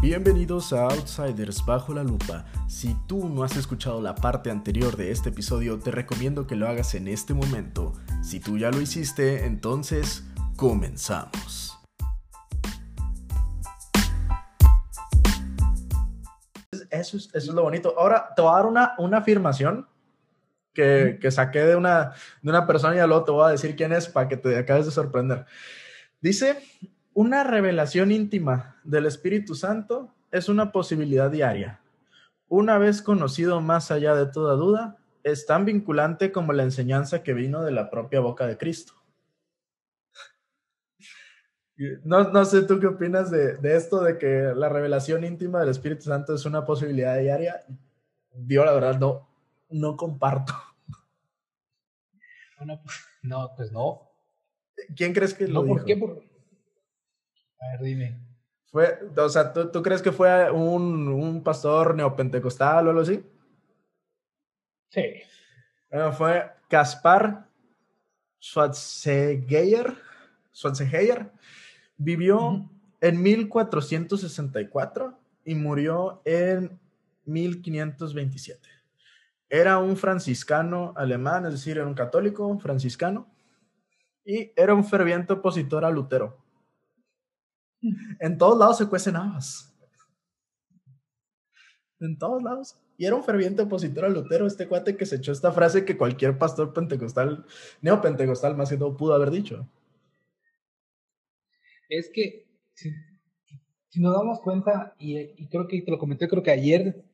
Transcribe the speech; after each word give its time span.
Bienvenidos 0.00 0.72
a 0.72 0.84
Outsiders 0.84 1.66
Bajo 1.66 1.92
la 1.92 2.04
Lupa. 2.04 2.44
Si 2.68 2.94
tú 3.08 3.28
no 3.28 3.42
has 3.42 3.56
escuchado 3.56 4.00
la 4.00 4.14
parte 4.14 4.48
anterior 4.48 4.96
de 4.96 5.10
este 5.10 5.30
episodio, 5.30 5.80
te 5.80 5.90
recomiendo 5.90 6.46
que 6.46 6.54
lo 6.54 6.68
hagas 6.68 6.94
en 6.94 7.08
este 7.08 7.34
momento. 7.34 7.94
Si 8.22 8.38
tú 8.38 8.56
ya 8.58 8.70
lo 8.70 8.80
hiciste, 8.80 9.44
entonces 9.44 10.24
comenzamos. 10.56 11.76
Eso 16.90 17.16
es, 17.16 17.26
eso 17.26 17.36
es 17.36 17.48
lo 17.48 17.62
bonito. 17.62 17.92
Ahora 17.98 18.32
te 18.36 18.42
voy 18.42 18.52
a 18.52 18.54
dar 18.54 18.66
una, 18.66 18.94
una 18.98 19.18
afirmación 19.18 19.88
que, 20.72 21.18
que 21.20 21.32
saqué 21.32 21.64
de 21.64 21.74
una, 21.74 22.12
de 22.40 22.50
una 22.50 22.68
persona 22.68 22.94
y 22.94 22.98
luego 22.98 23.24
te 23.24 23.32
voy 23.32 23.48
a 23.48 23.50
decir 23.50 23.74
quién 23.74 23.92
es 23.92 24.06
para 24.06 24.28
que 24.28 24.36
te 24.36 24.56
acabes 24.56 24.86
de 24.86 24.92
sorprender. 24.92 25.44
Dice, 26.20 26.62
una 27.18 27.42
revelación 27.42 28.12
íntima 28.12 28.76
del 28.84 29.04
Espíritu 29.04 29.56
Santo 29.56 30.14
es 30.30 30.48
una 30.48 30.70
posibilidad 30.70 31.28
diaria. 31.28 31.80
Una 32.46 32.78
vez 32.78 33.02
conocido 33.02 33.60
más 33.60 33.90
allá 33.90 34.14
de 34.14 34.26
toda 34.26 34.54
duda, 34.54 34.98
es 35.24 35.44
tan 35.44 35.64
vinculante 35.64 36.30
como 36.30 36.52
la 36.52 36.62
enseñanza 36.62 37.24
que 37.24 37.34
vino 37.34 37.64
de 37.64 37.72
la 37.72 37.90
propia 37.90 38.20
boca 38.20 38.46
de 38.46 38.56
Cristo. 38.56 38.92
No, 42.04 42.30
no 42.30 42.44
sé 42.44 42.62
tú 42.62 42.78
qué 42.78 42.86
opinas 42.86 43.32
de, 43.32 43.56
de, 43.56 43.74
esto, 43.74 44.00
de 44.00 44.16
que 44.16 44.52
la 44.54 44.68
revelación 44.68 45.24
íntima 45.24 45.58
del 45.58 45.70
Espíritu 45.70 46.02
Santo 46.02 46.36
es 46.36 46.46
una 46.46 46.64
posibilidad 46.64 47.18
diaria. 47.18 47.64
Yo 48.46 48.64
la 48.64 48.72
verdad 48.72 48.96
no, 48.96 49.28
no 49.70 49.96
comparto. 49.96 50.54
no, 53.22 53.50
pues 53.56 53.72
no. 53.72 54.08
¿Quién 54.94 55.12
crees 55.12 55.34
que 55.34 55.48
no, 55.48 55.62
lo 55.62 55.66
¿por 55.66 55.84
dijo? 55.84 55.84
qué? 55.84 55.96
Por... 55.96 56.37
A 57.60 57.72
ver, 57.72 57.80
dime. 57.82 58.18
Fue, 58.66 58.98
o 59.16 59.28
sea, 59.28 59.52
¿tú, 59.52 59.70
¿tú, 59.70 59.82
crees 59.82 60.02
que 60.02 60.12
fue 60.12 60.50
un, 60.50 61.08
un 61.08 61.42
pastor 61.42 61.94
neopentecostal 61.94 62.86
o 62.86 62.90
algo 62.90 63.02
así? 63.02 63.24
Sí. 64.90 65.02
Bueno, 65.90 66.12
fue 66.12 66.50
Caspar 66.68 67.48
Schwarzenegger. 68.40 69.96
Schwarzenegger 70.52 71.30
vivió 71.96 72.38
uh 72.38 72.52
-huh. 72.52 72.68
en 73.00 73.22
1464 73.22 75.18
y 75.44 75.54
murió 75.54 76.20
en 76.24 76.78
1527. 77.24 78.68
Era 79.48 79.78
un 79.78 79.96
franciscano 79.96 80.92
alemán, 80.96 81.46
es 81.46 81.52
decir, 81.52 81.78
era 81.78 81.86
un 81.86 81.94
católico 81.94 82.58
franciscano, 82.58 83.32
y 84.24 84.52
era 84.56 84.74
un 84.74 84.84
ferviente 84.84 85.32
opositor 85.32 85.86
a 85.86 85.90
Lutero. 85.90 86.36
En 88.20 88.38
todos 88.38 88.58
lados 88.58 88.78
se 88.78 88.86
cuecen 88.86 89.16
habas. 89.16 89.74
En 92.00 92.18
todos 92.18 92.42
lados. 92.42 92.76
Y 92.96 93.06
era 93.06 93.14
un 93.14 93.22
ferviente 93.22 93.62
opositor 93.62 94.04
a 94.04 94.08
Lutero, 94.08 94.46
este 94.46 94.66
cuate 94.66 94.96
que 94.96 95.06
se 95.06 95.16
echó 95.16 95.30
esta 95.30 95.52
frase 95.52 95.84
que 95.84 95.96
cualquier 95.96 96.36
pastor 96.36 96.72
pentecostal, 96.72 97.44
neopentecostal 97.80 98.56
más 98.56 98.70
que 98.70 98.76
todo, 98.76 98.96
pudo 98.96 99.14
haber 99.14 99.30
dicho. 99.30 99.68
Es 101.88 102.10
que, 102.12 102.46
si, 102.74 102.90
si 103.88 104.00
nos 104.00 104.14
damos 104.14 104.40
cuenta, 104.40 104.94
y, 104.98 105.16
y, 105.16 105.48
creo 105.48 105.68
que 105.68 105.80
te 105.80 105.90
lo 105.90 105.98
comenté, 105.98 106.28
creo 106.28 106.42
que 106.42 106.50
ayer, 106.50 107.04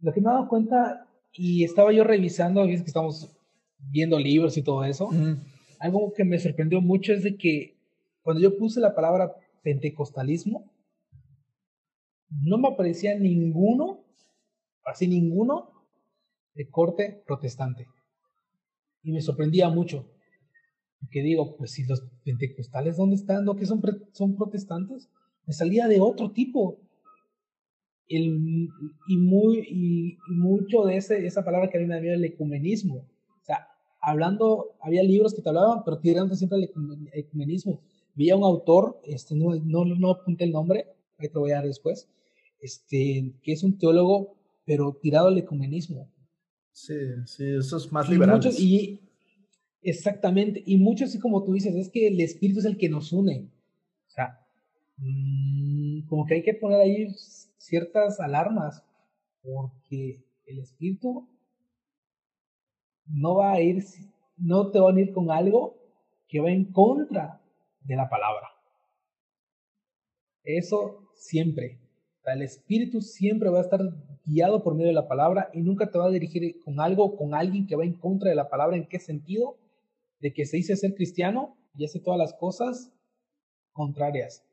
lo 0.00 0.12
que 0.12 0.20
me 0.20 0.30
he 0.30 0.32
dado 0.32 0.48
cuenta, 0.48 1.08
y 1.32 1.64
estaba 1.64 1.92
yo 1.92 2.04
revisando, 2.04 2.64
que 2.64 2.74
estamos 2.74 3.36
viendo 3.78 4.18
libros 4.18 4.56
y 4.56 4.62
todo 4.62 4.84
eso, 4.84 5.10
Mm. 5.10 5.34
algo 5.80 6.12
que 6.14 6.24
me 6.24 6.38
sorprendió 6.38 6.80
mucho 6.80 7.12
es 7.12 7.22
de 7.22 7.36
que 7.36 7.76
cuando 8.22 8.40
yo 8.40 8.56
puse 8.56 8.80
la 8.80 8.94
palabra 8.94 9.34
pentecostalismo, 9.66 10.72
no 12.30 12.56
me 12.56 12.68
aparecía 12.68 13.18
ninguno, 13.18 14.04
así 14.84 15.08
ninguno, 15.08 15.72
de 16.54 16.70
corte 16.70 17.24
protestante. 17.26 17.88
Y 19.02 19.10
me 19.10 19.20
sorprendía 19.20 19.68
mucho. 19.68 20.08
Porque 21.00 21.20
digo, 21.20 21.56
pues 21.56 21.72
si 21.72 21.84
los 21.84 22.00
pentecostales, 22.24 22.96
¿dónde 22.96 23.16
están? 23.16 23.44
¿No 23.44 23.56
que 23.56 23.66
son, 23.66 23.82
son 24.12 24.36
protestantes? 24.36 25.10
Me 25.46 25.52
salía 25.52 25.88
de 25.88 26.00
otro 26.00 26.30
tipo. 26.30 26.78
El, 28.06 28.68
y, 29.08 29.16
muy, 29.16 29.66
y, 29.68 30.16
mucho 30.28 30.84
de 30.84 30.96
ese, 30.96 31.26
esa 31.26 31.44
palabra 31.44 31.68
que 31.68 31.78
a 31.78 31.80
mí 31.80 31.88
me 31.88 31.96
da 31.96 32.00
miedo, 32.00 32.14
el 32.14 32.24
ecumenismo. 32.24 32.98
O 32.98 33.44
sea, 33.44 33.66
hablando, 34.00 34.76
había 34.80 35.02
libros 35.02 35.34
que 35.34 35.42
te 35.42 35.48
hablaban, 35.48 35.82
pero 35.84 35.98
tirando 35.98 36.36
siempre 36.36 36.58
al 36.58 37.10
ecumenismo. 37.12 37.82
Vi 38.16 38.30
a 38.30 38.36
un 38.36 38.44
autor, 38.44 38.98
este, 39.04 39.34
no, 39.36 39.54
no, 39.54 39.84
no 39.84 40.10
apunté 40.10 40.44
el 40.44 40.52
nombre, 40.52 40.86
ahí 41.18 41.28
te 41.28 41.34
lo 41.34 41.40
voy 41.40 41.50
a 41.50 41.56
dar 41.56 41.66
después, 41.66 42.08
este, 42.60 43.34
que 43.42 43.52
es 43.52 43.62
un 43.62 43.76
teólogo, 43.76 44.34
pero 44.64 44.98
tirado 45.00 45.28
al 45.28 45.36
ecumenismo. 45.36 46.10
Sí, 46.72 46.94
sí, 47.26 47.44
eso 47.58 47.76
es 47.76 47.92
más 47.92 48.08
liberal. 48.08 48.40
Y, 48.58 49.00
exactamente, 49.82 50.62
y 50.64 50.78
mucho 50.78 51.04
así 51.04 51.18
como 51.18 51.44
tú 51.44 51.52
dices, 51.52 51.74
es 51.76 51.90
que 51.90 52.08
el 52.08 52.18
espíritu 52.20 52.60
es 52.60 52.64
el 52.64 52.78
que 52.78 52.88
nos 52.88 53.12
une. 53.12 53.50
O 54.06 54.10
sea, 54.10 54.40
mmm, 54.96 56.06
como 56.06 56.24
que 56.24 56.34
hay 56.36 56.42
que 56.42 56.54
poner 56.54 56.80
ahí 56.80 57.08
ciertas 57.58 58.18
alarmas, 58.18 58.82
porque 59.42 60.24
el 60.46 60.58
espíritu 60.60 61.28
no 63.04 63.36
va 63.36 63.52
a 63.52 63.60
ir, 63.60 63.84
no 64.38 64.70
te 64.70 64.80
va 64.80 64.90
a 64.90 65.00
ir 65.00 65.12
con 65.12 65.30
algo 65.30 65.76
que 66.28 66.40
va 66.40 66.50
en 66.50 66.64
contra 66.72 67.42
de 67.86 67.96
la 67.96 68.08
palabra. 68.08 68.48
Eso 70.42 71.10
siempre. 71.14 71.78
El 72.24 72.42
espíritu 72.42 73.00
siempre 73.00 73.50
va 73.50 73.58
a 73.58 73.62
estar 73.62 73.80
guiado 74.24 74.62
por 74.62 74.74
medio 74.74 74.88
de 74.88 74.94
la 74.94 75.08
palabra 75.08 75.48
y 75.52 75.62
nunca 75.62 75.90
te 75.90 75.98
va 75.98 76.06
a 76.06 76.10
dirigir 76.10 76.60
con 76.64 76.80
algo, 76.80 77.16
con 77.16 77.34
alguien 77.34 77.66
que 77.66 77.76
va 77.76 77.84
en 77.84 77.94
contra 77.94 78.30
de 78.30 78.36
la 78.36 78.48
palabra. 78.48 78.76
¿En 78.76 78.88
qué 78.88 78.98
sentido? 78.98 79.58
De 80.20 80.32
que 80.32 80.44
se 80.44 80.56
dice 80.56 80.76
ser 80.76 80.94
cristiano 80.94 81.56
y 81.74 81.84
hace 81.84 82.00
todas 82.00 82.18
las 82.18 82.34
cosas 82.34 82.92
contrarias. 83.72 84.44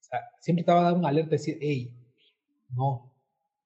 O 0.00 0.04
sea, 0.04 0.20
siempre 0.40 0.64
te 0.64 0.72
va 0.72 0.80
a 0.80 0.84
dar 0.84 0.94
una 0.94 1.08
alerta, 1.08 1.30
decir, 1.30 1.56
hey, 1.60 1.90
no, 2.70 3.14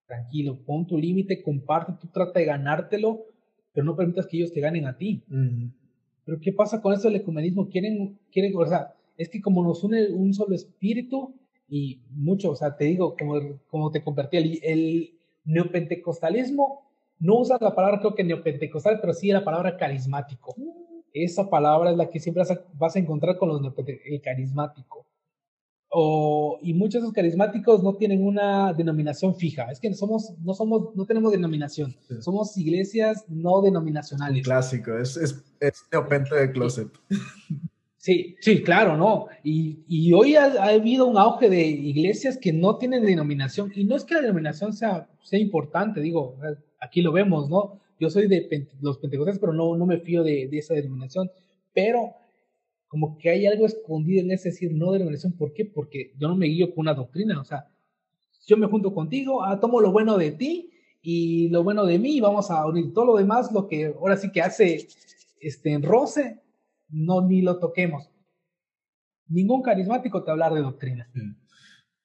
tranquilo, 0.07 0.65
pon 0.65 0.87
tu 0.87 0.99
límite, 0.99 1.43
comparte, 1.43 1.95
tú 2.01 2.09
trata 2.09 2.39
de 2.39 2.47
ganártelo, 2.47 3.25
pero 3.73 3.85
no 3.85 3.97
permitas 3.97 4.27
que 4.27 4.37
ellos 4.37 4.53
te 4.53 4.61
ganen 4.61 4.87
a 4.87 4.97
ti. 4.97 5.25
Uh 5.29 5.35
-huh. 5.35 5.73
Pero 6.25 6.41
¿qué 6.41 6.53
pasa 6.53 6.81
con 6.81 6.93
eso 6.93 7.09
del 7.09 7.21
ecumenismo? 7.21 7.69
Quieren, 7.69 8.19
quieren, 8.31 8.53
o 8.57 8.67
sea, 8.67 8.96
es 9.17 9.29
que 9.29 9.41
como 9.41 9.63
nos 9.63 9.83
une 9.85 10.09
un 10.09 10.35
solo 10.35 10.55
espíritu 10.55 11.35
y 11.69 12.01
mucho, 12.11 12.51
o 12.53 12.57
sea, 12.57 12.77
te 12.77 12.85
digo, 12.85 13.17
como, 13.19 13.61
como 13.69 13.91
te 13.91 14.03
convertí, 14.03 14.37
el, 14.37 14.61
el 14.63 15.19
neopentecostalismo 15.45 16.87
no 17.19 17.41
usa 17.41 17.59
la 17.61 17.75
palabra, 17.75 18.01
creo 18.01 18.15
que 18.15 18.25
neopentecostal, 18.25 19.01
pero 19.01 19.15
sí 19.15 19.29
la 19.29 19.45
palabra 19.45 19.77
carismático. 19.77 20.55
Esa 21.13 21.49
palabra 21.49 21.91
es 21.91 21.97
la 21.97 22.11
que 22.11 22.21
siempre 22.21 22.43
vas 22.75 22.97
a 22.97 22.99
encontrar 22.99 23.39
con 23.39 23.49
los 23.49 23.63
el 24.05 24.21
carismático. 24.21 25.07
O, 25.89 26.59
y 26.61 26.75
muchos 26.75 26.95
de 26.95 26.99
esos 27.07 27.13
carismáticos 27.13 27.83
no 27.83 27.95
tienen 27.95 28.23
una 28.23 28.75
denominación 28.75 29.35
fija. 29.35 29.71
Es 29.71 29.81
que 29.81 29.95
somos, 29.95 30.35
no 30.43 30.53
somos, 30.53 30.95
no 30.95 31.07
tenemos 31.07 31.33
denominación. 31.33 31.97
Sí. 32.07 32.21
Somos 32.21 32.57
iglesias 32.59 33.25
no 33.29 33.63
denominacionales. 33.63 34.41
Un 34.41 34.45
clásico, 34.45 34.99
es, 34.99 35.17
es, 35.17 35.43
es 35.59 35.85
neopente 35.91 36.35
de 36.35 36.53
closet. 36.53 36.89
Sí, 38.07 38.37
sí, 38.39 38.63
claro, 38.63 38.97
¿no? 38.97 39.27
Y, 39.43 39.81
y 39.89 40.13
hoy 40.13 40.37
ha, 40.37 40.45
ha, 40.45 40.69
habido 40.69 41.07
un 41.07 41.19
auge 41.19 41.51
de 41.51 41.67
iglesias 41.67 42.39
que 42.41 42.53
no 42.53 42.77
tienen 42.77 43.05
denominación. 43.05 43.73
Y 43.75 43.83
no 43.83 43.97
es 43.97 44.05
que 44.05 44.15
la 44.15 44.21
denominación 44.21 44.73
sea, 44.73 45.11
sea 45.25 45.41
importante, 45.41 46.01
digo, 46.01 46.37
aquí 46.81 47.03
lo 47.03 47.11
vemos, 47.11 47.51
¿no? 47.51 47.81
Yo 47.99 48.09
soy 48.09 48.29
de 48.29 48.49
los 48.81 48.99
pentecostales, 48.99 49.41
pero 49.41 49.53
no, 49.53 49.77
no 49.77 49.87
me 49.87 49.99
fío 49.99 50.23
de, 50.23 50.47
de 50.47 50.57
esa 50.57 50.75
denominación. 50.75 51.29
Pero 51.75 52.15
como 52.87 53.19
que 53.19 53.31
hay 53.31 53.45
algo 53.45 53.67
escondido 53.67 54.21
en 54.21 54.31
ese 54.31 54.51
decir 54.51 54.71
no 54.73 54.93
denominación. 54.93 55.33
¿Por 55.33 55.53
qué? 55.53 55.65
Porque 55.65 56.13
yo 56.17 56.29
no 56.29 56.37
me 56.37 56.47
guío 56.47 56.73
con 56.73 56.83
una 56.83 56.95
doctrina. 56.95 57.41
O 57.41 57.45
sea, 57.45 57.67
yo 58.47 58.57
me 58.57 58.69
junto 58.69 58.95
contigo, 58.95 59.43
ah, 59.43 59.59
tomo 59.59 59.81
lo 59.81 59.91
bueno 59.91 60.17
de 60.17 60.31
ti 60.31 60.71
y 61.03 61.49
lo 61.49 61.65
bueno 61.65 61.85
de 61.85 61.99
mí 61.99 62.19
y 62.19 62.21
vamos 62.21 62.53
a 62.53 62.65
unir 62.67 62.93
todo 62.93 63.07
lo 63.07 63.17
demás, 63.17 63.51
lo 63.51 63.67
que 63.67 63.87
ahora 63.87 64.17
sí 64.17 64.31
que 64.31 64.43
hace 64.43 64.87
este, 65.41 65.77
roce, 65.79 66.46
no 66.89 67.27
ni 67.27 67.43
lo 67.43 67.59
toquemos. 67.59 68.11
Ningún 69.29 69.63
carismático 69.63 70.23
te 70.23 70.27
va 70.27 70.31
a 70.31 70.35
hablar 70.35 70.55
de 70.55 70.61
doctrina. 70.61 71.11
Mm. 71.15 71.33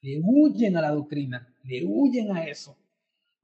Le 0.01 0.21
huyen 0.23 0.77
a 0.77 0.81
la 0.81 0.91
doctrina, 0.91 1.53
le 1.63 1.85
huyen 1.85 2.31
a 2.31 2.47
eso. 2.47 2.77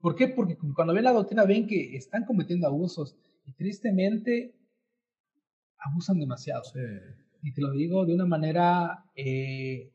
¿Por 0.00 0.14
qué? 0.14 0.28
Porque 0.28 0.56
cuando 0.74 0.94
ven 0.94 1.04
la 1.04 1.12
doctrina 1.12 1.44
ven 1.44 1.66
que 1.66 1.96
están 1.96 2.24
cometiendo 2.24 2.66
abusos 2.66 3.16
y 3.44 3.52
tristemente 3.52 4.54
abusan 5.78 6.18
demasiado. 6.18 6.64
Sí. 6.64 6.80
Y 7.42 7.52
te 7.52 7.60
lo 7.60 7.72
digo 7.72 8.04
de 8.04 8.14
una 8.14 8.26
manera, 8.26 9.04
eh, 9.14 9.92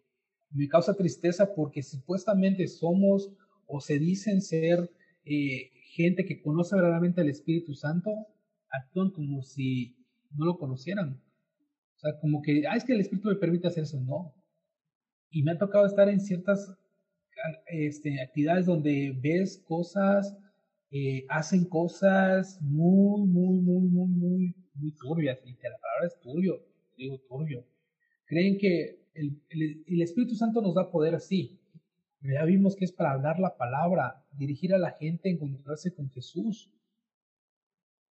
me 0.51 0.67
causa 0.67 0.93
tristeza 0.93 1.53
porque 1.53 1.83
supuestamente 1.83 2.67
somos 2.67 3.31
o 3.67 3.81
se 3.81 3.99
dicen 3.99 4.41
ser 4.41 4.89
eh, 5.25 5.71
gente 5.93 6.25
que 6.25 6.41
conoce 6.41 6.75
verdaderamente 6.75 7.21
al 7.21 7.29
Espíritu 7.29 7.73
Santo, 7.73 8.11
actúan 8.69 9.11
como 9.11 9.41
si 9.41 9.95
no 10.31 10.45
lo 10.45 10.57
conocieran. 10.57 11.22
O 12.03 12.05
sea, 12.05 12.19
como 12.19 12.41
que, 12.41 12.67
ah, 12.67 12.75
es 12.75 12.83
que 12.83 12.93
el 12.93 12.99
Espíritu 12.99 13.29
me 13.29 13.35
permite 13.35 13.67
hacer 13.67 13.83
eso. 13.83 14.01
No. 14.01 14.35
Y 15.31 15.41
me 15.41 15.51
ha 15.51 15.57
tocado 15.57 15.85
estar 15.85 16.09
en 16.09 16.19
ciertas 16.19 16.77
este, 17.67 18.21
actividades 18.21 18.65
donde 18.65 19.17
ves 19.21 19.63
cosas, 19.65 20.37
eh, 20.91 21.25
hacen 21.29 21.63
cosas 21.63 22.61
muy, 22.61 23.25
muy, 23.25 23.61
muy, 23.61 23.87
muy, 23.87 24.07
muy, 24.07 24.55
muy 24.73 24.91
turbias. 24.95 25.39
Y 25.45 25.51
la 25.53 25.77
palabra 25.79 26.07
es 26.07 26.19
turbio, 26.19 26.61
digo 26.97 27.19
turbio. 27.29 27.65
Creen 28.25 28.57
que 28.57 29.07
el, 29.13 29.41
el, 29.49 30.01
Espíritu 30.01 30.35
Santo 30.35 30.61
nos 30.61 30.75
da 30.75 30.91
poder 30.91 31.15
así. 31.15 31.57
Ya 32.21 32.43
vimos 32.43 32.75
que 32.75 32.83
es 32.83 32.91
para 32.91 33.11
hablar 33.11 33.39
la 33.39 33.55
palabra, 33.55 34.25
dirigir 34.33 34.73
a 34.73 34.77
la 34.77 34.91
gente, 34.91 35.29
encontrarse 35.29 35.93
con 35.93 36.09
Jesús. 36.09 36.69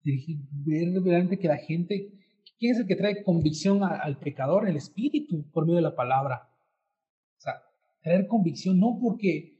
Dirigir, 0.01 0.37
ver 0.49 0.93
realmente 1.03 1.39
que 1.39 1.49
la 1.49 1.57
gente, 1.57 2.09
¿quién 2.61 2.73
es 2.73 2.79
el 2.79 2.85
que 2.85 2.95
trae 2.95 3.23
convicción 3.23 3.83
al 3.83 4.17
pecador? 4.17 4.69
El 4.69 4.77
Espíritu, 4.77 5.43
por 5.51 5.65
medio 5.65 5.77
de 5.77 5.81
la 5.81 5.95
palabra. 5.95 6.47
O 7.39 7.41
sea, 7.41 7.63
traer 8.03 8.27
convicción, 8.27 8.79
no 8.79 8.99
porque 9.01 9.55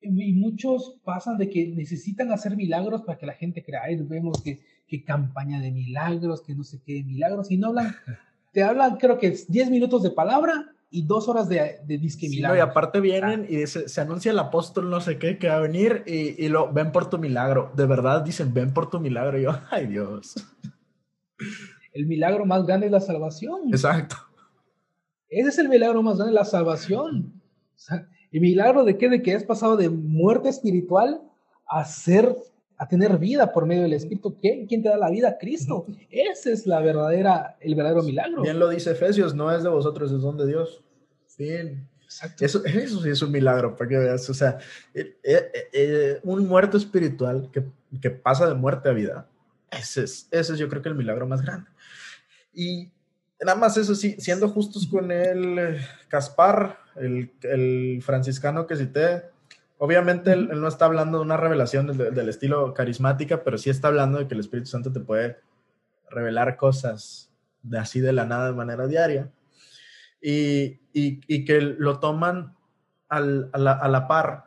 y 0.00 0.32
muchos 0.32 0.96
pasan 1.04 1.36
de 1.36 1.50
que 1.50 1.68
necesitan 1.68 2.32
hacer 2.32 2.56
milagros 2.56 3.02
para 3.02 3.18
que 3.18 3.26
la 3.26 3.34
gente 3.34 3.62
crea. 3.62 3.82
Ahí 3.82 3.96
vemos 3.96 4.42
que, 4.42 4.60
que 4.86 5.04
campaña 5.04 5.60
de 5.60 5.70
milagros, 5.70 6.42
que 6.42 6.54
no 6.54 6.64
sé 6.64 6.80
qué 6.84 7.02
milagros, 7.04 7.50
y 7.50 7.58
no 7.58 7.68
hablan, 7.68 7.94
te 8.52 8.62
hablan 8.62 8.96
creo 8.96 9.18
que 9.18 9.36
10 9.48 9.70
minutos 9.70 10.02
de 10.02 10.10
palabra 10.10 10.72
y 10.88 11.04
dos 11.04 11.28
horas 11.28 11.48
de, 11.48 11.80
de 11.84 11.98
disque 11.98 12.28
milagro. 12.28 12.56
y 12.56 12.60
aparte 12.60 13.00
vienen 13.00 13.42
ah. 13.42 13.52
y 13.52 13.66
se, 13.66 14.00
anuncia 14.00 14.30
el 14.30 14.38
apóstol 14.38 14.88
no 14.88 15.00
sé 15.00 15.18
qué 15.18 15.36
que 15.36 15.48
va 15.48 15.56
a 15.56 15.60
venir 15.60 16.04
y, 16.06 16.42
y, 16.42 16.48
lo 16.48 16.72
ven 16.72 16.90
por 16.90 17.10
tu 17.10 17.18
milagro. 17.18 17.70
De 17.76 17.84
verdad 17.84 18.22
dicen, 18.22 18.54
ven 18.54 18.72
por 18.72 18.88
tu 18.88 18.98
milagro. 18.98 19.38
Y 19.38 19.42
yo, 19.42 19.60
ay 19.70 19.88
Dios. 19.88 20.36
El 21.96 22.06
milagro 22.06 22.44
más 22.44 22.66
grande 22.66 22.86
es 22.86 22.92
la 22.92 23.00
salvación. 23.00 23.68
Exacto. 23.68 24.16
Ese 25.28 25.48
es 25.48 25.58
el 25.58 25.68
milagro 25.68 26.02
más 26.02 26.16
grande, 26.16 26.34
la 26.34 26.44
salvación. 26.44 27.40
O 27.74 27.78
sea, 27.78 28.08
¿Y 28.30 28.40
milagro 28.40 28.84
de 28.84 28.98
qué? 28.98 29.08
De 29.08 29.22
que 29.22 29.34
has 29.34 29.44
pasado 29.44 29.76
de 29.78 29.88
muerte 29.88 30.50
espiritual 30.50 31.22
a 31.66 31.84
ser, 31.84 32.36
a 32.76 32.86
tener 32.86 33.16
vida 33.18 33.52
por 33.52 33.64
medio 33.66 33.82
del 33.82 33.94
Espíritu. 33.94 34.36
¿Quién, 34.38 34.66
¿Quién 34.66 34.82
te 34.82 34.88
da 34.88 34.98
la 34.98 35.10
vida? 35.10 35.38
Cristo. 35.40 35.86
Ese 36.10 36.52
es 36.52 36.66
la 36.66 36.80
verdadera, 36.80 37.56
el 37.60 37.74
verdadero 37.74 38.02
milagro. 38.02 38.42
Bien 38.42 38.58
lo 38.58 38.68
dice 38.68 38.90
Efesios, 38.90 39.34
no 39.34 39.50
es 39.50 39.62
de 39.62 39.68
vosotros, 39.68 40.12
es 40.12 40.20
don 40.20 40.36
de 40.36 40.46
Dios. 40.48 40.84
Bien. 41.38 41.88
Exacto. 42.04 42.44
Eso, 42.44 42.62
eso 42.64 43.00
sí 43.00 43.08
es 43.08 43.22
un 43.22 43.32
milagro, 43.32 43.74
para 43.76 43.88
que 43.88 43.96
veas. 43.96 44.28
O 44.28 44.34
sea, 44.34 44.58
eh, 44.94 45.16
eh, 45.24 45.50
eh, 45.72 46.20
un 46.22 46.46
muerto 46.46 46.76
espiritual 46.76 47.50
que, 47.50 47.64
que, 48.00 48.10
pasa 48.10 48.46
de 48.46 48.54
muerte 48.54 48.88
a 48.88 48.92
vida. 48.92 49.28
Ese 49.70 50.04
es, 50.04 50.28
ese 50.30 50.52
es 50.52 50.58
yo 50.58 50.68
creo 50.68 50.82
que 50.82 50.88
el 50.88 50.94
milagro 50.94 51.26
más 51.26 51.42
grande. 51.42 51.70
Y 52.56 52.90
nada 53.44 53.58
más 53.58 53.76
eso 53.76 53.94
sí, 53.94 54.16
siendo 54.18 54.48
justos 54.48 54.86
con 54.86 55.12
el 55.12 55.78
Caspar, 56.08 56.78
el, 56.96 58.00
franciscano 58.02 58.66
que 58.66 58.76
cité, 58.76 59.24
obviamente 59.76 60.32
él, 60.32 60.48
no 60.58 60.66
está 60.66 60.86
hablando 60.86 61.18
de 61.18 61.24
una 61.24 61.36
revelación 61.36 61.86
del, 61.96 62.28
estilo 62.30 62.72
carismática, 62.72 63.44
pero 63.44 63.58
sí 63.58 63.68
está 63.68 63.88
hablando 63.88 64.18
de 64.18 64.26
que 64.26 64.34
el 64.34 64.40
Espíritu 64.40 64.70
Santo 64.70 64.90
te 64.90 65.00
puede 65.00 65.36
revelar 66.10 66.56
cosas 66.56 67.30
de 67.62 67.78
así 67.78 68.00
de 68.00 68.14
la 68.14 68.24
nada 68.24 68.46
de 68.46 68.56
manera 68.56 68.86
diaria. 68.86 69.30
Y, 70.22 70.78
que 71.44 71.60
lo 71.60 72.00
toman 72.00 72.56
a, 73.10 73.20
la, 73.20 74.06
par 74.08 74.46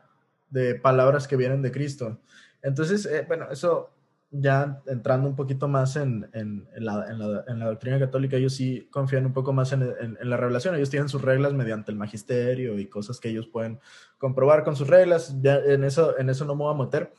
de 0.50 0.74
palabras 0.74 1.28
que 1.28 1.36
vienen 1.36 1.62
de 1.62 1.72
Cristo. 1.72 2.20
Entonces, 2.64 3.06
eh, 3.06 3.24
bueno, 3.28 3.50
eso 3.52 3.92
ya 4.32 4.82
entrando 4.86 5.28
un 5.28 5.36
poquito 5.36 5.68
más 5.68 5.96
en, 5.96 6.30
en, 6.34 6.68
la, 6.76 7.08
en, 7.10 7.60
la, 7.60 7.66
doctrina 7.66 7.98
católica, 7.98 8.38
ellos 8.38 8.54
sí 8.54 8.88
confían 8.92 9.26
un 9.26 9.34
poco 9.34 9.54
más 9.54 9.74
en, 9.74 10.18
la 10.22 10.38
revelación. 10.38 10.76
Ellos 10.76 10.92
tienen 10.92 11.10
sus 11.10 11.22
reglas 11.22 11.54
mediante 11.54 11.92
el 11.92 11.98
magisterio 11.98 12.78
y 12.78 12.88
cosas 12.88 13.20
que 13.20 13.30
ellos 13.30 13.48
pueden 13.48 13.80
comprobar 14.18 14.64
con 14.64 14.76
sus 14.76 14.88
reglas. 14.88 15.36
Ya 15.42 15.58
en, 15.58 15.84
eso, 15.84 16.18
en 16.20 16.30
eso 16.30 16.46
no 16.46 16.56
me 16.56 16.64
voy 16.64 16.76
a 16.76 16.78
meter. 16.78 17.12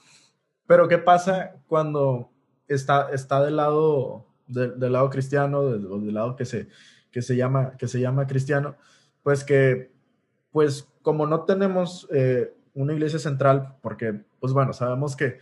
Pero 0.66 0.86
¿qué 0.86 0.98
pasa 0.98 1.56
cuando 1.66 2.30
está, 2.68 3.10
está 3.12 3.44
del, 3.44 3.56
lado, 3.56 4.26
del 4.46 4.92
lado 4.92 5.10
cristiano, 5.10 5.68
del, 5.68 5.82
del 5.82 6.14
lado 6.14 6.36
que 6.36 6.44
se, 6.44 6.68
que, 7.10 7.22
se 7.22 7.34
llama, 7.34 7.76
que 7.76 7.88
se 7.88 8.00
llama 8.00 8.28
cristiano? 8.28 8.76
Pues 9.24 9.42
que, 9.42 9.90
pues 10.52 10.88
como 11.02 11.26
no 11.26 11.44
tenemos 11.44 12.06
eh, 12.12 12.54
una 12.74 12.92
iglesia 12.92 13.18
central, 13.18 13.74
porque, 13.82 14.22
pues 14.38 14.52
bueno, 14.52 14.72
sabemos 14.72 15.16
que 15.16 15.38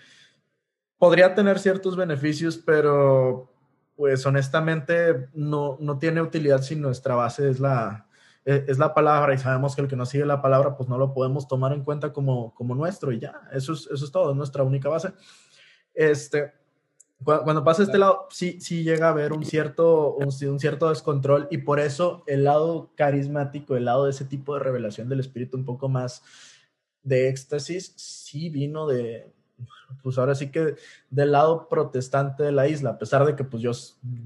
podría 0.98 1.34
tener 1.34 1.58
ciertos 1.58 1.96
beneficios, 1.96 2.58
pero 2.58 3.50
pues 3.96 4.24
honestamente 4.26 5.28
no, 5.34 5.76
no 5.80 5.98
tiene 5.98 6.22
utilidad 6.22 6.62
si 6.62 6.76
nuestra 6.76 7.14
base 7.14 7.48
es 7.50 7.58
la, 7.58 8.06
e, 8.44 8.64
es 8.68 8.78
la 8.78 8.94
palabra 8.94 9.34
y 9.34 9.38
sabemos 9.38 9.74
que 9.74 9.82
el 9.82 9.88
que 9.88 9.96
no 9.96 10.06
sigue 10.06 10.24
la 10.24 10.42
palabra 10.42 10.76
pues 10.76 10.88
no 10.88 10.98
lo 10.98 11.12
podemos 11.12 11.48
tomar 11.48 11.72
en 11.72 11.82
cuenta 11.82 12.12
como, 12.12 12.54
como 12.54 12.74
nuestro 12.74 13.12
y 13.12 13.18
ya, 13.18 13.42
eso 13.52 13.72
es, 13.72 13.88
eso 13.92 14.04
es 14.04 14.12
todo, 14.12 14.30
es 14.30 14.36
nuestra 14.36 14.62
única 14.62 14.88
base. 14.88 15.12
Este, 15.94 16.52
cuando, 17.24 17.64
pasa 17.64 17.82
este 17.82 17.98
lado, 17.98 18.28
sí, 18.30 18.60
sí 18.60 18.84
llega 18.84 19.08
a 19.08 19.10
haber 19.10 19.32
un 19.32 19.44
cierto, 19.44 20.14
un, 20.14 20.28
un, 20.28 20.60
cierto 20.60 20.88
descontrol 20.88 21.48
y 21.50 21.58
por 21.58 21.80
eso 21.80 22.22
el 22.28 22.44
lado 22.44 22.92
carismático, 22.94 23.76
el 23.76 23.86
lado 23.86 24.04
de 24.04 24.10
ese 24.10 24.24
tipo 24.24 24.54
de 24.54 24.60
revelación 24.60 25.08
del 25.08 25.18
espíritu 25.18 25.56
un 25.56 25.64
poco 25.64 25.88
más 25.88 26.22
de 27.02 27.28
éxtasis, 27.28 27.92
sí 27.96 28.50
vino 28.50 28.86
de, 28.86 29.32
pues 30.02 30.18
ahora 30.18 30.34
sí 30.34 30.50
que 30.50 30.76
del 31.10 31.32
lado 31.32 31.68
protestante 31.68 32.42
de 32.42 32.52
la 32.52 32.68
isla, 32.68 32.90
a 32.90 32.98
pesar 32.98 33.24
de 33.24 33.34
que 33.36 33.44
pues 33.44 33.62
yo, 33.62 33.72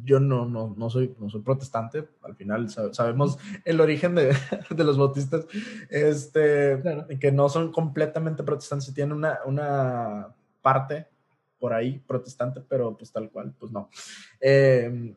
yo 0.05 0.21
no, 0.21 0.47
no, 0.47 0.75
no, 0.77 0.91
soy, 0.91 1.15
no 1.19 1.31
soy 1.31 1.43
protestante, 1.43 2.09
al 2.23 2.35
final 2.35 2.69
sabemos 2.69 3.39
el 3.65 3.81
origen 3.81 4.15
de, 4.15 4.37
de 4.71 4.85
los 4.85 4.99
bautistas, 4.99 5.47
este, 5.89 6.83
que 7.21 7.33
no 7.33 7.49
son 7.49 7.73
completamente 7.73 8.43
protestantes, 8.43 8.93
tienen 8.95 9.17
una, 9.17 9.39
una 9.47 10.35
parte 10.61 11.07
por 11.59 11.73
ahí 11.73 12.03
protestante, 12.07 12.61
pero 12.61 12.97
pues 12.97 13.13
tal 13.13 13.31
cual, 13.31 13.55
pues 13.59 13.71
no. 13.71 13.89
Em, 14.41 15.15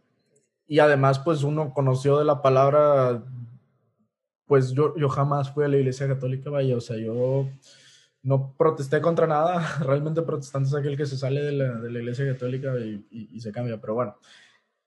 y 0.67 0.77
además, 0.77 1.17
pues 1.19 1.43
uno 1.43 1.73
conoció 1.73 2.19
de 2.19 2.25
la 2.25 2.41
palabra, 2.41 3.23
pues 4.45 4.71
yo, 4.71 4.95
yo 4.95 5.09
jamás 5.09 5.51
fui 5.51 5.65
a 5.65 5.67
la 5.67 5.77
iglesia 5.77 6.07
católica, 6.07 6.51
vaya, 6.51 6.77
o 6.77 6.81
sea, 6.81 6.97
yo 6.97 7.47
no 8.25 8.55
protesté 8.57 8.99
contra 9.01 9.27
nada. 9.27 9.77
Realmente 9.79 10.21
protestante 10.23 10.67
es 10.67 10.75
aquel 10.75 10.97
que 10.97 11.05
se 11.05 11.17
sale 11.17 11.41
de 11.41 11.51
la, 11.53 11.75
de 11.75 11.91
la 11.91 11.99
iglesia 11.99 12.25
católica 12.33 12.73
y, 12.77 13.39
se 13.39 13.51
cambia. 13.51 13.79
Pero 13.79 13.93
bueno, 13.93 14.17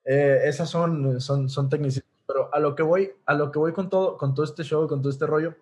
eh, 0.05 0.40
esas 0.44 0.69
son, 0.69 1.20
son, 1.20 1.49
son 1.49 1.69
tecnicismos. 1.69 2.11
Pero 2.26 2.52
a 2.52 2.58
lo 2.58 2.75
que 2.75 2.82
voy, 2.82 3.12
a 3.25 3.35
lo 3.35 3.50
que 3.50 3.58
voy 3.58 3.73
con 3.73 3.88
todo, 3.88 4.18
con 4.18 4.35
todo 4.35 4.45
este 4.45 4.64
show, 4.64 4.87
con 4.87 5.00
todo 5.00 5.11
este 5.11 5.25
rollo, 5.25 5.54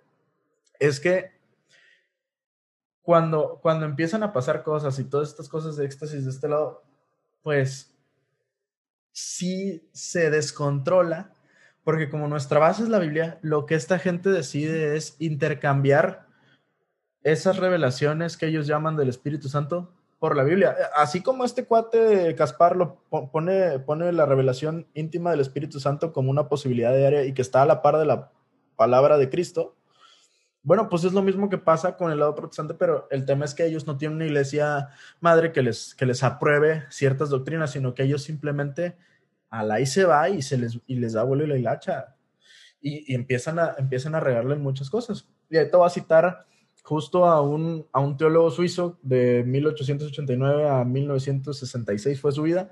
es 0.80 0.98
que 0.98 1.30
cuando, 3.02 3.60
cuando 3.62 3.86
empiezan 3.86 4.24
a 4.24 4.32
pasar 4.32 4.64
cosas 4.64 4.98
y 4.98 5.04
todas 5.04 5.28
estas 5.28 5.48
cosas 5.48 5.76
de 5.76 5.84
éxtasis 5.84 6.24
de 6.24 6.30
este 6.30 6.48
lado, 6.48 6.82
pues 7.42 7.94
sí 9.12 9.88
se 9.92 10.30
descontrola, 10.30 11.32
porque 11.84 12.10
como 12.10 12.26
nuestra 12.26 12.58
base 12.58 12.82
es 12.82 12.88
la 12.88 12.98
Biblia, 12.98 13.38
lo 13.42 13.64
que 13.64 13.76
esta 13.76 14.00
gente 14.00 14.30
decide 14.30 14.96
es 14.96 15.14
intercambiar 15.20 16.26
esas 17.26 17.56
revelaciones 17.56 18.36
que 18.36 18.46
ellos 18.46 18.68
llaman 18.68 18.96
del 18.96 19.08
Espíritu 19.08 19.48
Santo 19.48 19.92
por 20.20 20.36
la 20.36 20.44
Biblia. 20.44 20.76
Así 20.94 21.22
como 21.22 21.44
este 21.44 21.64
cuate 21.64 22.36
Caspar 22.36 22.76
lo 22.76 23.00
pone, 23.10 23.80
pone 23.80 24.12
la 24.12 24.26
revelación 24.26 24.86
íntima 24.94 25.32
del 25.32 25.40
Espíritu 25.40 25.80
Santo 25.80 26.12
como 26.12 26.30
una 26.30 26.48
posibilidad 26.48 26.96
diaria 26.96 27.24
y 27.24 27.34
que 27.34 27.42
está 27.42 27.62
a 27.62 27.66
la 27.66 27.82
par 27.82 27.98
de 27.98 28.06
la 28.06 28.30
palabra 28.76 29.18
de 29.18 29.28
Cristo. 29.28 29.74
Bueno, 30.62 30.88
pues 30.88 31.02
es 31.02 31.14
lo 31.14 31.22
mismo 31.22 31.48
que 31.48 31.58
pasa 31.58 31.96
con 31.96 32.12
el 32.12 32.20
lado 32.20 32.36
protestante, 32.36 32.74
pero 32.74 33.08
el 33.10 33.26
tema 33.26 33.44
es 33.44 33.54
que 33.54 33.66
ellos 33.66 33.88
no 33.88 33.96
tienen 33.96 34.16
una 34.16 34.26
iglesia 34.26 34.90
madre 35.20 35.50
que 35.50 35.62
les, 35.62 35.96
que 35.96 36.06
les 36.06 36.22
apruebe 36.22 36.84
ciertas 36.90 37.30
doctrinas, 37.30 37.72
sino 37.72 37.92
que 37.92 38.04
ellos 38.04 38.22
simplemente 38.22 38.96
a 39.50 39.64
la 39.64 39.74
ahí 39.74 39.86
se 39.86 40.04
va 40.04 40.28
y, 40.28 40.42
se 40.42 40.58
les, 40.58 40.78
y 40.86 40.94
les 40.94 41.14
da 41.14 41.24
vuelo 41.24 41.42
y 41.42 41.48
la 41.48 41.56
hilacha. 41.56 42.14
Y, 42.80 43.12
y, 43.12 43.16
empiezan, 43.16 43.58
a, 43.58 43.74
empiezan 43.78 44.14
a 44.14 44.20
regarle 44.20 44.54
muchas 44.54 44.90
cosas. 44.90 45.28
Y 45.50 45.56
ahí 45.56 45.68
te 45.68 45.76
voy 45.76 45.86
a 45.86 45.90
citar 45.90 46.46
justo 46.86 47.24
a 47.26 47.40
un, 47.40 47.84
a 47.92 47.98
un 47.98 48.16
teólogo 48.16 48.48
suizo 48.48 48.96
de 49.02 49.42
1889 49.44 50.68
a 50.68 50.84
1966 50.84 52.20
fue 52.20 52.30
su 52.30 52.42
vida, 52.42 52.70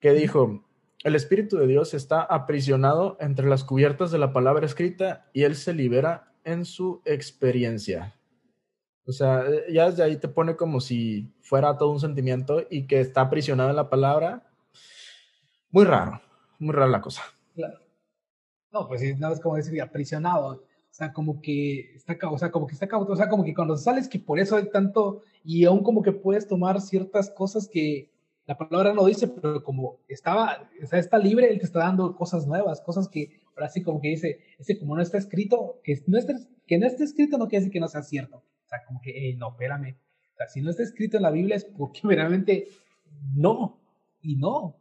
que 0.00 0.14
dijo, 0.14 0.64
el 1.04 1.14
Espíritu 1.14 1.58
de 1.58 1.66
Dios 1.66 1.92
está 1.92 2.22
aprisionado 2.22 3.18
entre 3.20 3.46
las 3.46 3.64
cubiertas 3.64 4.10
de 4.10 4.16
la 4.16 4.32
palabra 4.32 4.64
escrita 4.64 5.28
y 5.34 5.42
él 5.42 5.56
se 5.56 5.74
libera 5.74 6.32
en 6.42 6.64
su 6.64 7.02
experiencia. 7.04 8.14
O 9.04 9.12
sea, 9.12 9.44
ya 9.70 9.90
desde 9.90 10.04
ahí 10.04 10.16
te 10.16 10.28
pone 10.28 10.56
como 10.56 10.80
si 10.80 11.30
fuera 11.42 11.76
todo 11.76 11.90
un 11.90 12.00
sentimiento 12.00 12.64
y 12.70 12.86
que 12.86 13.00
está 13.00 13.20
aprisionado 13.20 13.68
en 13.68 13.76
la 13.76 13.90
palabra. 13.90 14.50
Muy 15.70 15.84
raro, 15.84 16.22
muy 16.58 16.74
rara 16.74 16.88
la 16.88 17.02
cosa. 17.02 17.24
No, 18.72 18.88
pues 18.88 19.18
no 19.18 19.30
es 19.30 19.40
como 19.40 19.56
decir 19.56 19.82
aprisionado 19.82 20.62
sea, 20.98 21.12
como 21.12 21.40
que 21.40 21.92
está, 21.94 22.18
o 22.28 22.38
sea, 22.38 22.50
como 22.50 22.66
que 22.66 22.74
está, 22.74 22.88
o 22.96 23.16
sea, 23.16 23.28
como 23.28 23.44
que 23.44 23.54
cuando 23.54 23.76
sales 23.76 24.08
que 24.08 24.18
por 24.18 24.40
eso 24.40 24.56
hay 24.56 24.68
tanto, 24.68 25.22
y 25.44 25.64
aún 25.64 25.84
como 25.84 26.02
que 26.02 26.10
puedes 26.10 26.48
tomar 26.48 26.80
ciertas 26.80 27.30
cosas 27.30 27.68
que 27.68 28.10
la 28.46 28.58
palabra 28.58 28.92
no 28.94 29.06
dice, 29.06 29.28
pero 29.28 29.62
como 29.62 30.00
estaba, 30.08 30.68
o 30.82 30.86
sea, 30.86 30.98
está 30.98 31.18
libre, 31.18 31.50
él 31.50 31.60
te 31.60 31.66
está 31.66 31.80
dando 31.80 32.16
cosas 32.16 32.48
nuevas, 32.48 32.80
cosas 32.80 33.08
que 33.08 33.30
ahora 33.54 33.68
sí 33.68 33.82
como 33.82 34.00
que 34.00 34.08
dice, 34.08 34.40
ese 34.58 34.76
como 34.76 34.96
no 34.96 35.02
está 35.02 35.18
escrito, 35.18 35.80
que 35.84 36.02
no 36.08 36.18
esté, 36.18 36.34
que 36.66 36.78
no 36.78 36.86
esté 36.86 37.04
escrito 37.04 37.38
no 37.38 37.46
quiere 37.46 37.60
decir 37.60 37.72
que 37.72 37.80
no 37.80 37.88
sea 37.88 38.02
cierto. 38.02 38.38
O 38.38 38.68
sea, 38.68 38.84
como 38.84 39.00
que, 39.00 39.36
no, 39.38 39.50
espérame. 39.50 39.96
O 40.32 40.36
sea, 40.36 40.48
si 40.48 40.60
no 40.60 40.70
está 40.70 40.82
escrito 40.82 41.16
en 41.16 41.22
la 41.22 41.30
Biblia 41.30 41.54
es 41.54 41.64
porque 41.64 42.00
verdaderamente 42.04 42.66
no, 43.36 43.78
y 44.20 44.34
no, 44.34 44.74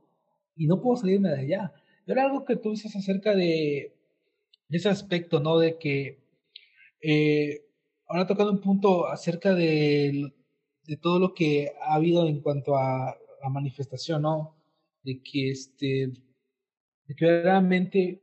y 0.55 0.65
no 0.65 0.81
puedo 0.81 0.97
salirme 0.97 1.29
de 1.29 1.41
allá. 1.41 1.73
Era 2.07 2.23
algo 2.23 2.43
que 2.43 2.55
tú 2.55 2.71
dices 2.71 2.95
acerca 2.95 3.35
de, 3.35 3.96
ese 4.69 4.89
aspecto, 4.89 5.39
¿no? 5.39 5.59
De 5.59 5.77
que 5.77 6.19
eh, 7.01 7.65
ahora 8.07 8.27
tocando 8.27 8.51
un 8.51 8.61
punto 8.61 9.07
acerca 9.07 9.53
de, 9.53 10.33
todo 11.01 11.19
lo 11.19 11.33
que 11.33 11.71
ha 11.81 11.95
habido 11.95 12.27
en 12.27 12.41
cuanto 12.41 12.77
a 12.77 13.17
la 13.41 13.49
manifestación, 13.49 14.21
¿no? 14.21 14.55
De 15.03 15.21
que 15.21 15.51
este, 15.51 16.11
de 17.07 17.15
que 17.15 17.41
realmente 17.41 18.21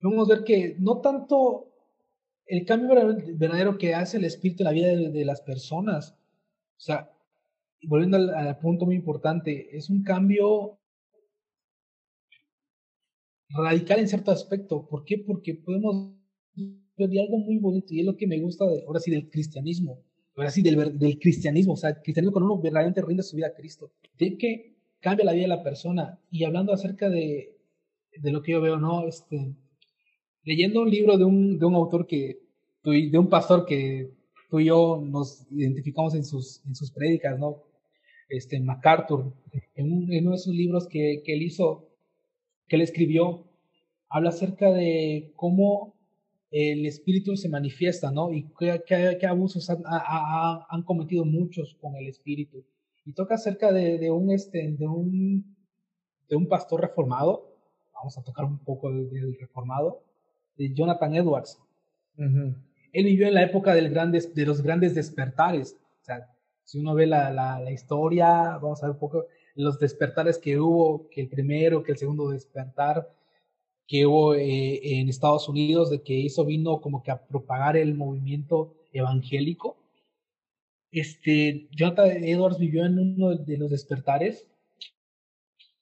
podemos 0.00 0.28
ver 0.28 0.44
que 0.44 0.76
no 0.78 1.00
tanto 1.00 1.68
el 2.46 2.66
cambio 2.66 3.16
verdadero 3.34 3.78
que 3.78 3.94
hace 3.94 4.16
el 4.16 4.24
espíritu 4.24 4.62
en 4.62 4.64
la 4.64 4.72
vida 4.72 4.88
de, 4.88 5.24
las 5.24 5.40
personas, 5.40 6.18
o 6.76 6.80
sea, 6.80 7.10
volviendo 7.84 8.16
al, 8.16 8.58
punto 8.58 8.84
muy 8.84 8.96
importante, 8.96 9.76
es 9.76 9.88
un 9.88 10.02
cambio 10.02 10.78
radical 13.56 14.00
en 14.00 14.08
cierto 14.08 14.30
aspecto. 14.30 14.86
¿Por 14.88 15.04
qué? 15.04 15.18
Porque 15.18 15.54
podemos 15.54 16.12
ver 16.96 17.20
algo 17.20 17.38
muy 17.38 17.58
bonito 17.58 17.88
y 17.90 18.00
es 18.00 18.06
lo 18.06 18.16
que 18.16 18.26
me 18.26 18.40
gusta 18.40 18.66
de, 18.66 18.84
ahora 18.86 19.00
sí 19.00 19.10
del 19.10 19.30
cristianismo, 19.30 19.98
ahora 20.36 20.50
sí 20.50 20.62
del, 20.62 20.98
del 20.98 21.18
cristianismo, 21.18 21.72
o 21.72 21.76
sea, 21.76 21.90
el 21.90 21.96
cristianismo 21.96 22.32
cuando 22.32 22.52
uno 22.52 22.62
verdaderamente 22.62 23.02
rinde 23.02 23.22
su 23.22 23.36
vida 23.36 23.48
a 23.48 23.54
Cristo, 23.54 23.92
de 24.18 24.36
que 24.36 24.76
cambia 25.00 25.24
la 25.24 25.32
vida 25.32 25.42
de 25.42 25.48
la 25.48 25.62
persona. 25.62 26.18
Y 26.30 26.44
hablando 26.44 26.72
acerca 26.72 27.10
de, 27.10 27.56
de 28.16 28.32
lo 28.32 28.42
que 28.42 28.52
yo 28.52 28.60
veo, 28.60 28.78
¿no? 28.78 29.06
Este, 29.06 29.54
leyendo 30.44 30.82
un 30.82 30.90
libro 30.90 31.18
de 31.18 31.24
un, 31.24 31.58
de 31.58 31.66
un 31.66 31.74
autor 31.74 32.06
que, 32.06 32.40
de 32.84 33.18
un 33.18 33.28
pastor 33.28 33.66
que 33.66 34.10
tú 34.50 34.60
y 34.60 34.66
yo 34.66 35.02
nos 35.04 35.46
identificamos 35.50 36.14
en 36.14 36.24
sus, 36.24 36.64
en 36.66 36.74
sus 36.74 36.90
prédicas, 36.90 37.38
¿no? 37.38 37.64
Este, 38.28 38.60
MacArthur, 38.60 39.34
en, 39.74 39.92
uno 39.92 40.32
de 40.32 40.38
sus 40.38 40.54
libros 40.54 40.86
que, 40.88 41.22
que 41.24 41.34
él 41.34 41.42
hizo, 41.42 41.88
que 42.72 42.76
él 42.76 42.82
escribió, 42.82 43.44
habla 44.08 44.30
acerca 44.30 44.72
de 44.72 45.34
cómo 45.36 45.94
el 46.50 46.86
espíritu 46.86 47.36
se 47.36 47.50
manifiesta, 47.50 48.10
¿no? 48.10 48.32
Y 48.32 48.48
qué, 48.58 48.82
qué, 49.20 49.26
abusos 49.26 49.68
han, 49.68 49.82
han, 49.84 50.82
cometido 50.82 51.26
muchos 51.26 51.76
con 51.82 51.96
el 51.96 52.08
espíritu. 52.08 52.64
Y 53.04 53.12
toca 53.12 53.34
acerca 53.34 53.72
de, 53.72 53.98
de, 53.98 54.10
un, 54.10 54.30
este, 54.30 54.72
de, 54.72 54.88
un, 54.88 55.54
de 56.30 56.36
un 56.36 56.48
pastor 56.48 56.80
reformado, 56.80 57.58
vamos 57.92 58.16
a 58.16 58.22
tocar 58.22 58.46
un 58.46 58.64
poco 58.64 58.90
del 58.90 59.36
reformado, 59.38 60.02
de 60.56 60.72
Jonathan 60.72 61.14
Edwards. 61.14 61.60
Él 62.16 63.04
vivió 63.04 63.28
en 63.28 63.34
la 63.34 63.42
época 63.42 63.74
del 63.74 63.90
grandes, 63.90 64.34
de 64.34 64.46
los 64.46 64.62
grandes 64.62 64.94
despertares. 64.94 65.78
O 66.00 66.04
sea, 66.04 66.26
si 66.64 66.78
uno 66.78 66.94
ve 66.94 67.06
la, 67.06 67.30
la, 67.30 67.70
historia, 67.70 68.56
vamos 68.62 68.82
a 68.82 68.86
ver 68.86 68.94
un 68.94 68.98
poco 68.98 69.26
los 69.54 69.78
despertares 69.78 70.38
que 70.38 70.58
hubo, 70.58 71.08
que 71.10 71.22
el 71.22 71.28
primero, 71.28 71.82
que 71.82 71.92
el 71.92 71.98
segundo 71.98 72.30
despertar 72.30 73.08
que 73.86 74.06
hubo 74.06 74.34
eh, 74.34 74.80
en 74.82 75.08
Estados 75.08 75.48
Unidos, 75.48 75.90
de 75.90 76.02
que 76.02 76.24
eso 76.24 76.44
vino 76.44 76.80
como 76.80 77.02
que 77.02 77.10
a 77.10 77.22
propagar 77.26 77.76
el 77.76 77.94
movimiento 77.94 78.74
evangélico. 78.92 79.76
Este, 80.90 81.68
Jonathan 81.72 82.24
Edwards 82.24 82.58
vivió 82.58 82.84
en 82.84 82.98
uno 82.98 83.36
de 83.36 83.56
los 83.58 83.70
despertares 83.70 84.46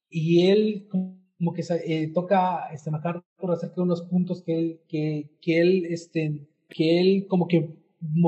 y 0.08 0.48
él 0.48 0.88
como 0.90 1.52
que 1.52 1.62
eh, 1.84 2.08
toca 2.12 2.68
este 2.72 2.90
MacArthur 2.90 3.52
acerca 3.52 3.76
de 3.76 3.82
unos 3.82 4.02
puntos 4.02 4.42
que 4.42 4.58
él, 4.58 4.80
que, 4.88 5.30
que 5.40 5.60
él, 5.60 5.86
este, 5.86 6.46
que 6.68 7.00
él 7.00 7.26
como 7.28 7.48
que 7.48 7.70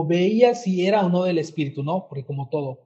veía 0.07 0.55
si 0.55 0.87
era 0.87 1.05
o 1.05 1.09
no 1.09 1.25
del 1.25 1.39
espíritu, 1.39 1.83
¿no? 1.83 2.07
Porque 2.09 2.25
como 2.25 2.49
todo, 2.49 2.81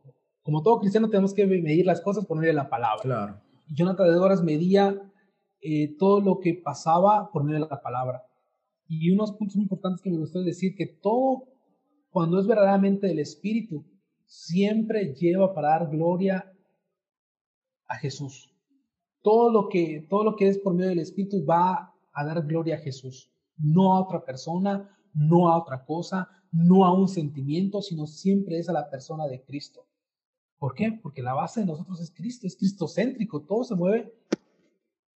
como 0.47 0.63
todo 0.63 0.81
cristiano 0.81 1.11
tenemos 1.11 1.35
que 1.35 1.47
medir 1.47 1.85
las 1.85 2.01
cosas 2.01 2.25
por 2.25 2.39
medio 2.39 2.53
de 2.53 2.57
la 2.57 2.71
palabra. 2.71 3.03
Claro. 3.03 3.41
Y 3.69 3.75
Jonathan 3.75 4.07
Edwards 4.07 4.43
medía 4.43 4.99
eh, 5.61 5.95
todo 5.99 6.23
lo 6.23 6.41
que 6.41 6.55
pasaba 6.55 7.31
por 7.31 7.45
medio 7.45 7.61
de 7.65 7.69
la 7.69 7.83
palabra. 7.83 8.25
Y 8.89 9.11
unos 9.11 9.33
puntos 9.33 9.57
muy 9.57 9.65
importantes 9.65 10.01
que 10.01 10.11
me 10.11 10.17
gustó 10.17 10.41
decir 10.43 10.75
que 10.75 10.87
todo, 10.87 11.45
cuando 12.09 12.41
es 12.41 12.47
verdaderamente 12.47 13.07
del 13.07 13.19
espíritu, 13.19 13.85
siempre 14.25 15.13
lleva 15.13 15.53
para 15.53 15.69
dar 15.69 15.91
gloria 15.91 16.51
a 17.89 17.97
Jesús 17.97 18.57
todo 19.27 19.51
lo 19.51 19.69
que, 19.69 20.07
todo 20.09 20.23
lo 20.23 20.37
que 20.37 20.47
es 20.47 20.57
por 20.57 20.73
medio 20.73 20.91
del 20.91 21.01
Espíritu 21.01 21.45
va 21.45 21.93
a 22.13 22.25
dar 22.25 22.47
gloria 22.47 22.77
a 22.77 22.79
Jesús, 22.79 23.29
no 23.59 23.97
a 23.97 24.01
otra 24.01 24.25
persona, 24.25 24.97
no 25.15 25.49
a 25.49 25.59
otra 25.59 25.85
cosa, 25.85 26.29
no 26.53 26.85
a 26.85 26.97
un 26.97 27.09
sentimiento, 27.09 27.83
sino 27.83 28.07
siempre 28.07 28.57
es 28.57 28.69
a 28.69 28.73
la 28.73 28.89
persona 28.89 29.27
de 29.27 29.43
Cristo. 29.43 29.85
¿Por 30.59 30.75
qué? 30.75 30.99
Porque 31.03 31.23
la 31.23 31.35
base 31.35 31.61
de 31.61 31.67
nosotros 31.67 32.01
es 32.01 32.11
Cristo, 32.11 32.47
es 32.47 32.57
cristocéntrico, 32.57 33.43
todo 33.43 33.65
se 33.65 33.75
mueve 33.75 34.13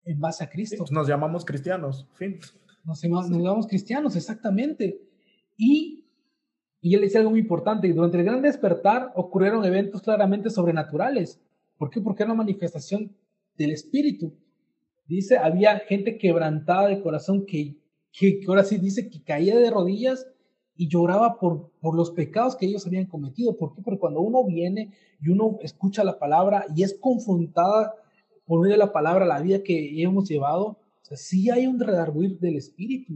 en 0.05 0.21
base 0.21 0.45
a 0.45 0.51
Cristo. 0.51 0.85
nos 0.91 1.09
llamamos 1.09 1.45
cristianos, 1.45 2.07
fin. 2.15 2.39
Nos, 2.85 3.03
llamamos 3.03 3.67
cristianos, 3.67 4.17
exactamente. 4.17 5.01
Y, 5.57 6.07
y 6.81 6.95
él 6.95 7.03
decía 7.03 7.21
algo 7.21 7.31
muy 7.31 7.41
importante, 7.41 7.93
durante 7.93 8.19
el 8.19 8.25
gran 8.25 8.43
despertar 8.43 9.13
ocurrieron 9.15 9.65
eventos 9.65 10.03
claramente 10.03 10.51
sobrenaturales. 10.51 11.41
¿Por 11.77 11.91
qué? 11.91 12.01
Porque 12.01 12.23
era 12.23 12.33
una 12.33 12.43
manifestación 12.43 13.15
del 13.57 13.73
Espíritu. 13.73 14.35
Dice, 15.07 15.39
había 15.39 15.79
gente 15.81 16.19
quebrantada 16.19 16.89
de 16.89 17.03
corazón 17.03 17.45
que, 17.47 17.77
que, 18.13 18.41
ahora 18.47 18.65
sí 18.65 18.79
dice 18.79 19.09
que 19.11 19.23
caía 19.23 19.59
de 19.59 19.71
rodillas 19.71 20.27
y 20.81 20.89
lloraba 20.89 21.39
por, 21.39 21.73
por 21.83 21.95
los 21.95 22.11
pecados 22.11 22.57
que 22.57 22.65
ellos 22.65 22.87
habían 22.87 23.05
cometido. 23.05 23.55
¿Por 23.55 23.75
qué? 23.75 23.83
Porque 23.83 24.01
cuando 24.01 24.23
uno 24.23 24.47
viene 24.47 24.95
y 25.21 25.29
uno 25.29 25.59
escucha 25.61 26.03
la 26.05 26.19
palabra 26.19 26.65
y 26.75 26.83
es 26.83 26.97
confrontada 26.99 27.95
por 28.47 28.63
medio 28.63 28.77
de 28.77 28.79
la 28.79 28.91
palabra 28.91 29.27
la 29.27 29.43
vida 29.43 29.63
que 29.63 30.03
hemos 30.03 30.27
llevado, 30.27 30.65
o 30.69 30.79
sea, 31.03 31.19
sí 31.19 31.51
hay 31.51 31.67
un 31.67 31.79
redarguir 31.79 32.39
del 32.39 32.57
espíritu. 32.57 33.13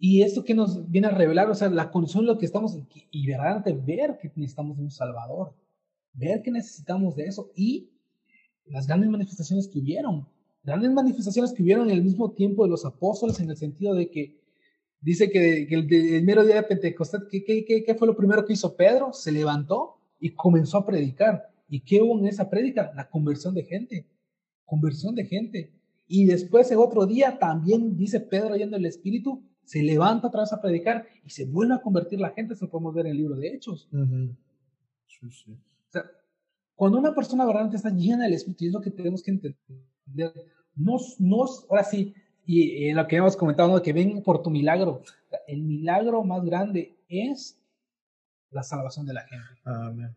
Y 0.00 0.22
esto 0.22 0.42
que 0.42 0.56
nos 0.56 0.90
viene 0.90 1.06
a 1.06 1.10
revelar, 1.10 1.48
o 1.48 1.54
sea, 1.54 1.70
la 1.70 1.92
condición 1.92 2.24
de 2.24 2.32
lo 2.32 2.38
que 2.38 2.46
estamos, 2.46 2.76
y 3.12 3.26
verdaderamente 3.28 3.72
ver 3.72 4.18
que 4.20 4.32
necesitamos 4.34 4.80
un 4.80 4.90
Salvador, 4.90 5.54
ver 6.12 6.42
que 6.42 6.50
necesitamos 6.50 7.14
de 7.14 7.26
eso 7.26 7.52
y 7.54 7.88
las 8.66 8.88
grandes 8.88 9.10
manifestaciones 9.10 9.68
que 9.68 9.78
hubieron, 9.78 10.26
grandes 10.64 10.90
manifestaciones 10.90 11.52
que 11.52 11.62
hubieron 11.62 11.88
en 11.88 11.94
el 11.94 12.02
mismo 12.02 12.32
tiempo 12.32 12.64
de 12.64 12.70
los 12.70 12.84
apóstoles, 12.84 13.38
en 13.38 13.50
el 13.50 13.56
sentido 13.56 13.94
de 13.94 14.10
que 14.10 14.37
dice 15.00 15.30
que, 15.30 15.62
el, 15.70 16.24
mero 16.24 16.44
día 16.44 16.56
de 16.56 16.62
Pentecostés, 16.62 17.22
¿qué, 17.30 17.44
qué, 17.44 17.84
qué, 17.84 17.94
fue 17.94 18.08
lo 18.08 18.16
primero 18.16 18.44
que 18.44 18.52
hizo 18.52 18.76
Pedro? 18.76 19.12
Se 19.12 19.32
levantó 19.32 19.96
y 20.20 20.30
comenzó 20.30 20.78
a 20.78 20.86
predicar. 20.86 21.50
¿Y 21.68 21.80
qué 21.80 22.02
hubo 22.02 22.18
en 22.18 22.26
esa 22.26 22.48
prédica? 22.48 22.92
La 22.94 23.08
conversión 23.08 23.54
de 23.54 23.64
gente, 23.64 24.06
conversión 24.64 25.14
de 25.14 25.26
gente. 25.26 25.72
Y 26.06 26.24
después, 26.24 26.70
el 26.70 26.78
otro 26.78 27.06
día, 27.06 27.38
también 27.38 27.96
dice 27.96 28.20
Pedro, 28.20 28.56
yendo 28.56 28.76
el 28.76 28.86
Espíritu, 28.86 29.42
se 29.64 29.82
levanta 29.82 30.28
otra 30.28 30.40
vez 30.40 30.52
a 30.54 30.62
predicar 30.62 31.06
y 31.24 31.30
se 31.30 31.44
vuelve 31.44 31.74
a 31.74 31.82
convertir 31.82 32.18
la 32.18 32.30
gente, 32.30 32.54
eso 32.54 32.64
lo 32.64 32.70
podemos 32.70 32.94
ver 32.94 33.06
en 33.06 33.12
el 33.12 33.18
libro 33.18 33.36
de 33.36 33.48
Hechos. 33.48 33.88
sí, 35.06 35.30
sí. 35.30 35.52
O 35.52 35.90
sea, 35.90 36.04
cuando 36.74 36.98
una 36.98 37.14
persona 37.14 37.44
verdaderamente 37.44 37.76
está 37.76 37.90
llena 37.90 38.24
del 38.24 38.32
Espíritu, 38.32 38.64
y 38.64 38.68
es 38.68 38.72
lo 38.72 38.80
que 38.80 38.90
tenemos 38.90 39.22
que 39.22 39.32
entender, 39.32 40.32
no, 40.74 40.96
no 41.18 41.44
ahora 41.68 41.84
sí, 41.84 42.14
y 42.50 42.88
en 42.88 42.96
lo 42.96 43.06
que 43.06 43.16
hemos 43.16 43.36
comentado, 43.36 43.70
¿no? 43.70 43.82
que 43.82 43.92
ven 43.92 44.22
por 44.22 44.42
tu 44.42 44.48
milagro, 44.48 45.02
el 45.46 45.60
milagro 45.60 46.24
más 46.24 46.42
grande 46.42 46.96
es 47.06 47.60
la 48.50 48.62
salvación 48.62 49.04
de 49.04 49.12
la 49.12 49.20
gente. 49.20 49.44
Amén. 49.64 50.16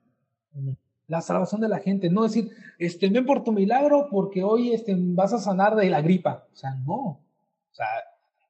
La 1.07 1.19
salvación 1.19 1.59
de 1.59 1.67
la 1.67 1.79
gente, 1.79 2.09
no 2.09 2.23
decir, 2.23 2.49
este, 2.79 3.09
ven 3.09 3.25
por 3.25 3.43
tu 3.43 3.51
milagro 3.51 4.07
porque 4.09 4.45
hoy 4.45 4.71
este, 4.71 4.95
vas 4.97 5.33
a 5.33 5.39
sanar 5.39 5.75
de 5.75 5.89
la 5.89 5.99
gripa. 5.99 6.47
O 6.53 6.55
sea, 6.55 6.73
no. 6.75 6.95
O 6.95 7.19
sea, 7.73 7.85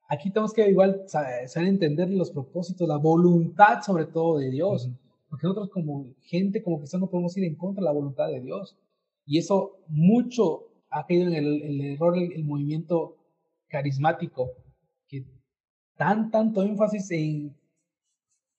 aquí 0.08 0.30
tenemos 0.30 0.52
que 0.52 0.70
igual 0.70 1.02
saber 1.08 1.66
entender 1.66 2.08
los 2.08 2.30
propósitos, 2.30 2.86
la 2.86 2.98
voluntad 2.98 3.82
sobre 3.82 4.04
todo 4.04 4.38
de 4.38 4.48
Dios. 4.50 4.88
Porque 5.28 5.48
nosotros 5.48 5.70
como 5.70 6.06
gente, 6.20 6.62
como 6.62 6.78
cristianos, 6.78 7.08
no 7.08 7.10
podemos 7.10 7.36
ir 7.36 7.42
en 7.42 7.56
contra 7.56 7.80
de 7.80 7.86
la 7.86 7.92
voluntad 7.92 8.28
de 8.28 8.40
Dios. 8.40 8.76
Y 9.26 9.38
eso 9.38 9.80
mucho 9.88 10.68
ha 10.88 11.04
caído 11.04 11.26
en 11.26 11.34
el, 11.34 11.80
error 11.80 12.16
el, 12.16 12.44
movimiento 12.44 13.16
carismático, 13.72 14.50
que 15.08 15.24
dan 15.96 16.30
tanto 16.30 16.62
énfasis 16.62 17.10
en, 17.10 17.56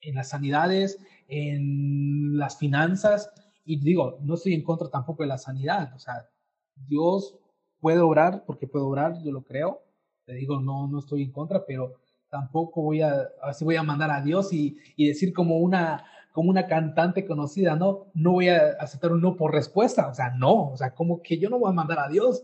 en 0.01 0.15
las 0.15 0.29
sanidades, 0.29 0.99
en 1.27 2.35
las 2.37 2.57
finanzas, 2.57 3.31
y 3.63 3.79
digo, 3.79 4.17
no 4.21 4.33
estoy 4.33 4.55
en 4.55 4.63
contra 4.63 4.89
tampoco 4.89 5.21
de 5.23 5.29
la 5.29 5.37
sanidad, 5.37 5.93
o 5.95 5.99
sea, 5.99 6.27
Dios 6.75 7.37
puede 7.79 7.99
orar 7.99 8.43
porque 8.45 8.67
puede 8.67 8.85
orar, 8.85 9.21
yo 9.23 9.31
lo 9.31 9.43
creo, 9.43 9.83
te 10.25 10.33
digo, 10.33 10.59
no, 10.59 10.87
no 10.87 10.99
estoy 10.99 11.21
en 11.21 11.31
contra, 11.31 11.63
pero 11.65 11.93
tampoco 12.29 12.81
voy 12.81 13.01
a, 13.01 13.29
así 13.43 13.63
voy 13.63 13.75
a 13.75 13.83
mandar 13.83 14.09
a 14.09 14.21
Dios 14.21 14.51
y, 14.51 14.77
y 14.95 15.07
decir 15.07 15.31
como 15.31 15.57
una, 15.57 16.03
como 16.31 16.49
una 16.49 16.65
cantante 16.65 17.25
conocida, 17.27 17.75
¿no? 17.75 18.07
No 18.15 18.31
voy 18.31 18.49
a 18.49 18.71
aceptar 18.79 19.11
un 19.11 19.21
no 19.21 19.35
por 19.35 19.53
respuesta, 19.53 20.07
o 20.07 20.13
sea, 20.15 20.31
no, 20.31 20.71
o 20.71 20.77
sea, 20.77 20.95
como 20.95 21.21
que 21.21 21.37
yo 21.37 21.49
no 21.49 21.59
voy 21.59 21.69
a 21.69 21.75
mandar 21.75 21.99
a 21.99 22.09
Dios. 22.09 22.43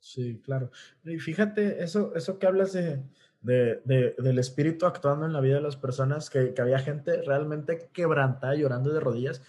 Sí, 0.00 0.40
claro. 0.42 0.70
Y 1.04 1.18
fíjate, 1.18 1.82
eso, 1.84 2.14
eso 2.16 2.38
que 2.38 2.46
hablas 2.46 2.72
de, 2.72 3.02
de, 3.42 4.14
del 4.18 4.38
espíritu 4.38 4.86
actuando 4.86 5.26
en 5.26 5.32
la 5.32 5.40
vida 5.40 5.56
de 5.56 5.62
las 5.62 5.76
personas, 5.76 6.30
que, 6.30 6.54
había 6.58 6.78
gente 6.78 7.22
realmente 7.22 7.90
quebrantada, 7.92 8.54
llorando 8.54 8.92
de 8.92 9.00
rodillas. 9.00 9.42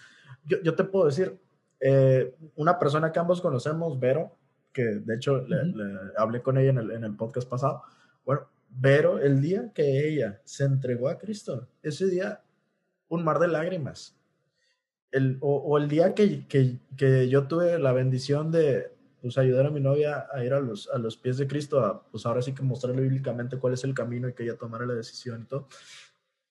Yo, 0.44 0.60
yo 0.62 0.74
te 0.74 0.84
puedo 0.84 1.06
decir, 1.06 1.40
eh, 1.80 2.36
una 2.54 2.78
persona 2.78 3.10
que 3.10 3.18
ambos 3.18 3.40
conocemos, 3.40 3.98
Vero, 3.98 4.36
que 4.72 4.84
de 4.84 5.16
hecho 5.16 5.42
le, 5.42 5.56
hablé 6.16 6.42
con 6.42 6.58
ella 6.58 6.70
en 6.70 6.78
el, 6.78 6.90
en 6.92 7.04
el 7.04 7.16
podcast 7.16 7.48
pasado, 7.48 7.82
bueno, 8.24 8.48
Vero, 8.68 9.18
el 9.18 9.40
día 9.40 9.70
que 9.74 10.08
ella 10.08 10.40
se 10.44 10.64
entregó 10.64 11.08
a 11.08 11.18
Cristo, 11.18 11.68
ese 11.82 12.06
día 12.06 12.42
un 13.08 13.24
mar 13.24 13.38
de 13.38 13.48
lágrimas. 13.48 14.16
El, 15.10 15.36
o, 15.42 15.76
el 15.76 15.88
día 15.88 16.14
que, 16.14 16.46
que, 16.46 16.78
que, 16.96 17.28
yo 17.28 17.46
tuve 17.46 17.78
la 17.78 17.92
bendición 17.92 18.50
de, 18.50 18.92
pues 19.22 19.38
ayudar 19.38 19.66
a 19.66 19.70
mi 19.70 19.80
novia 19.80 20.26
a 20.32 20.44
ir 20.44 20.52
a 20.52 20.60
los, 20.60 20.90
a 20.90 20.98
los 20.98 21.16
pies 21.16 21.38
de 21.38 21.46
Cristo, 21.46 21.78
a, 21.78 22.02
pues 22.10 22.26
ahora 22.26 22.42
sí 22.42 22.52
que 22.52 22.62
mostrarle 22.62 23.02
bíblicamente 23.02 23.56
cuál 23.56 23.74
es 23.74 23.84
el 23.84 23.94
camino 23.94 24.28
y 24.28 24.34
que 24.34 24.42
ella 24.42 24.58
tomara 24.58 24.84
la 24.84 24.94
decisión 24.94 25.42
y 25.42 25.46
todo. 25.46 25.68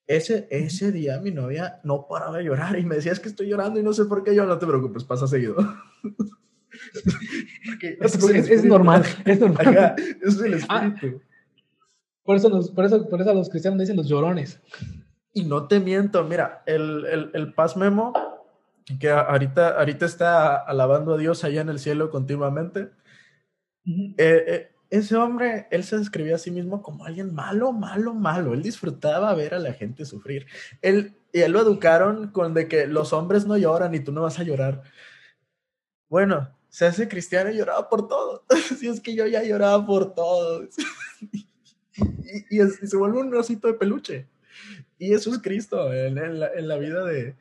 Ese, 0.08 0.48
ese 0.50 0.92
día 0.92 1.20
mi 1.20 1.32
novia 1.32 1.82
no 1.84 2.08
paraba 2.08 2.38
de 2.38 2.46
llorar 2.46 2.80
y 2.80 2.86
me 2.86 2.96
decía, 2.96 3.12
es 3.12 3.20
que 3.20 3.28
estoy 3.28 3.50
llorando 3.50 3.80
y 3.80 3.84
no 3.84 3.92
sé 3.92 4.06
por 4.06 4.24
qué 4.24 4.34
yo, 4.34 4.46
no 4.46 4.58
te 4.58 4.66
preocupes, 4.66 5.04
pasa 5.04 5.28
seguido. 5.28 5.58
es, 8.00 8.64
normal, 8.64 9.04
es 9.26 9.40
normal. 9.40 9.96
es 10.22 10.40
el 10.40 10.64
ah, 10.70 10.88
espíritu. 10.88 11.22
por, 12.24 12.38
eso 12.38 12.74
por, 12.74 12.86
eso, 12.86 13.10
por 13.10 13.22
eso 13.22 13.34
los 13.34 13.50
cristianos 13.50 13.80
dicen 13.80 13.98
los 13.98 14.08
llorones. 14.08 14.62
Y 15.34 15.44
no 15.44 15.68
te 15.68 15.82
miento, 15.82 16.24
mira, 16.24 16.64
el, 16.66 17.06
el, 17.06 17.32
el 17.34 17.54
Paz 17.54 17.76
Memo 17.76 18.14
que 19.00 19.10
ahorita, 19.10 19.78
ahorita 19.80 20.06
está 20.06 20.56
alabando 20.56 21.14
a 21.14 21.18
Dios 21.18 21.44
allá 21.44 21.62
en 21.62 21.70
el 21.70 21.80
cielo 21.80 22.10
continuamente. 22.10 22.92
Eh, 23.86 24.16
eh, 24.18 24.72
ese 24.90 25.16
hombre, 25.16 25.68
él 25.72 25.84
se 25.84 25.98
describía 25.98 26.36
a 26.36 26.40
sí 26.40 26.52
mismo 26.52 26.82
como 26.82 27.06
alguien 27.06 27.34
malo, 27.34 27.72
malo, 27.72 28.14
malo. 28.14 28.54
Él 28.54 28.62
disfrutaba 28.62 29.34
ver 29.34 29.54
a 29.54 29.60
la 29.60 29.74
gente 29.74 30.06
sufrir. 30.06 30.48
Él, 30.82 31.16
y 31.32 31.42
él 31.42 31.54
lo 31.54 31.62
educaron 31.62 32.32
con 32.32 32.54
de 32.54 32.68
que 32.68 32.88
los 32.88 33.14
hombres 33.14 33.46
no 33.46 33.58
lloran 33.58 33.96
y 33.96 34.02
tú 34.02 34.12
no 34.12 34.24
vas 34.24 34.40
a 34.40 34.44
llorar. 34.44 34.84
Bueno, 36.10 36.54
se 36.70 36.86
hace 36.86 37.08
cristiano 37.08 37.52
y 37.52 37.58
lloraba 37.58 37.88
por 37.88 38.08
todo. 38.08 38.44
si 38.78 38.88
es 38.88 39.00
que 39.00 39.16
yo 39.16 39.26
ya 39.28 39.44
lloraba 39.44 39.86
por 39.86 40.14
todo. 40.14 40.68
y, 42.50 42.60
se 42.60 42.98
vuelve 42.98 43.20
un 43.20 43.34
osito 43.36 43.68
de 43.68 43.76
peluche. 43.76 44.28
Y 44.98 45.14
eso 45.14 45.32
es 45.32 45.40
Cristo 45.40 45.92
en, 45.94 46.40
la, 46.40 46.52
en 46.54 46.68
la, 46.68 46.78
vida 46.78 47.04
de, 47.06 47.36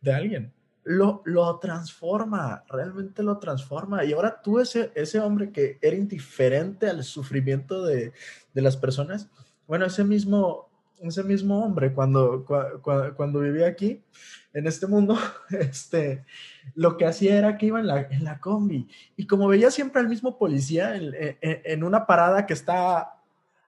de 0.00 0.12
alguien 0.12 0.55
lo, 0.86 1.20
lo 1.24 1.58
transforma, 1.58 2.62
realmente 2.68 3.24
lo 3.24 3.38
transforma. 3.38 4.04
Y 4.04 4.12
ahora 4.12 4.40
tú, 4.40 4.60
ese, 4.60 4.92
ese 4.94 5.18
hombre 5.18 5.50
que 5.50 5.78
era 5.82 5.96
indiferente 5.96 6.88
al 6.88 7.02
sufrimiento 7.02 7.84
de, 7.84 8.12
de 8.54 8.62
las 8.62 8.76
personas, 8.76 9.28
bueno, 9.66 9.86
ese 9.86 10.04
mismo, 10.04 10.70
ese 11.00 11.24
mismo 11.24 11.64
hombre 11.64 11.92
cuando, 11.92 12.44
cuando, 13.16 13.40
vivía 13.40 13.66
aquí, 13.66 14.00
en 14.54 14.68
este 14.68 14.86
mundo, 14.86 15.18
este, 15.50 16.24
lo 16.76 16.96
que 16.96 17.06
hacía 17.06 17.36
era 17.36 17.58
que 17.58 17.66
iba 17.66 17.80
en 17.80 17.88
la, 17.88 18.02
en 18.02 18.22
la 18.22 18.38
combi 18.38 18.88
y 19.16 19.26
como 19.26 19.48
veía 19.48 19.72
siempre 19.72 20.00
al 20.00 20.08
mismo 20.08 20.38
policía 20.38 20.94
en, 20.94 21.12
en, 21.40 21.82
una 21.82 22.06
parada 22.06 22.46
que 22.46 22.54
está 22.54 23.16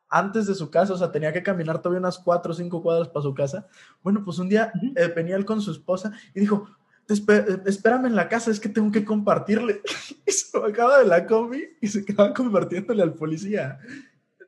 antes 0.09 0.47
de 0.47 0.55
su 0.55 0.71
casa, 0.71 0.95
o 0.95 0.97
sea, 0.97 1.11
tenía 1.11 1.33
que 1.33 1.43
caminar 1.43 1.83
todavía 1.83 1.99
unas 1.99 2.19
cuatro 2.19 2.53
o 2.53 2.55
cinco 2.55 2.81
cuadras 2.81 3.09
para 3.09 3.25
su 3.25 3.35
casa. 3.35 3.67
Bueno, 4.03 4.25
pues 4.25 4.39
un 4.39 4.49
día 4.49 4.73
eh, 4.97 5.13
venía 5.15 5.37
él 5.37 5.45
con 5.45 5.61
su 5.61 5.71
esposa 5.71 6.13
y 6.33 6.41
dijo, 6.41 6.67
espérame 7.09 8.07
en 8.07 8.17
la 8.17 8.29
casa, 8.29 8.51
es 8.51 8.61
que 8.61 8.69
tengo 8.69 8.93
que 8.93 9.05
compartirle. 9.05 9.83
Y 10.27 10.33
se 10.33 10.59
acaba 10.59 10.99
de 10.99 11.07
la 11.07 11.27
combi 11.27 11.65
y 11.81 11.89
se 11.89 12.01
acaba 12.01 12.35
compartiéndole 12.35 13.03
al 13.03 13.15
policía. 13.15 13.79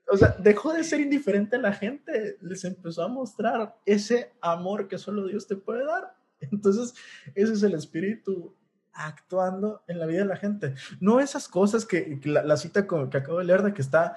O 0.09 0.17
sea, 0.17 0.37
dejó 0.39 0.73
de 0.73 0.85
ser 0.85 1.01
indiferente 1.01 1.57
a 1.57 1.61
la 1.61 1.73
gente, 1.73 2.37
les 2.41 2.65
empezó 2.65 3.05
a 3.05 3.09
mostrar 3.09 3.77
ese 3.87 4.33
amor 4.41 4.89
que 4.89 4.99
solo 4.99 5.27
Dios 5.27 5.47
te 5.47 5.57
puede 5.57 5.85
dar. 5.85 6.15
Entonces, 6.41 6.95
ese 7.35 7.53
es 7.53 7.63
el 7.63 7.75
espíritu 7.75 8.55
actuando 8.93 9.83
en 9.87 9.99
la 9.99 10.07
vida 10.07 10.21
de 10.21 10.27
la 10.27 10.37
gente. 10.37 10.75
No 11.01 11.21
esas 11.21 11.49
cosas 11.49 11.87
que, 11.87 12.21
la, 12.25 12.57
cita 12.57 12.87
que 12.87 13.19
acabo 13.19 13.39
de 13.39 13.45
leer 13.45 13.63
de 13.63 13.73
que 13.73 13.83
está 13.83 14.17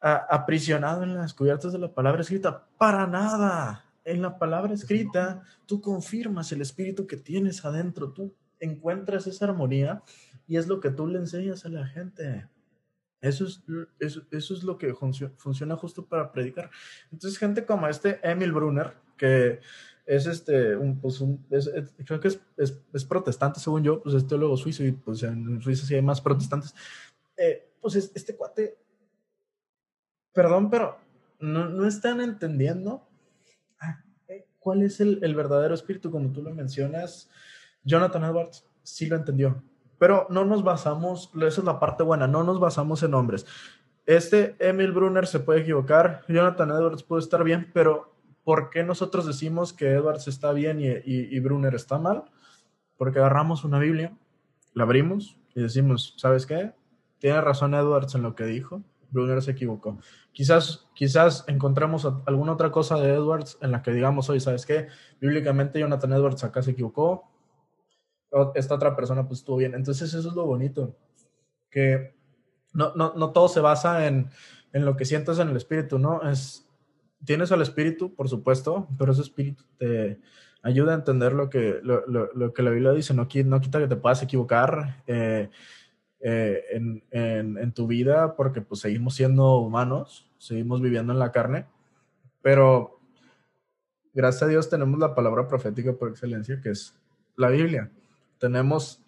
aprisionado 0.00 1.02
en 1.02 1.14
las 1.14 1.34
cubiertas 1.34 1.72
de 1.72 1.78
la 1.78 1.92
palabra 1.92 2.20
escrita, 2.20 2.68
para 2.78 3.06
nada 3.06 3.85
en 4.06 4.22
la 4.22 4.38
palabra 4.38 4.72
escrita, 4.72 5.42
tú 5.66 5.80
confirmas 5.80 6.52
el 6.52 6.62
espíritu 6.62 7.08
que 7.08 7.16
tienes 7.16 7.64
adentro, 7.64 8.12
tú 8.12 8.34
encuentras 8.60 9.26
esa 9.26 9.46
armonía 9.46 10.02
y 10.46 10.56
es 10.56 10.68
lo 10.68 10.80
que 10.80 10.90
tú 10.90 11.08
le 11.08 11.18
enseñas 11.18 11.66
a 11.66 11.68
la 11.68 11.86
gente. 11.88 12.48
Eso 13.20 13.46
es, 13.46 13.64
eso, 13.98 14.22
es 14.30 14.62
lo 14.62 14.78
que 14.78 14.94
funciona 14.94 15.76
justo 15.76 16.06
para 16.06 16.30
predicar. 16.30 16.70
Entonces, 17.10 17.36
gente 17.36 17.66
como 17.66 17.88
este 17.88 18.20
Emil 18.22 18.52
Brunner, 18.52 18.94
que 19.16 19.58
es 20.06 20.26
este, 20.26 20.76
un, 20.76 21.00
pues 21.00 21.20
un, 21.20 21.44
creo 22.04 22.20
que 22.20 22.28
es, 22.28 22.40
es, 22.56 23.04
protestante, 23.04 23.58
según 23.58 23.82
yo, 23.82 24.00
pues 24.00 24.14
es 24.14 24.26
teólogo 24.28 24.56
suizo 24.56 24.84
y 24.84 24.92
pues 24.92 25.24
en 25.24 25.60
Suiza 25.60 25.84
sí 25.84 25.96
hay 25.96 26.02
más 26.02 26.20
protestantes. 26.20 26.76
Eh, 27.36 27.72
pues 27.80 27.96
este 27.96 28.36
cuate, 28.36 28.78
perdón, 30.32 30.70
pero 30.70 30.96
no, 31.40 31.68
no 31.68 31.88
están 31.88 32.20
entendiendo 32.20 33.05
cuál 34.66 34.82
es 34.82 34.98
el, 34.98 35.32
verdadero 35.36 35.74
espíritu, 35.74 36.10
como 36.10 36.32
tú 36.32 36.42
lo 36.42 36.52
mencionas. 36.52 37.30
Jonathan 37.84 38.24
Edwards 38.24 38.68
sí 38.82 39.06
lo 39.06 39.14
entendió, 39.14 39.62
pero 39.96 40.26
no 40.28 40.44
nos 40.44 40.64
basamos, 40.64 41.30
esa 41.36 41.60
es 41.60 41.64
la 41.64 41.78
parte 41.78 42.02
buena, 42.02 42.26
no 42.26 42.42
nos 42.42 42.58
basamos 42.58 43.00
en 43.04 43.14
hombres. 43.14 43.46
Este 44.06 44.56
Emil 44.58 44.90
Brunner 44.90 45.28
se 45.28 45.38
puede 45.38 45.60
equivocar, 45.60 46.24
Jonathan 46.26 46.70
Edwards 46.70 47.04
puede 47.04 47.22
estar 47.22 47.44
bien, 47.44 47.70
pero 47.72 48.12
¿por 48.42 48.70
qué 48.70 48.82
nosotros 48.82 49.24
decimos 49.24 49.72
que 49.72 49.92
Edwards 49.92 50.26
está 50.26 50.52
bien 50.52 50.80
y, 50.80 50.88
y 51.04 51.38
Brunner 51.38 51.76
está 51.76 51.98
mal? 52.00 52.24
Porque 52.96 53.20
agarramos 53.20 53.62
una 53.62 53.78
Biblia, 53.78 54.18
la 54.74 54.82
abrimos 54.82 55.38
y 55.54 55.62
decimos, 55.62 56.14
¿sabes 56.16 56.44
qué? 56.44 56.72
Tiene 57.18 57.40
razón 57.40 57.72
Edwards 57.72 58.16
en 58.16 58.22
lo 58.22 58.34
que 58.34 58.46
dijo, 58.46 58.82
Brunner 59.10 59.42
se 59.42 59.52
equivocó. 59.52 59.98
Quizás, 60.32 60.86
quizás 60.94 61.44
encontremos 61.48 62.06
alguna 62.26 62.52
otra 62.52 62.70
cosa 62.70 62.98
de 63.00 63.14
Edwards 63.14 63.58
en 63.60 63.72
la 63.72 63.82
que 63.82 63.92
digamos, 63.92 64.28
hoy, 64.28 64.40
¿sabes 64.40 64.66
qué? 64.66 64.88
Bíblicamente 65.20 65.80
Jonathan 65.80 66.12
Edwards 66.12 66.44
acá 66.44 66.62
se 66.62 66.72
equivocó, 66.72 67.30
esta 68.54 68.74
otra 68.74 68.94
persona 68.96 69.26
pues 69.26 69.40
estuvo 69.40 69.56
bien. 69.56 69.74
Entonces 69.74 70.12
eso 70.12 70.28
es 70.28 70.34
lo 70.34 70.46
bonito, 70.46 70.96
que 71.70 72.14
no, 72.72 72.94
no, 72.94 73.14
no 73.14 73.32
todo 73.32 73.48
se 73.48 73.60
basa 73.60 74.06
en, 74.06 74.28
en 74.72 74.84
lo 74.84 74.96
que 74.96 75.04
sientes 75.04 75.38
en 75.38 75.48
el 75.48 75.56
espíritu, 75.56 75.98
¿no? 75.98 76.28
Es, 76.28 76.68
tienes 77.24 77.52
al 77.52 77.62
espíritu, 77.62 78.14
por 78.14 78.28
supuesto, 78.28 78.88
pero 78.98 79.12
ese 79.12 79.22
espíritu 79.22 79.64
te 79.78 80.20
ayuda 80.62 80.92
a 80.92 80.96
entender 80.96 81.32
lo 81.32 81.48
que, 81.48 81.80
lo, 81.82 82.06
lo, 82.06 82.52
que 82.52 82.62
la 82.62 82.70
Biblia 82.70 82.92
dice, 82.92 83.14
no, 83.14 83.28
no 83.44 83.60
quita 83.60 83.78
que 83.78 83.88
te 83.88 83.96
puedas 83.96 84.22
equivocar. 84.22 85.02
Eh, 85.06 85.48
eh, 86.20 86.62
en, 86.70 87.02
en, 87.10 87.72
tu 87.72 87.86
vida 87.86 88.36
porque 88.36 88.60
pues 88.60 88.80
seguimos 88.80 89.14
siendo 89.14 89.58
humanos, 89.58 90.30
seguimos 90.38 90.80
viviendo 90.80 91.12
en 91.12 91.18
la 91.18 91.32
carne, 91.32 91.66
pero 92.42 92.98
gracias 94.14 94.44
a 94.44 94.46
Dios 94.46 94.70
tenemos 94.70 94.98
la 94.98 95.14
palabra 95.14 95.46
profética 95.46 95.92
por 95.92 96.08
excelencia 96.08 96.60
que 96.62 96.70
es 96.70 96.98
la 97.36 97.48
Biblia. 97.48 97.90
Tenemos 98.38 99.02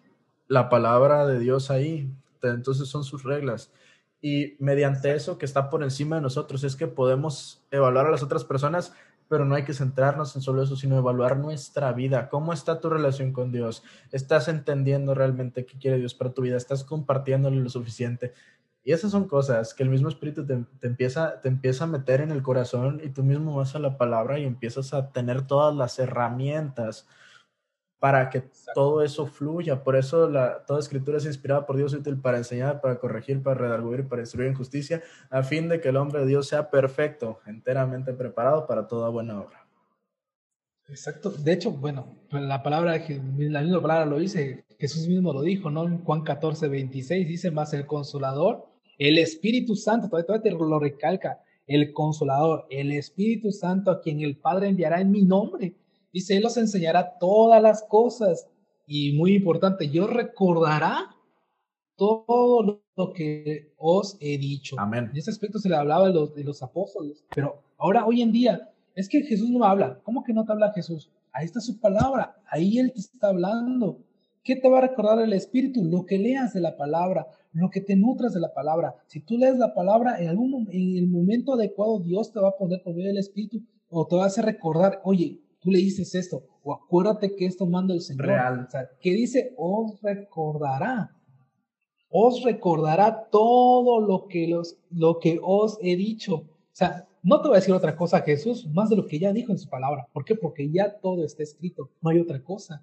la 0.48 0.68
palabra 0.68 1.26
de 1.26 1.38
Dios 1.38 1.70
ahí, 1.70 2.10
entonces 2.42 2.88
son 2.88 3.04
sus 3.04 3.24
reglas. 3.24 3.72
Y 4.20 4.56
mediante 4.58 5.14
eso 5.14 5.38
que 5.38 5.46
está 5.46 5.70
por 5.70 5.82
encima 5.82 6.16
de 6.16 6.22
nosotros 6.22 6.64
es 6.64 6.76
que 6.76 6.88
podemos 6.88 7.62
evaluar 7.70 8.06
a 8.06 8.10
las 8.10 8.22
otras 8.22 8.44
personas 8.44 8.92
pero 9.28 9.44
no 9.44 9.54
hay 9.54 9.64
que 9.64 9.74
centrarnos 9.74 10.34
en 10.34 10.42
solo 10.42 10.62
eso, 10.62 10.76
sino 10.76 10.96
evaluar 10.96 11.36
nuestra 11.36 11.92
vida. 11.92 12.28
¿Cómo 12.28 12.52
está 12.52 12.80
tu 12.80 12.88
relación 12.88 13.32
con 13.32 13.52
Dios? 13.52 13.82
¿Estás 14.10 14.48
entendiendo 14.48 15.14
realmente 15.14 15.66
qué 15.66 15.78
quiere 15.78 15.98
Dios 15.98 16.14
para 16.14 16.32
tu 16.32 16.42
vida? 16.42 16.56
¿Estás 16.56 16.84
compartiéndole 16.84 17.60
lo 17.60 17.68
suficiente? 17.68 18.32
Y 18.84 18.92
esas 18.92 19.10
son 19.10 19.28
cosas 19.28 19.74
que 19.74 19.82
el 19.82 19.90
mismo 19.90 20.08
Espíritu 20.08 20.46
te, 20.46 20.64
empieza, 20.86 21.42
te 21.42 21.48
empieza 21.48 21.84
a 21.84 21.88
meter 21.88 22.22
en 22.22 22.30
el 22.30 22.42
corazón 22.42 23.02
y 23.04 23.10
tú 23.10 23.22
mismo 23.22 23.54
vas 23.54 23.74
a 23.74 23.78
la 23.78 23.98
palabra 23.98 24.38
y 24.38 24.44
empiezas 24.44 24.94
a 24.94 25.10
tener 25.12 25.46
todas 25.46 25.76
las 25.76 25.98
herramientas 25.98 27.06
para 27.98 28.30
que 28.30 28.44
todo 28.74 29.02
eso 29.02 29.26
fluya. 29.26 29.82
Por 29.82 29.96
eso 29.96 30.28
la, 30.28 30.64
toda 30.64 30.80
escritura 30.80 31.18
es 31.18 31.26
inspirada 31.26 31.66
por 31.66 31.76
Dios, 31.76 31.94
útil 31.94 32.18
para 32.18 32.38
enseñar, 32.38 32.80
para 32.80 32.98
corregir, 32.98 33.42
para 33.42 33.60
redarguir, 33.60 34.06
para 34.08 34.22
instruir 34.22 34.48
en 34.48 34.54
justicia, 34.54 35.02
a 35.30 35.42
fin 35.42 35.68
de 35.68 35.80
que 35.80 35.88
el 35.88 35.96
hombre 35.96 36.20
de 36.20 36.26
Dios 36.26 36.48
sea 36.48 36.70
perfecto, 36.70 37.40
enteramente 37.46 38.12
preparado 38.12 38.66
para 38.66 38.86
toda 38.86 39.08
buena 39.08 39.40
obra. 39.40 39.66
Exacto. 40.88 41.30
De 41.30 41.52
hecho, 41.52 41.70
bueno, 41.72 42.16
la 42.30 42.62
palabra, 42.62 42.96
la 42.96 43.60
misma 43.60 43.82
palabra 43.82 44.06
lo 44.06 44.18
dice, 44.18 44.64
Jesús 44.78 45.06
mismo 45.06 45.32
lo 45.32 45.42
dijo, 45.42 45.70
¿no? 45.70 45.86
En 45.86 46.02
Juan 46.02 46.22
14, 46.22 46.68
26 46.68 47.28
dice 47.28 47.50
más 47.50 47.74
el 47.74 47.84
consolador, 47.84 48.66
el 48.96 49.18
Espíritu 49.18 49.76
Santo, 49.76 50.08
todavía 50.08 50.40
te 50.40 50.50
lo 50.50 50.78
recalca, 50.78 51.40
el 51.66 51.92
consolador, 51.92 52.66
el 52.70 52.92
Espíritu 52.92 53.52
Santo 53.52 53.90
a 53.90 54.00
quien 54.00 54.20
el 54.20 54.38
Padre 54.38 54.68
enviará 54.68 55.00
en 55.00 55.10
mi 55.10 55.22
nombre 55.22 55.74
Dice, 56.18 56.36
Él 56.36 56.44
os 56.44 56.56
enseñará 56.56 57.16
todas 57.20 57.62
las 57.62 57.84
cosas. 57.84 58.48
Y 58.88 59.12
muy 59.12 59.36
importante, 59.36 59.88
yo 59.88 60.08
recordará 60.08 61.14
todo 61.94 62.82
lo 62.96 63.12
que 63.12 63.72
os 63.76 64.16
he 64.18 64.36
dicho. 64.36 64.74
Amén. 64.80 65.10
En 65.12 65.16
ese 65.16 65.30
aspecto 65.30 65.60
se 65.60 65.68
le 65.68 65.76
hablaba 65.76 66.08
de 66.08 66.14
los, 66.14 66.34
de 66.34 66.42
los 66.42 66.60
apóstoles, 66.60 67.24
pero 67.32 67.62
ahora, 67.76 68.04
hoy 68.04 68.22
en 68.22 68.32
día, 68.32 68.68
es 68.96 69.08
que 69.08 69.22
Jesús 69.22 69.48
no 69.48 69.62
habla. 69.62 70.00
¿Cómo 70.02 70.24
que 70.24 70.32
no 70.32 70.44
te 70.44 70.50
habla 70.50 70.72
Jesús? 70.72 71.08
Ahí 71.32 71.44
está 71.44 71.60
su 71.60 71.78
palabra, 71.78 72.34
ahí 72.50 72.78
Él 72.78 72.92
te 72.92 72.98
está 72.98 73.28
hablando. 73.28 74.00
¿Qué 74.42 74.56
te 74.56 74.68
va 74.68 74.78
a 74.78 74.88
recordar 74.88 75.20
el 75.20 75.34
Espíritu? 75.34 75.84
Lo 75.84 76.04
que 76.04 76.18
leas 76.18 76.52
de 76.52 76.60
la 76.60 76.76
palabra, 76.76 77.28
lo 77.52 77.70
que 77.70 77.80
te 77.80 77.94
nutras 77.94 78.34
de 78.34 78.40
la 78.40 78.52
palabra. 78.52 78.96
Si 79.06 79.20
tú 79.20 79.38
lees 79.38 79.56
la 79.56 79.72
palabra, 79.72 80.20
en, 80.20 80.30
algún, 80.30 80.66
en 80.72 80.96
el 80.96 81.06
momento 81.06 81.54
adecuado 81.54 82.00
Dios 82.00 82.32
te 82.32 82.40
va 82.40 82.48
a 82.48 82.56
poner 82.56 82.82
por 82.82 82.94
medio 82.94 83.06
del 83.06 83.18
Espíritu 83.18 83.62
o 83.88 84.04
te 84.08 84.16
va 84.16 84.24
a 84.24 84.26
hacer 84.26 84.46
recordar, 84.46 85.00
oye, 85.04 85.42
tú 85.60 85.70
le 85.70 85.78
dices 85.78 86.14
esto, 86.14 86.42
o 86.62 86.72
acuérdate 86.72 87.34
que 87.34 87.46
esto 87.46 87.66
manda 87.66 87.94
el 87.94 88.00
Señor. 88.00 88.26
Real. 88.26 88.64
O 88.66 88.70
sea, 88.70 88.88
que 89.00 89.12
dice, 89.12 89.54
os 89.56 90.00
recordará. 90.02 91.14
Os 92.10 92.42
recordará 92.42 93.28
todo 93.30 94.00
lo 94.00 94.28
que, 94.28 94.48
los, 94.48 94.78
lo 94.90 95.18
que 95.18 95.38
os 95.42 95.78
he 95.82 95.96
dicho. 95.96 96.36
O 96.36 96.46
sea, 96.72 97.08
no 97.22 97.42
te 97.42 97.48
voy 97.48 97.56
a 97.56 97.60
decir 97.60 97.74
otra 97.74 97.96
cosa 97.96 98.20
Jesús, 98.20 98.66
más 98.72 98.88
de 98.88 98.96
lo 98.96 99.06
que 99.06 99.18
ya 99.18 99.32
dijo 99.32 99.52
en 99.52 99.58
su 99.58 99.68
palabra. 99.68 100.06
¿Por 100.12 100.24
qué? 100.24 100.34
Porque 100.34 100.70
ya 100.70 100.98
todo 100.98 101.24
está 101.24 101.42
escrito, 101.42 101.90
no 102.00 102.10
hay 102.10 102.20
otra 102.20 102.42
cosa. 102.42 102.82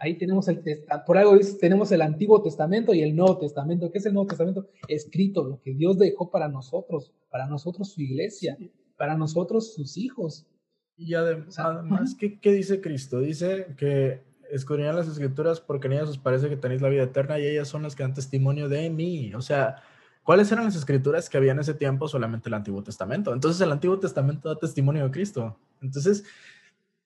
Ahí 0.00 0.16
tenemos 0.16 0.48
el 0.48 0.62
por 1.06 1.18
algo 1.18 1.36
dice, 1.36 1.58
tenemos 1.58 1.92
el 1.92 2.02
Antiguo 2.02 2.42
Testamento 2.42 2.94
y 2.94 3.02
el 3.02 3.14
Nuevo 3.14 3.38
Testamento. 3.38 3.90
¿Qué 3.90 3.98
es 3.98 4.06
el 4.06 4.14
Nuevo 4.14 4.28
Testamento? 4.28 4.66
Escrito, 4.88 5.44
lo 5.44 5.60
que 5.60 5.74
Dios 5.74 5.98
dejó 5.98 6.30
para 6.30 6.48
nosotros, 6.48 7.12
para 7.30 7.46
nosotros 7.46 7.90
su 7.92 8.00
iglesia, 8.00 8.56
para 8.96 9.16
nosotros 9.16 9.74
sus 9.74 9.96
hijos. 9.98 10.46
Y 10.96 11.14
además, 11.14 12.14
¿qué, 12.18 12.38
¿qué, 12.38 12.52
dice 12.52 12.80
Cristo? 12.80 13.20
Dice 13.20 13.74
que 13.76 14.22
escudriñan 14.50 14.96
las 14.96 15.08
escrituras 15.08 15.60
porque 15.60 15.88
en 15.88 15.94
ellas 15.94 16.08
os 16.08 16.18
parece 16.18 16.48
que 16.48 16.56
tenéis 16.56 16.82
la 16.82 16.88
vida 16.88 17.02
eterna 17.02 17.38
y 17.38 17.46
ellas 17.46 17.68
son 17.68 17.82
las 17.82 17.96
que 17.96 18.02
dan 18.02 18.14
testimonio 18.14 18.68
de 18.68 18.88
mí. 18.90 19.34
O 19.34 19.42
sea, 19.42 19.76
¿cuáles 20.22 20.50
eran 20.52 20.64
las 20.64 20.76
escrituras 20.76 21.28
que 21.28 21.36
había 21.36 21.52
en 21.52 21.58
ese 21.58 21.74
tiempo? 21.74 22.06
Solamente 22.06 22.48
el 22.48 22.54
Antiguo 22.54 22.82
Testamento. 22.82 23.32
Entonces 23.32 23.60
el 23.60 23.72
Antiguo 23.72 23.98
Testamento 23.98 24.48
da 24.48 24.58
testimonio 24.58 25.04
de 25.04 25.10
Cristo. 25.10 25.58
Entonces, 25.82 26.24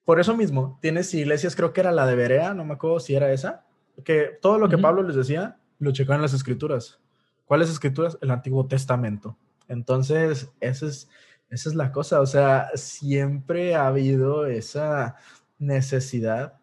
por 0.05 0.20
eso 0.20 0.37
mismo, 0.37 0.79
tienes 0.81 1.12
iglesias, 1.14 1.57
creo 1.57 1.72
que 1.72 1.81
era 1.81 1.92
la 1.92 2.07
de 2.07 2.16
Berea, 2.16 2.55
no 2.55 2.64
me 2.64 2.74
acuerdo 2.74 3.01
si 3.01 3.14
era 3.14 3.33
esa, 3.33 3.66
que 4.05 4.38
todo 4.40 4.59
lo 4.59 4.68
que 4.68 4.79
Pablo 4.79 5.03
les 5.03 5.16
decía, 5.16 5.59
lo 5.79 5.92
checaban 5.92 6.22
las 6.22 6.35
escrituras. 6.35 6.98
¿Cuáles 7.44 7.70
escrituras? 7.70 8.18
El 8.20 8.31
Antiguo 8.31 8.66
Testamento. 8.66 9.37
Entonces, 9.68 10.51
esa 10.61 10.87
es, 10.87 11.09
esa 11.50 11.68
es 11.68 11.74
la 11.74 11.92
cosa. 11.92 12.20
O 12.20 12.26
sea, 12.26 12.70
siempre 12.74 13.74
ha 13.74 13.87
habido 13.87 14.46
esa 14.46 15.16
necesidad 15.58 16.61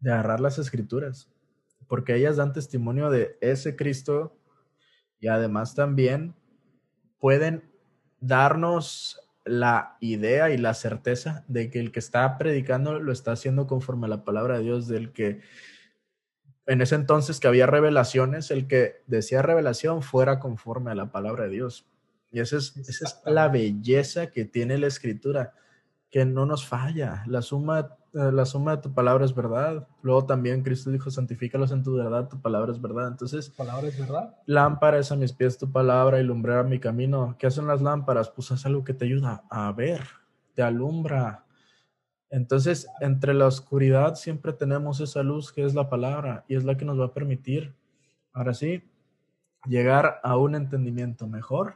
de 0.00 0.12
agarrar 0.12 0.40
las 0.40 0.58
escrituras, 0.58 1.30
porque 1.86 2.16
ellas 2.16 2.36
dan 2.36 2.52
testimonio 2.52 3.10
de 3.10 3.36
ese 3.40 3.76
Cristo 3.76 4.36
y 5.18 5.28
además 5.28 5.74
también 5.74 6.34
pueden 7.18 7.70
darnos 8.20 9.20
la 9.44 9.96
idea 10.00 10.50
y 10.50 10.58
la 10.58 10.74
certeza 10.74 11.44
de 11.48 11.70
que 11.70 11.80
el 11.80 11.92
que 11.92 11.98
está 11.98 12.38
predicando 12.38 12.98
lo 12.98 13.12
está 13.12 13.32
haciendo 13.32 13.66
conforme 13.66 14.06
a 14.06 14.10
la 14.10 14.24
palabra 14.24 14.58
de 14.58 14.64
Dios, 14.64 14.88
del 14.88 15.12
que 15.12 15.40
en 16.66 16.80
ese 16.80 16.94
entonces 16.94 17.40
que 17.40 17.48
había 17.48 17.66
revelaciones, 17.66 18.50
el 18.50 18.68
que 18.68 19.02
decía 19.06 19.42
revelación 19.42 20.02
fuera 20.02 20.38
conforme 20.38 20.90
a 20.90 20.94
la 20.94 21.10
palabra 21.10 21.44
de 21.44 21.50
Dios. 21.50 21.89
Y 22.30 22.40
esa 22.40 22.58
es, 22.58 22.76
esa 22.76 23.06
es 23.06 23.20
la 23.24 23.48
belleza 23.48 24.30
que 24.30 24.44
tiene 24.44 24.78
la 24.78 24.86
escritura, 24.86 25.54
que 26.10 26.24
no 26.24 26.46
nos 26.46 26.66
falla. 26.66 27.24
La 27.26 27.42
suma 27.42 27.96
eh, 28.12 28.32
la 28.32 28.44
suma 28.44 28.76
de 28.76 28.82
tu 28.82 28.92
palabra 28.92 29.24
es 29.24 29.34
verdad. 29.34 29.86
Luego 30.02 30.26
también 30.26 30.62
Cristo 30.62 30.90
dijo, 30.90 31.10
santifícalos 31.10 31.70
en 31.70 31.84
tu 31.84 31.94
verdad, 31.94 32.28
tu 32.28 32.40
palabra 32.40 32.72
es 32.72 32.80
verdad. 32.80 33.08
Entonces, 33.08 33.48
palabra 33.50 33.86
es 33.86 33.98
verdad. 33.98 34.34
Lámpara 34.46 34.98
es 34.98 35.12
a 35.12 35.16
mis 35.16 35.32
pies 35.32 35.58
tu 35.58 35.70
palabra 35.70 36.20
y 36.20 36.24
lumbrera 36.24 36.64
mi 36.64 36.80
camino. 36.80 37.36
¿Qué 37.38 37.46
hacen 37.46 37.68
las 37.68 37.80
lámparas? 37.80 38.28
Pues 38.30 38.50
es 38.50 38.66
algo 38.66 38.82
que 38.82 38.94
te 38.94 39.04
ayuda 39.04 39.44
a 39.48 39.70
ver, 39.72 40.02
te 40.54 40.62
alumbra. 40.62 41.44
Entonces, 42.30 42.88
entre 43.00 43.32
la 43.32 43.46
oscuridad 43.46 44.16
siempre 44.16 44.52
tenemos 44.52 45.00
esa 45.00 45.22
luz 45.22 45.52
que 45.52 45.64
es 45.64 45.74
la 45.74 45.88
palabra 45.88 46.44
y 46.48 46.56
es 46.56 46.64
la 46.64 46.76
que 46.76 46.84
nos 46.84 46.98
va 46.98 47.06
a 47.06 47.14
permitir, 47.14 47.74
ahora 48.32 48.54
sí, 48.54 48.88
llegar 49.66 50.20
a 50.22 50.36
un 50.36 50.54
entendimiento 50.54 51.26
mejor 51.28 51.74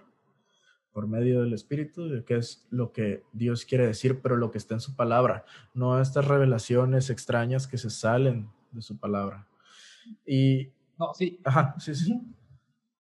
por 0.94 1.08
medio 1.08 1.42
del 1.42 1.52
Espíritu, 1.52 2.08
de 2.08 2.24
qué 2.24 2.36
es 2.36 2.66
lo 2.70 2.92
que 2.92 3.24
Dios 3.32 3.64
quiere 3.64 3.84
decir, 3.84 4.20
pero 4.22 4.36
lo 4.36 4.52
que 4.52 4.58
está 4.58 4.74
en 4.74 4.80
su 4.80 4.94
palabra, 4.94 5.44
no 5.74 6.00
estas 6.00 6.28
revelaciones 6.28 7.10
extrañas 7.10 7.66
que 7.66 7.78
se 7.78 7.90
salen 7.90 8.48
de 8.70 8.80
su 8.80 8.96
palabra. 8.96 9.48
Y... 10.24 10.68
No, 10.96 11.12
sí. 11.12 11.40
Ajá, 11.42 11.74
sí, 11.80 11.96
sí. 11.96 12.20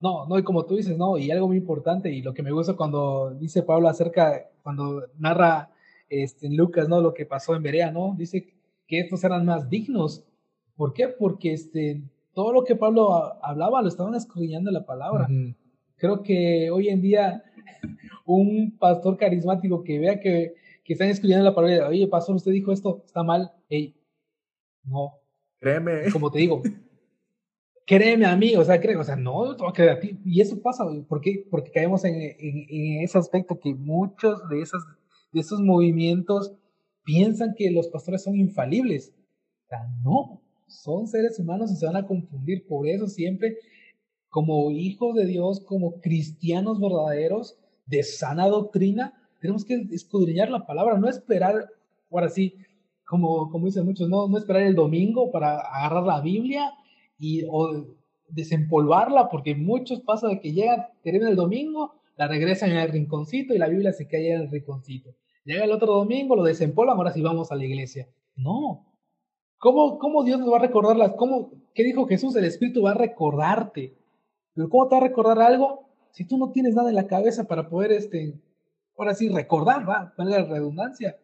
No, 0.00 0.26
no, 0.26 0.36
y 0.36 0.42
como 0.42 0.66
tú 0.66 0.74
dices, 0.74 0.98
no, 0.98 1.16
y 1.16 1.30
algo 1.30 1.46
muy 1.46 1.56
importante, 1.56 2.10
y 2.10 2.20
lo 2.20 2.34
que 2.34 2.42
me 2.42 2.50
gusta 2.50 2.74
cuando 2.74 3.32
dice 3.32 3.62
Pablo 3.62 3.88
acerca, 3.88 4.50
cuando 4.64 5.04
narra 5.16 5.70
este, 6.08 6.48
en 6.48 6.56
Lucas, 6.56 6.88
¿no? 6.88 7.00
Lo 7.00 7.14
que 7.14 7.26
pasó 7.26 7.54
en 7.54 7.62
Berea, 7.62 7.92
¿no? 7.92 8.16
Dice 8.18 8.52
que 8.88 9.00
estos 9.00 9.22
eran 9.22 9.46
más 9.46 9.70
dignos. 9.70 10.24
¿Por 10.76 10.92
qué? 10.92 11.08
Porque 11.08 11.52
este, 11.52 12.02
todo 12.34 12.52
lo 12.52 12.64
que 12.64 12.74
Pablo 12.74 13.40
hablaba 13.40 13.80
lo 13.82 13.88
estaban 13.88 14.16
escudriñando 14.16 14.72
la 14.72 14.84
palabra. 14.84 15.28
Creo 15.96 16.22
que 16.22 16.70
hoy 16.72 16.88
en 16.88 17.00
día 17.00 17.44
un 18.24 18.76
pastor 18.78 19.16
carismático 19.16 19.82
que 19.82 19.98
vea 19.98 20.20
que, 20.20 20.54
que 20.84 20.92
están 20.92 21.08
escribiendo 21.08 21.44
la 21.44 21.54
palabra, 21.54 21.88
oye, 21.88 22.06
pastor, 22.08 22.36
usted 22.36 22.52
dijo 22.52 22.72
esto, 22.72 23.02
está 23.04 23.22
mal, 23.22 23.52
hey, 23.68 23.94
no. 24.84 25.14
Créeme. 25.58 26.10
Como 26.12 26.30
te 26.30 26.40
digo, 26.40 26.62
créeme 27.86 28.26
a 28.26 28.36
mí, 28.36 28.54
o 28.56 28.64
sea, 28.64 28.80
créeme, 28.80 29.00
o 29.00 29.04
sea, 29.04 29.16
no, 29.16 29.56
te 29.56 29.62
voy 29.62 29.70
a 29.70 29.74
creer 29.74 29.90
a 29.90 30.00
ti. 30.00 30.18
Y 30.24 30.40
eso 30.40 30.60
pasa, 30.60 30.84
¿por 31.08 31.20
qué? 31.20 31.46
Porque 31.50 31.70
caemos 31.70 32.04
en, 32.04 32.14
en, 32.14 33.02
ese 33.02 33.18
aspecto 33.18 33.58
que 33.58 33.74
muchos 33.74 34.48
de, 34.48 34.60
esas, 34.60 34.82
de 35.32 35.40
esos 35.40 35.60
movimientos 35.60 36.54
piensan 37.04 37.54
que 37.56 37.70
los 37.70 37.88
pastores 37.88 38.22
son 38.22 38.36
infalibles. 38.36 39.14
O 39.64 39.68
sea, 39.68 39.86
no, 40.02 40.42
son 40.66 41.06
seres 41.06 41.38
humanos 41.38 41.70
y 41.72 41.76
se 41.76 41.86
van 41.86 41.96
a 41.96 42.06
confundir. 42.06 42.66
Por 42.66 42.86
eso 42.86 43.06
siempre, 43.06 43.56
como 44.34 44.72
hijos 44.72 45.14
de 45.14 45.26
Dios, 45.26 45.60
como 45.60 46.00
cristianos 46.00 46.80
verdaderos, 46.80 47.56
de 47.86 48.02
sana 48.02 48.48
doctrina, 48.48 49.14
tenemos 49.40 49.64
que 49.64 49.86
escudriñar 49.92 50.50
la 50.50 50.66
palabra, 50.66 50.98
no 50.98 51.08
esperar, 51.08 51.68
ahora 52.10 52.28
sí, 52.28 52.56
como, 53.06 53.48
como 53.48 53.66
dicen 53.66 53.84
muchos, 53.84 54.08
no, 54.08 54.26
no 54.26 54.36
esperar 54.36 54.62
el 54.62 54.74
domingo 54.74 55.30
para 55.30 55.60
agarrar 55.60 56.02
la 56.02 56.20
Biblia 56.20 56.72
y, 57.16 57.44
o 57.48 57.86
desempolvarla, 58.28 59.28
porque 59.28 59.54
muchos 59.54 60.00
pasa 60.00 60.26
de 60.26 60.40
que 60.40 60.52
llegan, 60.52 60.84
terminan 61.04 61.28
el 61.28 61.36
domingo, 61.36 61.92
la 62.16 62.26
regresan 62.26 62.72
en 62.72 62.78
el 62.78 62.90
rinconcito 62.90 63.54
y 63.54 63.58
la 63.58 63.68
Biblia 63.68 63.92
se 63.92 64.08
cae 64.08 64.34
en 64.34 64.40
el 64.40 64.50
rinconcito. 64.50 65.14
Llega 65.44 65.62
el 65.62 65.70
otro 65.70 65.94
domingo, 65.94 66.34
lo 66.34 66.42
desempolvan, 66.42 66.96
ahora 66.96 67.12
sí 67.12 67.22
vamos 67.22 67.52
a 67.52 67.54
la 67.54 67.64
iglesia. 67.64 68.08
No. 68.34 68.84
¿Cómo, 69.58 69.96
cómo 70.00 70.24
Dios 70.24 70.40
nos 70.40 70.50
va 70.50 70.56
a 70.56 70.62
recordarlas? 70.62 71.12
¿Cómo, 71.12 71.52
¿Qué 71.72 71.84
dijo 71.84 72.08
Jesús? 72.08 72.34
El 72.34 72.46
Espíritu 72.46 72.82
va 72.82 72.90
a 72.90 72.94
recordarte. 72.94 74.02
Pero 74.54 74.68
¿cómo 74.68 74.88
te 74.88 74.94
va 74.94 75.00
a 75.00 75.08
recordar 75.08 75.40
algo? 75.40 75.84
si 76.14 76.24
tú 76.24 76.38
no 76.38 76.52
tienes 76.52 76.76
nada 76.76 76.90
en 76.90 76.94
la 76.94 77.08
cabeza 77.08 77.42
para 77.42 77.68
poder, 77.68 77.90
este, 77.90 78.40
ahora 78.96 79.14
sí, 79.14 79.28
recordar, 79.28 79.86
va, 79.88 80.14
la 80.16 80.44
redundancia, 80.44 81.18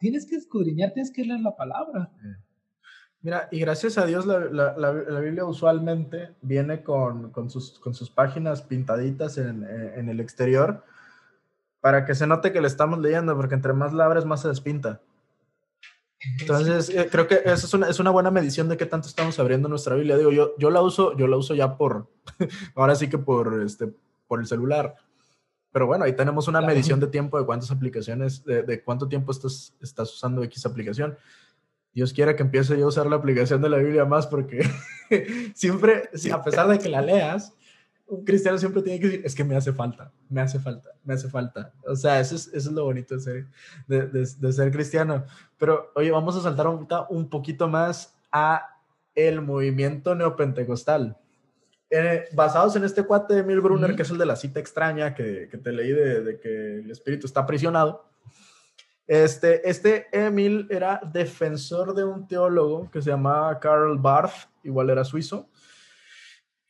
tienes 0.00 0.26
que 0.26 0.34
escudriñar, 0.34 0.92
tienes 0.92 1.12
que 1.12 1.24
leer 1.24 1.40
la 1.40 1.54
palabra. 1.54 2.10
Mira, 3.20 3.46
y 3.52 3.60
gracias 3.60 3.98
a 3.98 4.04
Dios 4.04 4.26
la, 4.26 4.40
la, 4.40 4.74
la, 4.76 5.20
Biblia 5.20 5.44
usualmente 5.44 6.34
viene 6.42 6.82
con, 6.82 7.30
con, 7.30 7.50
sus, 7.50 7.78
con 7.78 7.94
sus 7.94 8.10
páginas 8.10 8.62
pintaditas 8.62 9.38
en, 9.38 9.64
en, 9.64 10.08
el 10.08 10.18
exterior 10.18 10.82
para 11.80 12.04
que 12.04 12.16
se 12.16 12.26
note 12.26 12.52
que 12.52 12.60
le 12.60 12.66
estamos 12.66 12.98
leyendo, 12.98 13.36
porque 13.36 13.54
entre 13.54 13.74
más 13.74 13.92
la 13.92 14.06
abres, 14.06 14.24
más 14.24 14.42
se 14.42 14.48
despinta. 14.48 15.00
Entonces, 16.40 16.88
eh, 16.90 17.08
creo 17.10 17.26
que 17.26 17.36
esa 17.44 17.66
es 17.66 17.74
una, 17.74 17.88
es 17.88 17.98
una 17.98 18.10
buena 18.10 18.30
medición 18.30 18.68
de 18.68 18.76
qué 18.76 18.86
tanto 18.86 19.08
estamos 19.08 19.38
abriendo 19.38 19.68
nuestra 19.68 19.94
Biblia. 19.94 20.16
Digo, 20.16 20.30
yo, 20.30 20.54
yo 20.58 20.70
la 20.70 20.80
uso, 20.80 21.16
yo 21.16 21.26
la 21.26 21.36
uso 21.36 21.54
ya 21.54 21.76
por, 21.76 22.08
ahora 22.74 22.94
sí 22.94 23.08
que 23.08 23.18
por, 23.18 23.62
este, 23.62 23.92
por 24.26 24.40
el 24.40 24.46
celular. 24.46 24.94
Pero 25.72 25.86
bueno, 25.86 26.04
ahí 26.04 26.14
tenemos 26.14 26.48
una 26.48 26.60
medición 26.60 27.00
de 27.00 27.06
tiempo 27.06 27.38
de 27.38 27.46
cuántas 27.46 27.70
aplicaciones, 27.70 28.44
de, 28.44 28.82
cuánto 28.84 29.08
tiempo 29.08 29.32
estás, 29.32 29.74
estás 29.80 30.12
usando 30.12 30.42
X 30.44 30.66
aplicación. 30.66 31.16
Dios 31.94 32.12
quiera 32.12 32.36
que 32.36 32.42
empiece 32.42 32.78
yo 32.78 32.84
a 32.84 32.88
usar 32.88 33.06
la 33.06 33.16
aplicación 33.16 33.60
de 33.62 33.70
la 33.70 33.78
Biblia 33.78 34.04
más 34.04 34.26
porque 34.26 34.68
siempre, 35.54 36.10
a 36.32 36.42
pesar 36.42 36.68
de 36.68 36.78
que 36.78 36.88
la 36.88 37.00
leas, 37.00 37.54
cristiano 38.24 38.58
siempre 38.58 38.82
tiene 38.82 39.00
que 39.00 39.06
decir, 39.06 39.22
es 39.24 39.34
que 39.34 39.44
me 39.44 39.56
hace 39.56 39.72
falta, 39.72 40.12
me 40.28 40.40
hace 40.40 40.58
falta, 40.58 40.90
me 41.04 41.14
hace 41.14 41.28
falta. 41.28 41.72
O 41.86 41.96
sea, 41.96 42.20
eso 42.20 42.34
es, 42.34 42.48
eso 42.48 42.68
es 42.68 42.74
lo 42.74 42.84
bonito 42.84 43.14
de 43.14 43.20
ser, 43.20 43.46
de, 43.86 44.06
de, 44.06 44.52
ser 44.52 44.70
cristiano. 44.70 45.24
Pero 45.58 45.90
oye, 45.94 46.10
vamos 46.10 46.36
a 46.36 46.40
saltar 46.40 46.66
ahorita 46.66 47.06
un 47.10 47.28
poquito 47.28 47.68
más 47.68 48.14
a 48.30 48.78
el 49.14 49.40
movimiento 49.40 50.14
neopentecostal. 50.14 51.16
Eh, 51.90 52.24
basados 52.32 52.74
en 52.76 52.84
este 52.84 53.02
cuate 53.02 53.34
de 53.34 53.40
Emil 53.40 53.60
Brunner, 53.60 53.94
que 53.94 54.02
es 54.02 54.10
el 54.10 54.18
de 54.18 54.26
la 54.26 54.36
cita 54.36 54.60
extraña 54.60 55.14
que, 55.14 55.48
que 55.50 55.58
te 55.58 55.72
leí 55.72 55.90
de, 55.90 56.22
de, 56.22 56.40
que 56.40 56.78
el 56.78 56.90
espíritu 56.90 57.26
está 57.26 57.40
aprisionado. 57.40 58.06
Este, 59.06 59.68
este 59.68 60.06
Emil 60.10 60.66
era 60.70 61.00
defensor 61.12 61.94
de 61.94 62.04
un 62.04 62.26
teólogo 62.26 62.90
que 62.90 63.02
se 63.02 63.10
llamaba 63.10 63.60
Karl 63.60 63.98
Barth, 63.98 64.48
igual 64.62 64.88
era 64.88 65.04
suizo. 65.04 65.48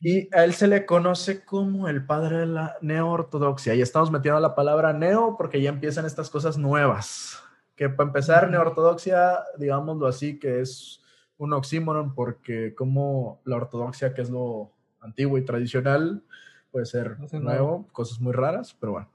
Y 0.05 0.27
a 0.35 0.43
él 0.43 0.53
se 0.53 0.67
le 0.67 0.85
conoce 0.85 1.45
como 1.45 1.87
el 1.87 2.05
padre 2.05 2.39
de 2.39 2.45
la 2.45 2.75
neoortodoxia. 2.81 3.73
Y 3.73 3.81
estamos 3.81 4.11
metiendo 4.11 4.37
la 4.41 4.53
palabra 4.53 4.91
neo 4.91 5.37
porque 5.37 5.61
ya 5.61 5.69
empiezan 5.69 6.05
estas 6.05 6.29
cosas 6.29 6.57
nuevas. 6.57 7.41
Que 7.77 7.87
para 7.87 8.09
empezar, 8.09 8.49
neoortodoxia, 8.49 9.39
digámoslo 9.57 10.05
así, 10.05 10.37
que 10.39 10.59
es 10.59 11.01
un 11.37 11.53
oxímoron 11.53 12.13
porque 12.13 12.75
como 12.75 13.41
la 13.45 13.55
ortodoxia, 13.55 14.13
que 14.13 14.23
es 14.23 14.29
lo 14.29 14.73
antiguo 14.99 15.37
y 15.37 15.45
tradicional, 15.45 16.21
puede 16.69 16.85
ser 16.85 17.17
nuevo, 17.31 17.87
cosas 17.93 18.19
muy 18.19 18.33
raras, 18.33 18.75
pero 18.77 18.91
bueno. 18.91 19.09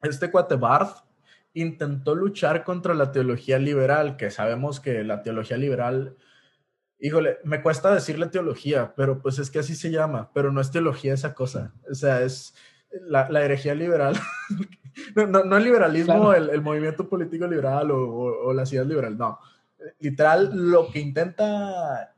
Este 0.00 0.30
cuate 0.30 0.54
Barth 0.56 1.04
intentó 1.52 2.14
luchar 2.14 2.64
contra 2.64 2.94
la 2.94 3.12
teología 3.12 3.58
liberal, 3.58 4.16
que 4.16 4.30
sabemos 4.30 4.80
que 4.80 5.04
la 5.04 5.22
teología 5.22 5.58
liberal, 5.58 6.16
híjole, 7.04 7.36
me 7.44 7.60
cuesta 7.60 7.94
decirle 7.94 8.28
teología, 8.28 8.94
pero 8.96 9.20
pues 9.20 9.38
es 9.38 9.50
que 9.50 9.58
así 9.58 9.74
se 9.74 9.90
llama, 9.90 10.30
pero 10.32 10.50
no 10.50 10.62
es 10.62 10.70
teología 10.70 11.12
esa 11.12 11.34
cosa, 11.34 11.74
o 11.90 11.94
sea, 11.94 12.22
es 12.22 12.54
la, 13.02 13.28
herejía 13.44 13.74
liberal, 13.74 14.16
no, 15.14 15.44
no, 15.44 15.56
el 15.58 15.64
liberalismo, 15.64 16.32
el, 16.32 16.62
movimiento 16.62 17.06
político 17.06 17.46
liberal 17.46 17.90
o, 17.90 18.46
o, 18.46 18.54
la 18.54 18.64
ciudad 18.64 18.86
liberal, 18.86 19.18
no, 19.18 19.38
literal 20.00 20.50
lo 20.54 20.90
que 20.90 21.00
intenta... 21.00 22.10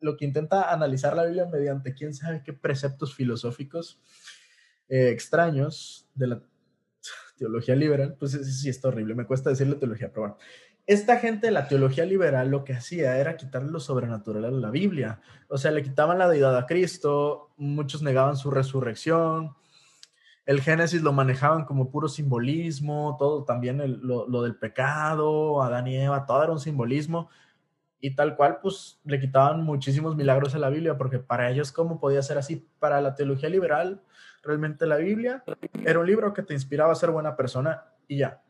Lo 0.00 0.16
que 0.16 0.24
intenta 0.24 0.72
analizar 0.72 1.14
la 1.14 1.26
Biblia 1.26 1.46
mediante 1.46 1.94
quién 1.94 2.12
sabe 2.12 2.42
qué 2.44 2.52
preceptos 2.52 3.14
filosóficos 3.14 4.00
eh, 4.88 5.10
extraños 5.10 6.08
de 6.16 6.26
la 6.26 6.42
teología 7.36 7.76
liberal, 7.76 8.16
pues 8.18 8.32
sí, 8.32 8.42
sí, 8.42 8.68
está 8.68 8.88
horrible, 8.88 9.14
me 9.14 9.26
cuesta 9.26 9.50
decirle 9.50 9.76
teología, 9.76 10.08
pero 10.08 10.22
bueno. 10.22 10.38
Esta 10.86 11.18
gente 11.18 11.46
de 11.46 11.52
la 11.52 11.68
teología 11.68 12.04
liberal 12.04 12.50
lo 12.50 12.64
que 12.64 12.74
hacía 12.74 13.16
era 13.16 13.36
quitarle 13.36 13.70
lo 13.70 13.78
sobrenatural 13.78 14.44
a 14.44 14.50
la 14.50 14.70
Biblia. 14.70 15.20
O 15.48 15.56
sea, 15.56 15.70
le 15.70 15.82
quitaban 15.82 16.18
la 16.18 16.28
deidad 16.28 16.56
a 16.56 16.66
Cristo, 16.66 17.50
muchos 17.56 18.02
negaban 18.02 18.36
su 18.36 18.50
resurrección, 18.50 19.54
el 20.44 20.60
Génesis 20.60 21.02
lo 21.02 21.12
manejaban 21.12 21.64
como 21.64 21.90
puro 21.90 22.08
simbolismo, 22.08 23.16
todo 23.18 23.44
también 23.44 23.78
lo, 24.02 24.28
lo, 24.28 24.42
del 24.42 24.56
pecado, 24.56 25.62
Adán 25.62 25.86
y 25.86 25.96
Eva, 25.96 26.26
todo 26.26 26.42
era 26.42 26.52
un 26.52 26.58
simbolismo. 26.58 27.28
Y 28.00 28.16
tal 28.16 28.34
cual, 28.34 28.58
pues 28.60 29.00
le 29.04 29.20
quitaban 29.20 29.62
muchísimos 29.62 30.16
milagros 30.16 30.56
a 30.56 30.58
la 30.58 30.68
Biblia, 30.68 30.98
porque 30.98 31.20
para 31.20 31.48
ellos, 31.48 31.70
¿cómo 31.70 32.00
podía 32.00 32.20
ser 32.22 32.38
así? 32.38 32.68
Para 32.80 33.00
la 33.00 33.14
teología 33.14 33.48
liberal, 33.48 34.02
realmente 34.42 34.86
la 34.86 34.96
Biblia 34.96 35.44
era 35.84 36.00
un 36.00 36.06
libro 36.06 36.32
que 36.32 36.42
te 36.42 36.54
inspiraba 36.54 36.90
a 36.90 36.96
ser 36.96 37.12
buena 37.12 37.36
persona 37.36 37.84
y 38.08 38.18
ya. 38.18 38.42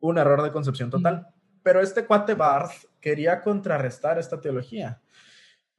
Un 0.00 0.18
error 0.18 0.42
de 0.42 0.50
concepción 0.50 0.90
total. 0.90 1.28
Pero 1.66 1.80
este 1.80 2.06
cuate 2.06 2.34
Barth 2.34 2.84
quería 3.00 3.40
contrarrestar 3.40 4.20
esta 4.20 4.40
teología. 4.40 5.00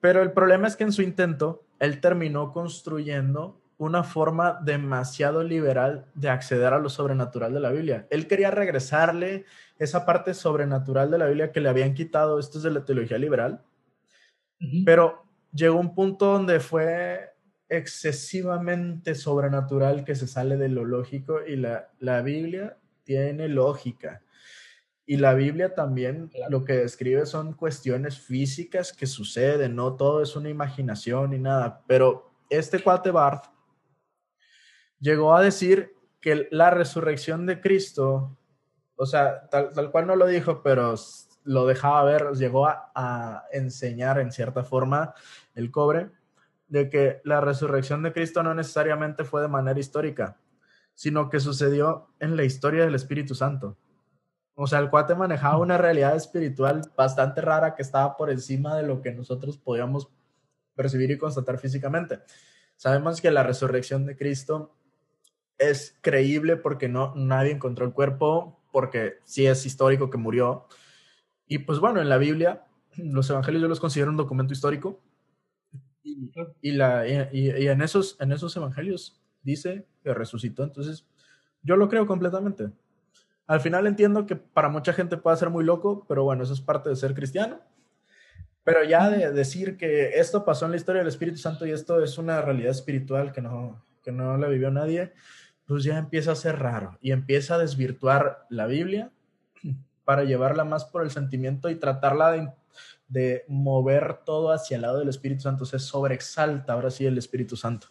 Pero 0.01 0.21
el 0.21 0.33
problema 0.33 0.67
es 0.67 0.75
que 0.75 0.83
en 0.83 0.91
su 0.91 1.01
intento, 1.01 1.63
él 1.79 2.01
terminó 2.01 2.51
construyendo 2.51 3.61
una 3.77 4.03
forma 4.03 4.59
demasiado 4.61 5.43
liberal 5.43 6.11
de 6.13 6.27
acceder 6.27 6.73
a 6.73 6.79
lo 6.79 6.89
sobrenatural 6.89 7.53
de 7.53 7.61
la 7.61 7.71
Biblia. 7.71 8.05
Él 8.09 8.27
quería 8.27 8.51
regresarle 8.51 9.45
esa 9.79 10.05
parte 10.05 10.33
sobrenatural 10.33 11.09
de 11.09 11.19
la 11.19 11.27
Biblia 11.27 11.53
que 11.53 11.61
le 11.61 11.69
habían 11.69 11.93
quitado 11.93 12.37
estos 12.37 12.63
de 12.63 12.71
la 12.71 12.83
teología 12.83 13.17
liberal, 13.17 13.63
pero 14.83 15.23
llegó 15.53 15.79
un 15.79 15.95
punto 15.95 16.33
donde 16.33 16.59
fue 16.59 17.33
excesivamente 17.69 19.15
sobrenatural 19.15 20.03
que 20.03 20.15
se 20.15 20.27
sale 20.27 20.57
de 20.57 20.67
lo 20.67 20.83
lógico 20.83 21.45
y 21.47 21.55
la, 21.55 21.91
la 21.99 22.21
Biblia 22.23 22.75
tiene 23.05 23.47
lógica. 23.47 24.21
Y 25.09 25.15
la 25.15 25.33
Biblia 25.33 25.73
también 25.73 26.29
lo 26.49 26.65
que 26.65 26.73
describe 26.73 27.25
son 27.25 27.53
cuestiones 27.53 28.19
físicas 28.19 28.91
que 28.91 29.07
suceden, 29.07 29.73
no 29.73 29.95
todo 29.95 30.21
es 30.21 30.35
una 30.35 30.49
imaginación 30.49 31.29
ni 31.29 31.39
nada. 31.39 31.81
Pero 31.87 32.29
este 32.49 32.83
cuate 32.83 33.09
Barth 33.09 33.45
llegó 34.99 35.33
a 35.33 35.41
decir 35.41 35.95
que 36.19 36.49
la 36.51 36.71
resurrección 36.71 37.45
de 37.45 37.61
Cristo, 37.61 38.37
o 38.97 39.05
sea, 39.05 39.47
tal, 39.49 39.73
tal 39.73 39.91
cual 39.91 40.07
no 40.07 40.17
lo 40.17 40.27
dijo, 40.27 40.61
pero 40.61 40.95
lo 41.45 41.65
dejaba 41.65 42.03
ver, 42.03 42.33
llegó 42.33 42.67
a, 42.67 42.91
a 42.93 43.45
enseñar 43.53 44.19
en 44.19 44.33
cierta 44.33 44.65
forma 44.65 45.13
el 45.55 45.71
cobre, 45.71 46.11
de 46.67 46.89
que 46.89 47.21
la 47.23 47.39
resurrección 47.39 48.03
de 48.03 48.11
Cristo 48.11 48.43
no 48.43 48.53
necesariamente 48.53 49.23
fue 49.23 49.41
de 49.41 49.47
manera 49.47 49.79
histórica, 49.79 50.37
sino 50.95 51.29
que 51.29 51.39
sucedió 51.39 52.09
en 52.19 52.35
la 52.35 52.43
historia 52.43 52.83
del 52.83 52.95
Espíritu 52.95 53.35
Santo. 53.35 53.77
O 54.59 54.65
sea, 54.65 54.79
el 54.79 54.89
cuate 54.89 55.13
manejaba 55.13 55.59
una 55.59 55.77
realidad 55.77 56.15
espiritual 56.15 56.81
bastante 56.97 57.41
rara 57.41 57.75
que 57.75 57.83
estaba 57.83 58.17
por 58.17 58.31
encima 58.31 58.75
de 58.75 58.87
lo 58.87 59.03
que 59.03 59.13
nosotros 59.13 59.55
podíamos 59.59 60.09
percibir 60.73 61.11
y 61.11 61.17
constatar 61.19 61.59
físicamente. 61.59 62.21
Sabemos 62.75 63.21
que 63.21 63.29
la 63.29 63.43
resurrección 63.43 64.07
de 64.07 64.17
Cristo 64.17 64.75
es 65.59 65.95
creíble 66.01 66.57
porque 66.57 66.89
no 66.89 67.13
nadie 67.15 67.51
encontró 67.51 67.85
el 67.85 67.93
cuerpo, 67.93 68.59
porque 68.71 69.19
sí 69.25 69.45
es 69.45 69.63
histórico 69.67 70.09
que 70.09 70.17
murió. 70.17 70.65
Y 71.45 71.59
pues 71.59 71.77
bueno, 71.77 72.01
en 72.01 72.09
la 72.09 72.17
Biblia 72.17 72.65
los 72.97 73.29
evangelios 73.29 73.61
yo 73.61 73.67
los 73.67 73.79
considero 73.79 74.09
un 74.09 74.17
documento 74.17 74.53
histórico 74.53 75.03
y, 76.01 76.71
la, 76.71 77.07
y, 77.07 77.67
en, 77.67 77.81
esos, 77.83 78.19
en 78.19 78.31
esos 78.31 78.57
evangelios 78.57 79.21
dice 79.43 79.85
que 80.01 80.15
resucitó. 80.15 80.63
Entonces, 80.63 81.05
yo 81.61 81.75
lo 81.75 81.89
creo 81.89 82.07
completamente. 82.07 82.71
Al 83.47 83.61
final 83.61 83.87
entiendo 83.87 84.25
que 84.25 84.35
para 84.35 84.69
mucha 84.69 84.93
gente 84.93 85.17
puede 85.17 85.37
ser 85.37 85.49
muy 85.49 85.63
loco, 85.63 86.05
pero 86.07 86.23
bueno, 86.23 86.43
eso 86.43 86.53
es 86.53 86.61
parte 86.61 86.89
de 86.89 86.95
ser 86.95 87.13
cristiano. 87.13 87.59
Pero 88.63 88.83
ya 88.83 89.09
de 89.09 89.31
decir 89.31 89.77
que 89.77 90.19
esto 90.19 90.43
pasó 90.43 90.65
en 90.65 90.71
la 90.71 90.77
historia 90.77 90.99
del 90.99 91.07
Espíritu 91.07 91.37
Santo 91.37 91.65
y 91.65 91.71
esto 91.71 92.03
es 92.03 92.17
una 92.17 92.41
realidad 92.41 92.71
espiritual 92.71 93.31
que 93.31 93.41
no, 93.41 93.83
que 94.03 94.11
no 94.11 94.37
la 94.37 94.49
vivió 94.49 94.69
nadie, 94.69 95.13
pues 95.65 95.83
ya 95.85 95.97
empieza 95.97 96.33
a 96.33 96.35
ser 96.35 96.59
raro 96.59 96.97
y 97.01 97.11
empieza 97.11 97.55
a 97.55 97.59
desvirtuar 97.59 98.45
la 98.49 98.67
Biblia 98.67 99.11
para 100.03 100.25
llevarla 100.25 100.65
más 100.65 100.83
por 100.85 101.03
el 101.03 101.11
sentimiento 101.11 101.69
y 101.69 101.75
tratarla 101.75 102.31
de 102.31 102.49
de 103.07 103.45
mover 103.47 104.19
todo 104.25 104.51
hacia 104.51 104.75
el 104.75 104.81
lado 104.81 104.99
del 104.99 105.09
Espíritu 105.09 105.41
Santo, 105.41 105.65
se 105.65 105.79
sobreexalta 105.79 106.73
ahora 106.73 106.91
sí 106.91 107.05
el 107.05 107.17
Espíritu 107.17 107.55
Santo. 107.55 107.87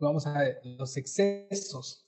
Vamos 0.00 0.26
a 0.26 0.38
ver, 0.38 0.60
los 0.64 0.96
excesos. 0.96 2.07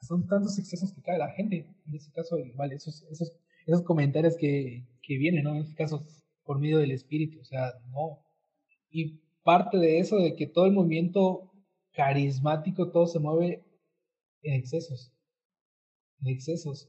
Son 0.00 0.26
tantos 0.26 0.58
excesos 0.58 0.92
que 0.92 1.02
cae 1.02 1.18
la 1.18 1.30
gente. 1.30 1.66
En 1.86 1.94
este 1.94 2.12
caso, 2.12 2.38
vale, 2.54 2.76
esos, 2.76 3.02
esos, 3.10 3.32
esos 3.66 3.82
comentarios 3.82 4.36
que, 4.36 4.86
que 5.02 5.18
vienen, 5.18 5.44
¿no? 5.44 5.54
En 5.54 5.62
este 5.62 5.74
caso, 5.74 6.04
por 6.44 6.58
medio 6.58 6.78
del 6.78 6.92
Espíritu. 6.92 7.40
O 7.40 7.44
sea, 7.44 7.72
no. 7.90 8.20
Y 8.90 9.20
parte 9.42 9.78
de 9.78 9.98
eso, 9.98 10.16
de 10.16 10.36
que 10.36 10.46
todo 10.46 10.66
el 10.66 10.72
movimiento 10.72 11.52
carismático, 11.92 12.90
todo 12.90 13.06
se 13.06 13.18
mueve 13.18 13.64
en 14.42 14.54
excesos. 14.54 15.12
En 16.20 16.28
excesos. 16.28 16.88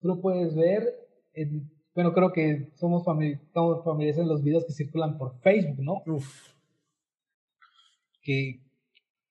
Tú 0.00 0.08
lo 0.08 0.20
puedes 0.20 0.54
ver 0.54 0.94
en 1.34 1.70
bueno, 1.96 2.12
creo 2.12 2.30
que 2.30 2.72
somos 2.74 3.06
familiarizados 3.06 4.18
en 4.18 4.28
los 4.28 4.44
videos 4.44 4.66
que 4.66 4.74
circulan 4.74 5.16
por 5.16 5.40
Facebook, 5.40 5.82
¿no? 5.82 6.02
Uf. 6.04 6.52
Que 8.20 8.60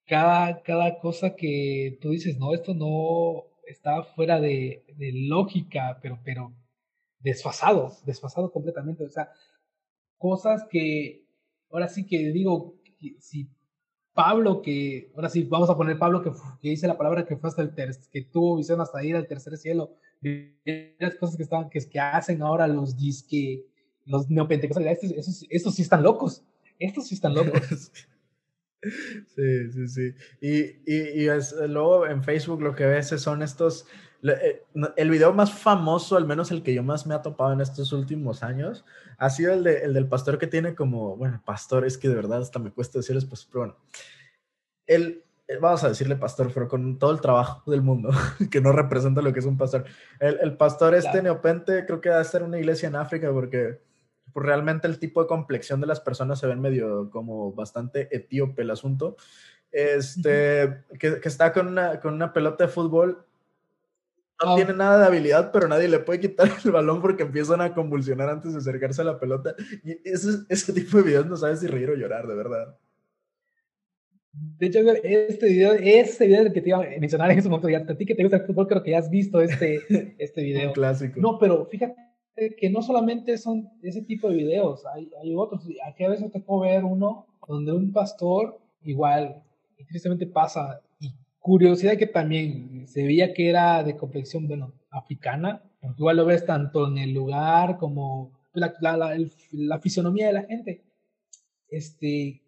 cada, 0.06 0.62
cada 0.62 0.98
cosa 0.98 1.34
que 1.36 1.98
tú 2.00 2.10
dices, 2.10 2.38
no, 2.38 2.54
esto 2.54 2.74
no 2.74 3.44
está 3.66 4.02
fuera 4.02 4.40
de, 4.40 4.84
de 4.96 5.12
lógica, 5.12 5.98
pero, 6.00 6.20
pero 6.24 6.54
desfasado, 7.18 7.92
desfasado 8.04 8.50
completamente. 8.52 9.04
O 9.04 9.10
sea, 9.10 9.30
cosas 10.18 10.64
que 10.70 11.26
ahora 11.70 11.88
sí 11.88 12.06
que 12.06 12.30
digo, 12.32 12.76
si 13.18 13.48
Pablo, 14.14 14.62
que 14.62 15.12
ahora 15.14 15.28
sí 15.28 15.42
vamos 15.42 15.68
a 15.68 15.76
poner 15.76 15.98
Pablo 15.98 16.22
que, 16.22 16.30
que 16.60 16.70
dice 16.70 16.86
la 16.86 16.96
palabra 16.96 17.26
que 17.26 17.36
fue 17.36 17.48
hasta 17.48 17.62
el 17.62 17.74
ter 17.74 17.90
que 18.10 18.22
tuvo 18.22 18.56
visión 18.56 18.80
hasta 18.80 19.04
ir 19.04 19.16
al 19.16 19.26
tercer 19.26 19.56
cielo, 19.58 19.90
las 20.98 21.16
cosas 21.16 21.36
que 21.36 21.42
estaban, 21.42 21.68
que, 21.68 21.80
que 21.80 22.00
hacen 22.00 22.42
ahora 22.42 22.66
los 22.66 22.96
disque, 22.96 23.66
los 24.04 24.30
neopentecostales, 24.30 25.02
estos, 25.02 25.44
estos, 25.50 25.74
sí 25.74 25.82
están 25.82 26.02
locos, 26.02 26.44
estos 26.78 27.08
sí 27.08 27.14
están 27.14 27.34
locos. 27.34 27.92
Sí, 28.82 29.72
sí, 29.72 29.88
sí. 29.88 30.14
Y, 30.40 30.58
y, 30.86 31.22
y 31.22 31.28
es, 31.28 31.54
luego 31.68 32.06
en 32.06 32.22
Facebook 32.22 32.62
lo 32.62 32.74
que 32.74 32.86
ves 32.86 33.08
son 33.08 33.42
estos, 33.42 33.86
eh, 34.22 34.64
el 34.96 35.10
video 35.10 35.32
más 35.32 35.52
famoso, 35.52 36.16
al 36.16 36.26
menos 36.26 36.50
el 36.50 36.62
que 36.62 36.74
yo 36.74 36.82
más 36.82 37.06
me 37.06 37.14
ha 37.14 37.22
topado 37.22 37.52
en 37.52 37.60
estos 37.60 37.92
últimos 37.92 38.42
años, 38.42 38.84
ha 39.18 39.30
sido 39.30 39.52
el, 39.52 39.64
de, 39.64 39.78
el 39.78 39.94
del 39.94 40.08
pastor 40.08 40.38
que 40.38 40.46
tiene 40.46 40.74
como, 40.74 41.16
bueno, 41.16 41.42
pastor, 41.44 41.84
es 41.84 41.98
que 41.98 42.08
de 42.08 42.14
verdad 42.14 42.40
hasta 42.40 42.58
me 42.58 42.72
cuesta 42.72 42.98
decirles, 42.98 43.24
pues, 43.24 43.44
pero 43.44 43.60
bueno, 43.60 43.76
el, 44.86 45.24
eh, 45.48 45.58
vamos 45.60 45.84
a 45.84 45.88
decirle 45.88 46.16
pastor, 46.16 46.50
pero 46.52 46.68
con 46.68 46.98
todo 46.98 47.12
el 47.12 47.20
trabajo 47.20 47.70
del 47.70 47.82
mundo, 47.82 48.10
que 48.50 48.60
no 48.60 48.72
representa 48.72 49.22
lo 49.22 49.32
que 49.32 49.40
es 49.40 49.46
un 49.46 49.56
pastor. 49.56 49.84
El, 50.20 50.38
el 50.40 50.56
pastor 50.56 50.94
este 50.94 51.22
neopente 51.22 51.84
creo 51.86 52.00
que 52.00 52.10
va 52.10 52.20
a 52.20 52.24
ser 52.24 52.42
una 52.42 52.58
iglesia 52.58 52.88
en 52.88 52.96
África 52.96 53.32
porque 53.32 53.80
pues, 54.36 54.44
realmente 54.44 54.86
el 54.86 54.98
tipo 54.98 55.22
de 55.22 55.28
complexión 55.28 55.80
de 55.80 55.86
las 55.86 55.98
personas 55.98 56.38
se 56.38 56.46
ven 56.46 56.60
medio 56.60 57.08
como 57.08 57.54
bastante 57.54 58.14
etíope 58.14 58.60
el 58.60 58.70
asunto. 58.70 59.16
Este, 59.72 60.82
que, 60.98 61.20
que, 61.20 61.28
está 61.28 61.54
con 61.54 61.68
una, 61.68 62.00
con 62.00 62.12
una 62.12 62.34
pelota 62.34 62.66
de 62.66 62.70
fútbol 62.70 63.24
no 64.44 64.56
tiene 64.56 64.74
nada 64.74 64.98
de 64.98 65.06
habilidad, 65.06 65.52
pero 65.52 65.68
nadie 65.68 65.88
le 65.88 66.00
puede 66.00 66.20
quitar 66.20 66.50
el 66.66 66.70
balón 66.70 67.00
porque 67.00 67.22
empiezan 67.22 67.62
a 67.62 67.72
convulsionar 67.72 68.28
antes 68.28 68.52
de 68.52 68.58
acercarse 68.58 69.00
a 69.00 69.06
la 69.06 69.18
pelota. 69.18 69.54
Y 69.82 69.92
ese, 70.06 70.40
ese 70.50 70.74
tipo 70.74 70.98
de 70.98 71.04
videos 71.04 71.24
no 71.24 71.38
sabes 71.38 71.60
si 71.60 71.66
reír 71.66 71.88
o 71.88 71.94
llorar, 71.94 72.26
de 72.26 72.34
verdad. 72.34 72.76
De 74.32 74.66
hecho, 74.66 74.80
este 75.02 75.46
video, 75.46 75.72
este 75.72 76.26
video 76.26 76.52
que 76.52 76.60
te 76.60 76.68
iba 76.68 76.76
a 76.76 77.00
mencionar 77.00 77.30
en 77.30 77.38
ese 77.38 77.48
momento, 77.48 77.70
ya 77.70 77.78
a 77.78 77.96
ti 77.96 78.04
que 78.04 78.14
te 78.14 78.22
gusta 78.22 78.36
el 78.36 78.44
fútbol, 78.44 78.68
creo 78.68 78.82
que 78.82 78.90
ya 78.90 78.98
has 78.98 79.08
visto 79.08 79.40
este, 79.40 79.80
este 80.18 80.42
video. 80.42 80.68
Un 80.68 80.74
clásico. 80.74 81.18
No, 81.18 81.38
pero 81.38 81.64
fíjate 81.64 82.05
que 82.58 82.70
no 82.70 82.82
solamente 82.82 83.38
son 83.38 83.68
ese 83.82 84.02
tipo 84.02 84.28
de 84.28 84.36
videos, 84.36 84.84
hay, 84.86 85.10
hay 85.22 85.34
otros. 85.34 85.66
Aquí 85.86 86.04
a 86.04 86.10
veces 86.10 86.30
te 86.30 86.40
puedo 86.40 86.62
ver 86.62 86.84
uno 86.84 87.26
donde 87.48 87.72
un 87.72 87.92
pastor, 87.92 88.60
igual, 88.82 89.42
y 89.78 89.84
tristemente 89.84 90.26
pasa, 90.26 90.80
y 91.00 91.12
curiosidad 91.38 91.96
que 91.96 92.06
también 92.06 92.86
se 92.86 93.04
veía 93.04 93.32
que 93.32 93.48
era 93.48 93.82
de 93.82 93.96
complexión, 93.96 94.46
bueno, 94.46 94.74
africana, 94.90 95.62
porque 95.80 95.96
igual 95.98 96.16
lo 96.16 96.26
ves 96.26 96.44
tanto 96.44 96.88
en 96.88 96.98
el 96.98 97.12
lugar 97.12 97.78
como 97.78 98.32
la, 98.52 98.74
la, 98.80 98.96
la, 98.96 99.16
la 99.52 99.78
fisionomía 99.80 100.26
de 100.26 100.32
la 100.32 100.42
gente. 100.42 100.84
Este, 101.68 102.42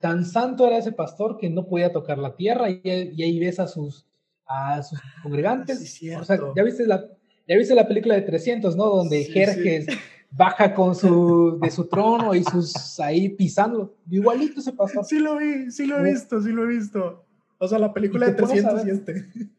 Tan 0.00 0.24
santo 0.24 0.66
era 0.66 0.78
ese 0.78 0.92
pastor 0.92 1.36
que 1.36 1.50
no 1.50 1.66
podía 1.66 1.92
tocar 1.92 2.16
la 2.16 2.34
tierra 2.34 2.70
y, 2.70 2.80
y 2.82 3.22
ahí 3.22 3.38
ves 3.38 3.60
a 3.60 3.66
sus, 3.66 4.06
a 4.46 4.82
sus 4.82 4.98
congregantes. 5.22 5.92
Sí, 5.92 6.10
o 6.14 6.24
sea, 6.24 6.38
ya 6.56 6.62
viste 6.62 6.86
la, 6.86 7.04
ya 7.50 7.56
viste 7.56 7.74
la 7.74 7.88
película 7.88 8.14
de 8.14 8.22
300, 8.22 8.76
¿no? 8.76 8.84
Donde 8.84 9.24
Sí, 9.24 9.32
Jerjes 9.32 9.86
baja 10.30 10.72
con 10.72 10.94
su, 10.94 11.58
de 11.60 11.68
su 11.68 11.84
trono 11.88 12.32
y 12.32 12.44
sus 12.44 13.00
ahí 13.00 13.28
pisando. 13.28 13.96
Igualito 14.08 14.60
ese 14.60 14.72
pastor. 14.72 15.04
Sí 15.04 15.18
lo 15.18 15.36
vi, 15.36 15.68
sí 15.72 15.84
lo 15.84 15.98
he 15.98 16.12
visto, 16.12 16.40
sí 16.40 16.50
lo 16.52 16.62
he 16.62 16.68
visto. 16.68 17.24
O 17.58 17.66
sea, 17.66 17.80
la 17.80 17.92
película 17.92 18.26
de 18.26 18.34
te 18.34 18.42
pones 18.42 18.64
a 18.64 18.70
300 18.70 18.86
y 18.86 18.90
este. 18.90 19.50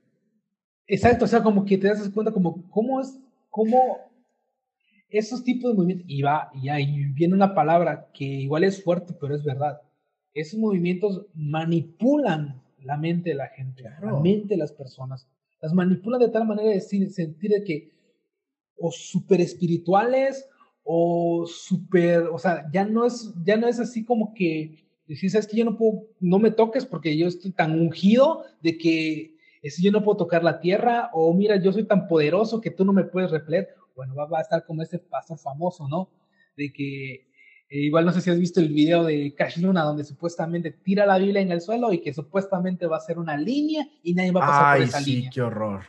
Exacto, 0.87 1.25
o 1.25 1.27
sea, 1.27 1.43
como 1.43 1.65
que 1.65 1.77
te 1.77 1.89
das 1.89 2.07
cuenta 2.11 2.31
como 2.31 2.63
cómo 2.69 3.01
es, 3.01 3.19
cómo 3.49 3.97
esos 5.09 5.43
tipos 5.43 5.71
de 5.71 5.75
movimientos, 5.75 6.09
y 6.09 6.21
va, 6.21 6.49
y 6.53 6.69
ahí 6.69 7.03
viene 7.07 7.33
una 7.33 7.53
palabra 7.53 8.09
que 8.13 8.23
igual 8.23 8.63
es 8.63 8.81
fuerte, 8.81 9.13
pero 9.19 9.35
es 9.35 9.43
verdad. 9.43 9.81
Esos 10.33 10.57
movimientos 10.57 11.25
manipulan 11.33 12.61
la 12.81 12.95
mente 12.95 13.31
de 13.31 13.35
la 13.35 13.47
gente, 13.47 13.83
la 13.83 14.17
mente 14.17 14.53
de 14.53 14.57
las 14.57 14.71
personas. 14.71 15.27
Las 15.61 15.73
manipulan 15.73 16.19
de 16.19 16.29
tal 16.29 16.45
manera 16.47 16.69
de 16.69 16.81
sentir 16.81 17.51
que 17.65 17.91
o 18.77 18.91
súper 18.91 19.41
espirituales 19.41 20.47
o 20.83 21.45
súper, 21.45 22.23
o 22.23 22.39
sea, 22.39 22.65
ya 22.73 22.83
no 22.83 23.05
es, 23.05 23.31
ya 23.43 23.55
no 23.55 23.67
es 23.67 23.79
así 23.79 24.03
como 24.03 24.33
que 24.33 24.83
decir, 25.07 25.29
sabes 25.29 25.47
que 25.47 25.57
yo 25.57 25.65
no 25.65 25.77
puedo, 25.77 26.07
no 26.19 26.39
me 26.39 26.51
toques 26.51 26.85
porque 26.85 27.15
yo 27.15 27.27
estoy 27.27 27.51
tan 27.51 27.79
ungido 27.79 28.43
de 28.61 28.77
que 28.77 29.35
es, 29.61 29.77
yo 29.81 29.91
no 29.91 30.03
puedo 30.03 30.17
tocar 30.17 30.43
la 30.43 30.59
tierra, 30.59 31.11
o 31.13 31.33
mira, 31.33 31.57
yo 31.57 31.71
soy 31.71 31.83
tan 31.83 32.07
poderoso 32.07 32.61
que 32.61 32.71
tú 32.71 32.83
no 32.83 32.93
me 32.93 33.03
puedes 33.03 33.29
repeler. 33.29 33.69
Bueno, 33.95 34.15
va, 34.15 34.25
va 34.25 34.39
a 34.39 34.41
estar 34.41 34.65
como 34.65 34.81
ese 34.81 34.97
pastor 34.97 35.37
famoso, 35.37 35.87
¿no? 35.87 36.09
De 36.57 36.73
que 36.73 37.27
eh, 37.71 37.79
igual 37.79 38.05
no 38.05 38.11
sé 38.11 38.21
si 38.21 38.29
has 38.29 38.37
visto 38.37 38.59
el 38.59 38.69
video 38.69 39.05
de 39.05 39.33
Cash 39.33 39.57
Luna 39.59 39.83
donde 39.83 40.03
supuestamente 40.03 40.69
tira 40.71 41.05
la 41.07 41.17
Biblia 41.17 41.41
en 41.41 41.51
el 41.51 41.61
suelo 41.61 41.91
y 41.93 42.01
que 42.01 42.13
supuestamente 42.13 42.85
va 42.85 42.97
a 42.97 43.01
ser 43.01 43.17
una 43.17 43.35
línea 43.37 43.87
y 44.03 44.13
nadie 44.13 44.31
va 44.31 44.43
a 44.43 44.47
pasar 44.47 44.63
por 44.75 44.81
Ay, 44.83 44.87
esa 44.89 44.99
sí, 45.01 45.15
línea. 45.15 45.31
qué 45.33 45.41
horror. 45.41 45.81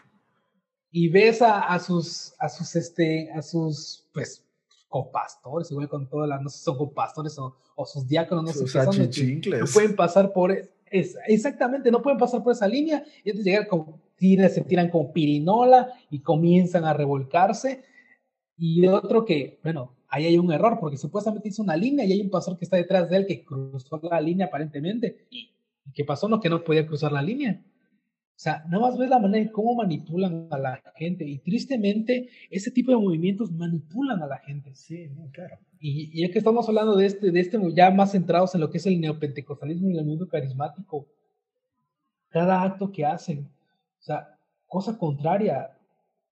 y 0.91 1.09
ves 1.09 1.43
a, 1.43 1.61
a 1.61 1.79
sus, 1.79 2.35
a 2.39 2.49
sus, 2.49 2.77
este, 2.77 3.31
a 3.33 3.43
sus, 3.43 4.05
pues, 4.15 4.45
copastores, 4.89 5.71
igual 5.71 5.89
con 5.89 6.07
todas 6.09 6.29
las, 6.29 6.43
no 6.43 6.49
sé 6.51 6.59
si 6.59 6.65
son 6.65 6.77
copastores 6.77 7.39
o, 7.39 7.57
o 7.77 7.87
sus 7.87 8.07
diáconos, 8.07 8.45
no 8.45 8.53
sé 8.53 8.59
Sus 8.59 8.73
qué 8.75 8.83
son, 8.83 9.59
no 9.61 9.67
pueden 9.73 9.97
pasar 9.97 10.33
por, 10.35 10.53
es, 10.53 10.69
es- 10.91 11.17
exactamente, 11.29 11.91
no 11.91 12.03
pueden 12.03 12.19
pasar 12.19 12.43
por 12.43 12.53
esa 12.53 12.69
línea, 12.69 13.03
y 13.25 13.31
antes 13.31 13.43
de 13.45 13.51
llegar 13.53 13.69
como, 13.69 13.99
tiran, 14.17 14.51
se 14.51 14.61
tiran 14.61 14.91
como 14.91 15.11
pirinola 15.13 15.89
y 16.11 16.19
comienzan 16.21 16.85
a 16.85 16.93
revolcarse, 16.93 17.83
y 18.59 18.87
otro 18.87 19.25
que, 19.25 19.59
bueno, 19.63 19.95
ahí 20.13 20.27
hay 20.27 20.39
un 20.39 20.53
error, 20.53 20.79
porque 20.79 20.99
supuestamente 20.99 21.49
hizo 21.49 21.63
una 21.63 21.75
línea 21.75 22.05
y 22.05 22.13
hay 22.13 22.21
un 22.21 22.31
pastor 22.31 22.59
que 22.59 22.67
está 22.67 22.77
detrás 22.77 23.09
de 23.09 23.17
él 23.17 23.27
que 23.27 23.43
cruzó 23.43 23.99
la 24.03 24.21
línea 24.21 24.47
aparentemente, 24.47 25.27
y, 25.31 25.51
¿qué 25.95 26.05
pasó? 26.05 26.29
No, 26.29 26.39
que 26.39 26.51
no 26.51 26.63
podía 26.63 26.87
cruzar 26.87 27.13
la 27.13 27.23
línea. 27.23 27.65
O 27.65 28.39
sea, 28.43 28.63
nada 28.69 28.81
más 28.81 28.99
ves 28.99 29.09
la 29.09 29.19
manera 29.19 29.43
en 29.43 29.53
cómo 29.53 29.75
manipulan 29.75 30.49
a 30.51 30.59
la 30.59 30.83
gente. 30.97 31.25
Y 31.25 31.39
tristemente, 31.39 32.29
ese 32.51 32.71
tipo 32.71 32.91
de 32.91 32.99
movimientos 32.99 33.51
manipulan 33.53 34.23
a 34.23 34.27
la 34.27 34.39
gente. 34.39 34.75
Sí, 34.75 35.09
no, 35.17 35.31
claro. 35.31 35.59
Y, 35.79 36.11
y 36.13 36.27
ya 36.27 36.33
que 36.33 36.39
estamos 36.39 36.69
hablando 36.69 36.97
de 36.97 37.07
este, 37.07 37.31
de 37.31 37.41
este, 37.41 37.59
ya 37.75 37.91
más 37.91 38.13
centrados 38.13 38.55
en 38.55 38.61
lo 38.61 38.71
que 38.71 38.79
es 38.79 38.87
el 38.87 39.01
neopentecostalismo 39.01 39.89
y 39.89 39.93
el 39.93 39.99
movimiento 39.99 40.29
carismático, 40.29 41.07
cada 42.29 42.63
acto 42.63 42.93
que 42.93 43.07
hacen, 43.07 43.49
o 44.01 44.03
sea, 44.03 44.37
cosa 44.67 44.99
contraria. 44.99 45.71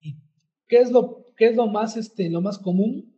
¿Y 0.00 0.16
qué 0.68 0.78
es 0.78 0.90
lo, 0.90 1.26
qué 1.36 1.46
es 1.46 1.56
lo 1.56 1.66
más, 1.66 1.96
este, 1.96 2.28
lo 2.28 2.42
más 2.42 2.58
común? 2.58 3.10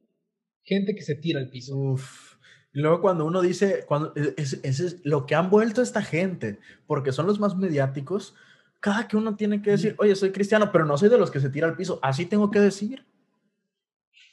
Gente 0.64 0.94
que 0.94 1.02
se 1.02 1.14
tira 1.14 1.40
al 1.40 1.48
piso. 1.50 1.76
Uf. 1.76 2.36
Y 2.74 2.80
luego 2.80 3.00
cuando 3.00 3.24
uno 3.26 3.42
dice, 3.42 3.84
cuando 3.86 4.12
es, 4.14 4.58
es, 4.62 4.80
es 4.80 5.00
lo 5.04 5.26
que 5.26 5.34
han 5.34 5.50
vuelto 5.50 5.82
esta 5.82 6.02
gente, 6.02 6.58
porque 6.86 7.12
son 7.12 7.26
los 7.26 7.38
más 7.38 7.56
mediáticos, 7.56 8.34
cada 8.80 9.06
que 9.08 9.16
uno 9.16 9.36
tiene 9.36 9.60
que 9.62 9.72
decir, 9.72 9.94
oye, 9.98 10.14
soy 10.14 10.32
cristiano, 10.32 10.70
pero 10.72 10.86
no 10.86 10.96
soy 10.96 11.08
de 11.08 11.18
los 11.18 11.30
que 11.30 11.40
se 11.40 11.50
tira 11.50 11.68
al 11.68 11.76
piso, 11.76 11.98
así 12.02 12.24
tengo 12.26 12.50
que 12.50 12.60
decir. 12.60 13.04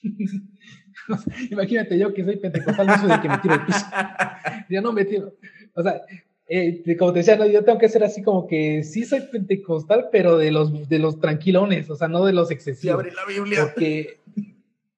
Imagínate 1.51 1.97
yo 1.97 2.13
que 2.13 2.23
soy 2.23 2.37
pentecostal, 2.37 2.87
no 2.87 2.97
soy 2.99 3.09
de 3.09 3.21
que 3.21 3.29
me 3.29 3.37
tiro 3.39 3.53
al 3.55 3.65
piso. 3.65 3.85
Yo 4.69 4.81
no 4.81 4.93
me 4.93 5.05
tiro. 5.05 5.33
O 5.73 5.81
sea, 5.83 6.01
eh, 6.47 6.83
como 6.97 7.11
te 7.13 7.19
decía, 7.19 7.35
no, 7.35 7.45
yo 7.47 7.63
tengo 7.63 7.77
que 7.79 7.89
ser 7.89 8.03
así 8.03 8.21
como 8.21 8.47
que 8.47 8.83
sí 8.83 9.03
soy 9.03 9.21
pentecostal, 9.31 10.09
pero 10.11 10.37
de 10.37 10.51
los, 10.51 10.87
de 10.87 10.99
los 10.99 11.19
tranquilones, 11.19 11.89
o 11.89 11.95
sea, 11.95 12.07
no 12.07 12.23
de 12.25 12.33
los 12.33 12.47
Sí, 12.49 12.53
excesivos. 12.53 12.99
abrí 12.99 13.11
la 13.11 13.25
Biblia. 13.25 13.63
Porque 13.63 14.18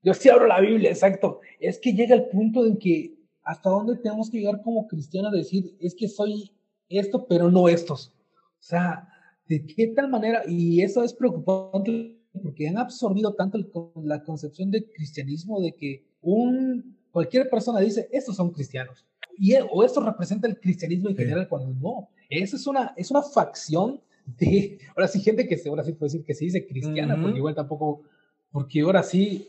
yo 0.03 0.13
sí 0.13 0.29
abro 0.29 0.47
la 0.47 0.59
Biblia, 0.59 0.89
exacto. 0.89 1.39
Es 1.59 1.79
que 1.79 1.93
llega 1.93 2.15
el 2.15 2.25
punto 2.25 2.65
en 2.65 2.77
que 2.77 3.15
hasta 3.43 3.69
dónde 3.69 3.95
tenemos 3.97 4.29
que 4.29 4.39
llegar 4.39 4.61
como 4.61 4.87
cristianos 4.87 5.33
a 5.33 5.37
decir, 5.37 5.75
es 5.79 5.95
que 5.95 6.07
soy 6.07 6.51
esto, 6.89 7.25
pero 7.27 7.49
no 7.51 7.67
estos. 7.69 8.13
O 8.59 8.63
sea, 8.63 9.07
de 9.47 9.65
qué 9.65 9.87
tal 9.87 10.09
manera, 10.09 10.43
y 10.47 10.81
eso 10.81 11.03
es 11.03 11.13
preocupante 11.13 12.17
porque 12.43 12.67
han 12.67 12.77
absorbido 12.77 13.33
tanto 13.33 13.57
el, 13.57 13.69
la 14.03 14.23
concepción 14.23 14.71
de 14.71 14.89
cristianismo 14.91 15.59
de 15.61 15.73
que 15.73 16.03
un, 16.21 16.97
cualquier 17.11 17.49
persona 17.49 17.79
dice, 17.79 18.07
estos 18.11 18.35
son 18.35 18.51
cristianos. 18.51 19.05
Y, 19.37 19.53
o 19.71 19.83
esto 19.83 20.01
representa 20.01 20.47
el 20.47 20.59
cristianismo 20.59 21.09
en 21.09 21.15
Sí. 21.15 21.23
general, 21.23 21.47
cuando 21.49 21.73
no. 21.73 22.09
Eso 22.29 22.55
es 22.55 22.67
una, 22.67 22.93
es 22.95 23.11
una 23.11 23.21
facción 23.23 23.99
de, 24.25 24.77
ahora 24.95 25.07
sí, 25.07 25.19
gente 25.19 25.47
que 25.47 25.57
se, 25.57 25.67
ahora 25.69 25.83
sí 25.83 25.93
puede 25.93 26.11
decir 26.11 26.25
que 26.25 26.33
se 26.33 26.45
dice 26.45 26.65
cristiana, 26.65 27.15
Ujú. 27.15 27.23
porque 27.23 27.37
igual 27.39 27.55
tampoco, 27.55 28.03
porque 28.51 28.81
ahora 28.81 29.03
sí, 29.03 29.47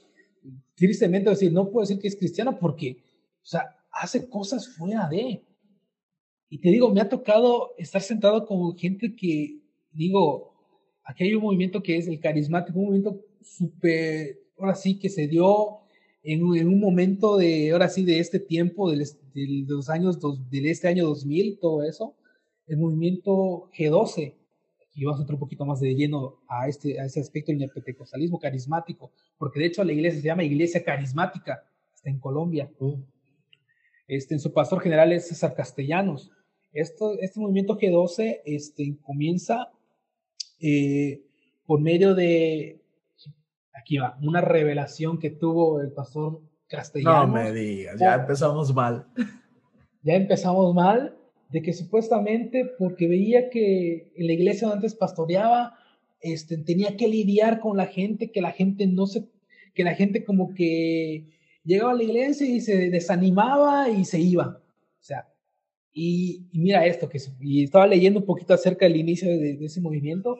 tristemente 0.74 1.30
decir, 1.30 1.52
no 1.52 1.70
puedo 1.70 1.82
decir 1.86 2.00
que 2.00 2.08
es 2.08 2.16
cristiana 2.16 2.58
porque, 2.58 2.98
o 3.42 3.44
sea, 3.46 3.76
hace 3.90 4.28
cosas 4.28 4.68
fuera 4.68 5.08
de. 5.08 5.42
Y 6.48 6.58
te 6.58 6.68
digo, 6.70 6.92
me 6.92 7.00
ha 7.00 7.08
tocado 7.08 7.72
estar 7.78 8.02
sentado 8.02 8.46
con 8.46 8.76
gente 8.76 9.14
que, 9.16 9.58
digo, 9.92 10.52
aquí 11.04 11.24
hay 11.24 11.34
un 11.34 11.42
movimiento 11.42 11.82
que 11.82 11.96
es 11.96 12.06
el 12.08 12.20
carismático, 12.20 12.78
un 12.78 12.86
movimiento 12.86 13.24
súper, 13.40 14.38
ahora 14.58 14.74
sí, 14.74 14.98
que 14.98 15.08
se 15.08 15.26
dio 15.28 15.78
en, 16.22 16.44
un- 16.44 16.56
en 16.58 16.68
un 16.68 16.78
momento 16.78 17.36
de, 17.38 17.70
ahora 17.72 17.88
sí, 17.88 18.04
de 18.04 18.18
este 18.18 18.38
tiempo, 18.38 18.90
de 18.90 19.06
los 19.66 19.88
años, 19.88 20.20
dos, 20.20 20.38
de 20.50 20.70
este 20.70 20.88
año 20.88 21.06
2000, 21.06 21.58
todo 21.58 21.82
eso, 21.84 22.14
el 22.66 22.76
movimiento 22.78 23.70
G12. 23.76 24.34
Aquí 24.92 25.04
vamos 25.04 25.20
a 25.20 25.22
entrar 25.22 25.34
un 25.36 25.40
poquito 25.40 25.64
más 25.64 25.80
de 25.80 25.94
lleno 25.94 26.42
a 26.48 26.68
este, 26.68 27.00
a 27.00 27.06
ese 27.06 27.20
aspecto 27.20 27.50
del 27.50 27.60
neopentecostalismo 27.60 28.38
carismático, 28.38 29.10
porque 29.38 29.58
de 29.60 29.66
hecho 29.66 29.82
la 29.84 29.92
iglesia 29.94 30.20
se 30.20 30.26
llama 30.26 30.44
Iglesia 30.44 30.84
Carismática, 30.84 31.64
está 31.94 32.10
en 32.10 32.20
Colombia. 32.20 32.70
Este, 34.06 34.34
en 34.34 34.40
su 34.40 34.52
pastor 34.52 34.80
general 34.82 35.10
es 35.12 35.28
César 35.28 35.54
Castellanos. 35.54 36.30
Esto, 36.74 37.14
este 37.20 37.40
movimiento 37.40 37.78
G12 37.78 38.40
este, 38.44 38.98
comienza 39.02 39.70
eh, 40.60 41.22
por 41.64 41.80
medio 41.80 42.14
de, 42.14 42.82
aquí 43.72 43.96
va, 43.96 44.18
una 44.20 44.42
revelación 44.42 45.18
que 45.18 45.30
tuvo 45.30 45.80
el 45.80 45.92
pastor 45.92 46.32
No 46.34 46.48
Castellanos. 46.68 47.30
me 47.32 47.52
digas, 47.52 47.98
ya 47.98 48.16
Oh. 48.16 48.20
empezamos 48.20 48.74
mal. 48.74 49.06
Ya 50.02 50.14
empezamos 50.14 50.74
mal, 50.74 51.16
de 51.52 51.60
que 51.60 51.74
supuestamente 51.74 52.64
porque 52.78 53.06
veía 53.06 53.50
que 53.50 54.10
en 54.16 54.26
la 54.26 54.32
iglesia 54.32 54.68
donde 54.68 54.86
antes 54.86 54.94
pastoreaba, 54.94 55.78
este, 56.20 56.56
tenía 56.56 56.96
que 56.96 57.08
lidiar 57.08 57.60
con 57.60 57.76
la 57.76 57.86
gente, 57.86 58.30
que 58.30 58.40
la 58.40 58.52
gente 58.52 58.86
no 58.86 59.06
se, 59.06 59.28
que 59.74 59.84
la 59.84 59.94
gente 59.94 60.24
como 60.24 60.54
que 60.54 61.26
llegaba 61.62 61.92
a 61.92 61.96
la 61.96 62.04
iglesia 62.04 62.46
y 62.46 62.60
se 62.60 62.88
desanimaba 62.88 63.90
y 63.90 64.06
se 64.06 64.18
iba. 64.18 64.62
O 64.98 65.04
sea, 65.04 65.28
y, 65.92 66.46
mira 66.54 66.86
esto, 66.86 67.08
que 67.10 67.18
y 67.40 67.64
estaba 67.64 67.86
leyendo 67.86 68.20
un 68.20 68.26
poquito 68.26 68.54
acerca 68.54 68.86
del 68.86 68.96
inicio 68.96 69.28
de 69.28 69.58
ese 69.62 69.82
movimiento 69.82 70.38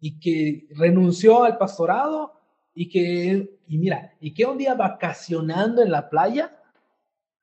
y 0.00 0.18
que 0.18 0.66
renunció 0.70 1.44
al 1.44 1.58
pastorado 1.58 2.32
y 2.74 2.88
que, 2.88 3.58
y 3.68 3.78
mira, 3.78 4.14
y 4.18 4.32
que 4.32 4.46
un 4.46 4.56
día 4.56 4.74
vacacionando 4.74 5.82
en 5.82 5.90
la 5.90 6.08
playa, 6.08 6.52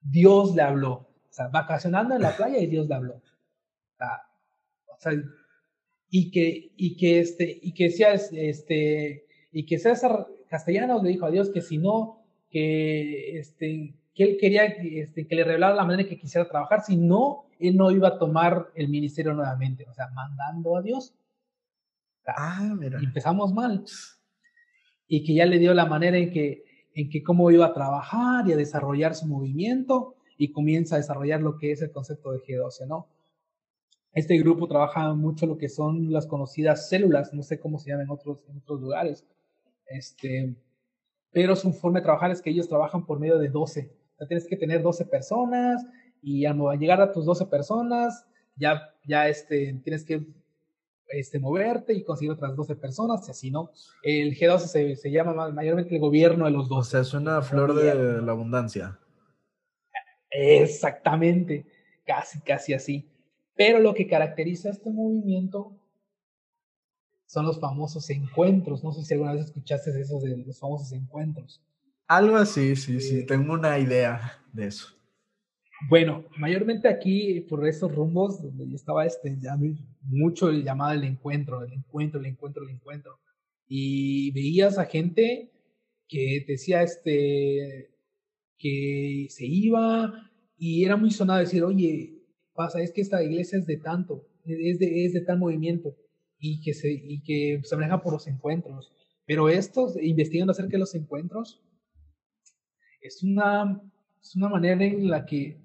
Dios 0.02 0.56
le 0.56 0.64
habló. 0.64 1.11
O 1.32 1.34
sea, 1.34 1.48
vacacionando 1.48 2.14
en 2.14 2.22
la 2.22 2.36
playa 2.36 2.60
y 2.60 2.68
Dios 2.68 2.90
le 2.90 2.96
habló. 2.96 3.14
O 3.14 3.98
sea, 3.98 4.24
o 4.88 5.00
sea, 5.00 5.14
y 6.10 6.30
que, 6.30 6.74
y 6.76 6.98
que, 6.98 7.22
este, 7.22 7.58
y 7.62 7.74
que 7.74 7.90
sea, 7.90 8.14
este, 8.14 9.26
y 9.54 9.66
que 9.66 9.80
César 9.80 10.28
Castellanos 10.50 11.02
le 11.02 11.10
dijo 11.10 11.26
a 11.26 11.32
Dios 11.32 11.50
que 11.50 11.62
si 11.62 11.78
no, 11.78 12.22
que, 12.50 13.40
este, 13.40 13.94
que 14.14 14.24
él 14.26 14.38
quería 14.42 14.66
este, 14.66 15.26
que 15.26 15.36
le 15.36 15.46
revelara 15.46 15.74
la 15.74 15.86
manera 15.86 16.04
en 16.04 16.10
que 16.10 16.20
quisiera 16.20 16.50
trabajar, 16.50 16.82
si 16.82 16.98
no, 16.98 17.46
él 17.60 17.78
no 17.78 17.92
iba 17.92 18.10
a 18.10 18.20
tomar 18.20 18.68
el 18.76 18.90
ministerio 18.90 19.34
nuevamente, 19.34 19.86
o 19.90 19.94
sea, 19.94 20.10
mandando 20.10 20.76
a 20.76 20.82
Dios. 20.82 21.16
Ah, 22.28 22.76
mira. 22.78 23.00
empezamos 23.00 23.54
mal. 23.54 23.86
Y 25.08 25.24
que 25.24 25.34
ya 25.34 25.46
le 25.46 25.60
dio 25.60 25.74
la 25.74 25.86
manera 25.86 26.18
en 26.18 26.30
que, 26.30 26.66
en 26.94 27.10
que 27.10 27.24
cómo 27.24 27.50
iba 27.52 27.68
a 27.68 27.74
trabajar 27.74 28.46
y 28.50 28.52
a 28.52 28.58
desarrollar 28.58 29.16
su 29.16 29.28
movimiento 29.28 30.18
y 30.42 30.52
comienza 30.52 30.96
a 30.96 30.98
desarrollar 30.98 31.39
lo 31.39 31.60
que 31.60 31.72
es 31.72 31.84
el 31.84 31.92
concepto 31.92 32.32
de 32.32 32.39
G12, 32.39 32.88
¿no? 32.88 33.08
Este 34.12 34.36
grupo 34.39 34.68
trabaja 34.68 35.14
mucho 35.14 35.46
lo 35.46 35.56
que 35.56 35.70
son 35.70 36.12
las 36.12 36.26
conocidas 36.26 36.89
células, 36.89 37.32
no 37.32 37.44
sé 37.44 37.60
cómo 37.60 37.78
se 37.78 37.92
llaman 37.92 38.08
en 38.08 38.12
otros, 38.12 38.44
en 38.50 38.58
otros 38.58 38.82
lugares, 38.82 39.24
este, 39.86 40.56
pero 41.32 41.56
su 41.56 41.72
forma 41.74 42.00
de 42.00 42.06
trabajar 42.06 42.32
es 42.32 42.42
que 42.42 42.50
ellos 42.50 42.68
trabajan 42.68 43.06
por 43.06 43.20
medio 43.20 43.38
de 43.38 43.50
12. 43.50 43.92
O 44.16 44.18
sea, 44.18 44.28
tienes 44.28 44.48
que 44.48 44.58
tener 44.58 44.82
12 44.82 45.06
personas 45.06 45.86
y 46.24 46.46
al 46.46 46.58
llegar 46.80 47.00
a 47.02 47.12
tus 47.12 47.24
12 47.24 47.46
personas, 47.46 48.26
ya, 48.56 48.82
ya 49.06 49.28
este, 49.28 49.80
tienes 49.84 50.04
que 50.04 50.26
este, 51.10 51.38
moverte 51.38 51.94
y 51.94 52.04
conseguir 52.04 52.32
otras 52.32 52.56
12 52.56 52.78
personas, 52.78 53.28
y 53.28 53.32
así, 53.32 53.52
¿no? 53.52 53.70
El 54.02 54.36
G12 54.36 54.58
se, 54.58 54.96
se 54.96 55.12
llama 55.12 55.52
mayormente 55.52 55.94
el 55.94 56.02
gobierno 56.02 56.46
de 56.46 56.52
los 56.52 56.68
12. 56.68 56.80
O 56.80 56.84
sea, 56.84 57.02
es 57.02 57.14
una 57.14 57.44
flor 57.44 57.76
de 57.76 58.24
la 58.24 58.32
abundancia. 58.32 58.98
Exactamente, 60.32 61.66
casi, 62.06 62.40
casi 62.42 62.74
así. 62.74 63.08
Pero 63.56 63.80
lo 63.80 63.94
que 63.94 64.08
caracteriza 64.08 64.70
este 64.70 64.90
movimiento 64.90 65.78
son 67.28 67.46
los 67.46 67.60
famosos 67.60 68.10
encuentros. 68.10 68.84
No 68.84 68.92
sé 68.92 69.04
si 69.04 69.14
alguna 69.14 69.34
vez 69.34 69.46
escuchaste 69.46 69.92
de 69.92 70.02
esos 70.02 70.24
de 70.24 70.38
los 70.38 70.60
famosos 70.60 70.92
encuentros. 70.94 71.62
Algo 72.08 72.36
así, 72.38 72.76
sí, 72.76 73.00
sí, 73.00 73.20
eh, 73.20 73.24
tengo 73.24 73.54
una 73.54 73.80
idea 73.80 74.42
de 74.52 74.68
eso. 74.68 74.88
Bueno, 75.90 76.26
mayormente 76.38 76.88
aquí 76.88 77.42
por 77.42 77.66
estos 77.68 77.94
rumbos 77.94 78.42
donde 78.42 78.68
yo 78.68 78.76
estaba 78.76 79.06
este, 79.06 79.38
ya 79.40 79.58
mucho 80.02 80.50
el 80.50 80.64
llamado 80.64 80.92
el 80.92 81.04
encuentro, 81.06 81.64
el 81.64 81.74
encuentro, 81.74 82.20
el 82.20 82.26
encuentro, 82.28 82.64
el 82.64 82.70
encuentro. 82.70 83.20
Y 83.68 84.32
veías 84.32 84.78
a 84.78 84.86
gente 84.86 85.52
que 86.08 86.44
decía 86.46 86.84
este 86.84 87.91
que 88.62 89.28
se 89.30 89.45
iba 89.45 90.30
y 90.57 90.86
era 90.86 90.95
muy 90.95 91.12
sonado 91.12 91.39
decir, 91.39 91.64
oye, 91.64 92.22
pasa, 92.53 92.82
es 92.82 92.91
que 92.91 93.01
esta 93.01 93.24
iglesia 93.24 93.57
es 93.57 93.66
de 93.66 93.78
tanto, 93.78 94.28
es 94.45 94.78
de, 94.78 95.05
es 95.05 95.14
de 95.14 95.22
tal 95.22 95.39
movimiento 95.39 95.95
y 96.38 96.62
que, 96.62 96.74
se, 96.74 96.91
y 96.91 97.22
que 97.24 97.62
se 97.64 97.76
maneja 97.76 98.01
por 98.01 98.14
los 98.14 98.28
encuentros. 98.28 98.93
Pero 99.26 99.49
estos, 99.49 99.95
investigando 100.01 100.51
acerca 100.51 100.74
de 100.74 100.80
los 100.80 100.93
encuentros, 100.93 101.62
es 103.01 103.24
una, 103.24 103.82
es 104.22 104.36
una 104.36 104.49
manera 104.49 104.84
en 104.84 105.09
la 105.09 105.26
que 105.26 105.59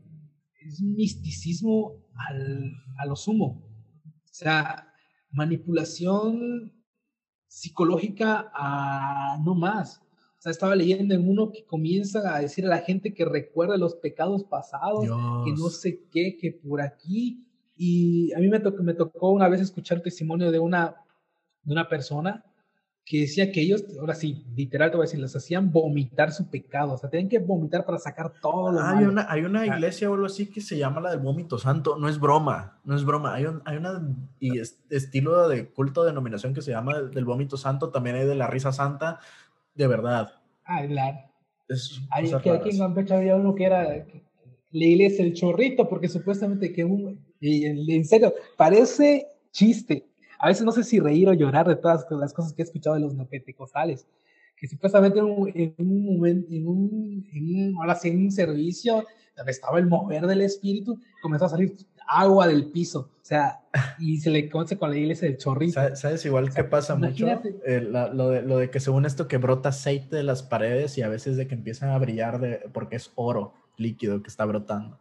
es 0.60 0.80
un 0.80 0.94
misticismo 0.94 2.06
al, 2.14 2.72
a 2.98 3.06
lo 3.06 3.16
sumo. 3.16 3.62
O 4.06 4.34
sea, 4.34 4.92
manipulación 5.30 6.72
psicológica 7.46 8.50
a 8.54 9.38
no 9.44 9.54
más 9.54 10.05
estaba 10.50 10.76
leyendo 10.76 11.14
en 11.14 11.28
uno 11.28 11.50
que 11.50 11.64
comienza 11.64 12.34
a 12.34 12.40
decir 12.40 12.66
a 12.66 12.68
la 12.68 12.78
gente 12.78 13.14
que 13.14 13.24
recuerda 13.24 13.76
los 13.76 13.94
pecados 13.94 14.44
pasados, 14.44 15.04
que 15.44 15.52
no 15.52 15.68
sé 15.68 16.04
qué, 16.10 16.36
que 16.36 16.52
por 16.52 16.80
aquí. 16.80 17.44
Y 17.76 18.32
a 18.32 18.38
mí 18.38 18.48
me 18.48 18.60
tocó, 18.60 18.82
me 18.82 18.94
tocó 18.94 19.30
una 19.30 19.48
vez 19.48 19.60
escuchar 19.60 20.00
testimonio 20.00 20.50
de 20.50 20.58
una, 20.58 20.96
de 21.62 21.72
una 21.72 21.88
persona 21.88 22.44
que 23.06 23.20
decía 23.20 23.52
que 23.52 23.60
ellos, 23.62 23.84
ahora 24.00 24.16
sí, 24.16 24.44
literal 24.56 24.90
te 24.90 24.96
voy 24.96 25.04
a 25.04 25.06
decir, 25.06 25.20
les 25.20 25.34
hacían 25.36 25.70
vomitar 25.70 26.32
su 26.32 26.50
pecado, 26.50 26.94
o 26.94 26.98
sea, 26.98 27.08
tienen 27.08 27.28
que 27.28 27.38
vomitar 27.38 27.84
para 27.84 27.98
sacar 27.98 28.32
todo 28.42 28.72
lo 28.72 28.80
hay 28.80 29.04
Una, 29.04 29.30
hay 29.30 29.44
una 29.44 29.64
iglesia 29.64 30.10
o 30.10 30.14
algo 30.14 30.26
así 30.26 30.50
que 30.50 30.60
se 30.60 30.76
llama 30.76 31.00
la 31.00 31.10
del 31.10 31.20
vómito 31.20 31.56
santo, 31.56 31.96
no 31.96 32.08
es 32.08 32.18
broma, 32.18 32.80
no 32.82 32.96
es 32.96 33.04
broma, 33.04 33.32
hay, 33.34 33.44
un, 33.44 33.62
hay 33.64 33.76
una 33.76 34.02
y 34.40 34.58
estilo 34.58 35.48
de 35.48 35.70
culto 35.70 36.02
denominación 36.02 36.52
que 36.52 36.62
se 36.62 36.72
llama 36.72 37.00
del 37.00 37.24
vómito 37.24 37.56
santo, 37.56 37.90
también 37.90 38.16
hay 38.16 38.26
de 38.26 38.34
la 38.34 38.48
risa 38.48 38.72
santa, 38.72 39.20
de 39.76 39.86
verdad. 39.86 40.32
Ah, 40.64 40.84
claro. 40.86 41.18
Hay, 42.10 42.30
que 42.42 42.50
aquí 42.50 42.70
en 42.70 42.78
Campeche 42.78 43.14
había 43.14 43.36
uno 43.36 43.54
que 43.54 43.64
era 43.64 44.06
la 44.70 44.84
iglesia 44.84 45.24
el 45.24 45.34
chorrito, 45.34 45.88
porque 45.88 46.08
supuestamente 46.08 46.72
que 46.72 46.84
un, 46.84 47.24
y 47.40 47.64
en 47.66 48.04
serio, 48.04 48.34
parece 48.56 49.26
chiste. 49.50 50.06
A 50.38 50.48
veces 50.48 50.64
no 50.64 50.72
sé 50.72 50.84
si 50.84 51.00
reír 51.00 51.28
o 51.28 51.32
llorar 51.32 51.66
de 51.66 51.76
todas 51.76 52.06
las 52.10 52.32
cosas 52.32 52.52
que 52.52 52.62
he 52.62 52.64
escuchado 52.64 52.94
de 52.94 53.02
los 53.02 53.14
neopentecostales. 53.14 54.06
Que 54.56 54.68
supuestamente 54.68 55.18
en 55.18 55.24
un, 55.24 55.52
en 55.54 55.74
un 55.78 56.04
momento, 56.04 56.52
en 56.52 56.66
un, 56.66 57.28
en 57.32 57.56
un, 57.56 57.76
ahora 57.78 57.94
sí, 57.94 58.08
en 58.08 58.24
un 58.24 58.30
servicio 58.30 59.04
donde 59.36 59.52
estaba 59.52 59.78
el 59.78 59.86
mover 59.86 60.26
del 60.26 60.42
espíritu, 60.42 60.98
comenzó 61.20 61.46
a 61.46 61.50
salir 61.50 61.74
agua 62.08 62.46
del 62.48 62.70
piso. 62.70 63.10
O 63.20 63.24
sea, 63.28 63.60
y 63.98 64.18
se 64.18 64.30
le 64.30 64.48
conoce 64.48 64.78
con 64.78 64.90
la 64.90 64.96
iglesia 64.96 65.28
del 65.28 65.36
chorrito. 65.36 65.80
¿Sabes, 65.96 66.24
igual 66.24 66.52
que 66.54 66.64
pasa 66.64 66.94
mucho? 66.94 67.26
Eh, 67.64 67.80
lo, 67.80 68.30
de, 68.30 68.42
lo 68.42 68.58
de 68.58 68.70
que 68.70 68.80
según 68.80 69.04
esto 69.04 69.26
que 69.26 69.38
brota 69.38 69.70
aceite 69.70 70.16
de 70.16 70.22
las 70.22 70.42
paredes 70.42 70.96
y 70.98 71.02
a 71.02 71.08
veces 71.08 71.36
de 71.36 71.46
que 71.46 71.54
empiezan 71.54 71.90
a 71.90 71.98
brillar 71.98 72.40
de, 72.40 72.68
porque 72.72 72.96
es 72.96 73.12
oro 73.16 73.54
líquido 73.76 74.22
que 74.22 74.28
está 74.28 74.44
brotando. 74.44 75.00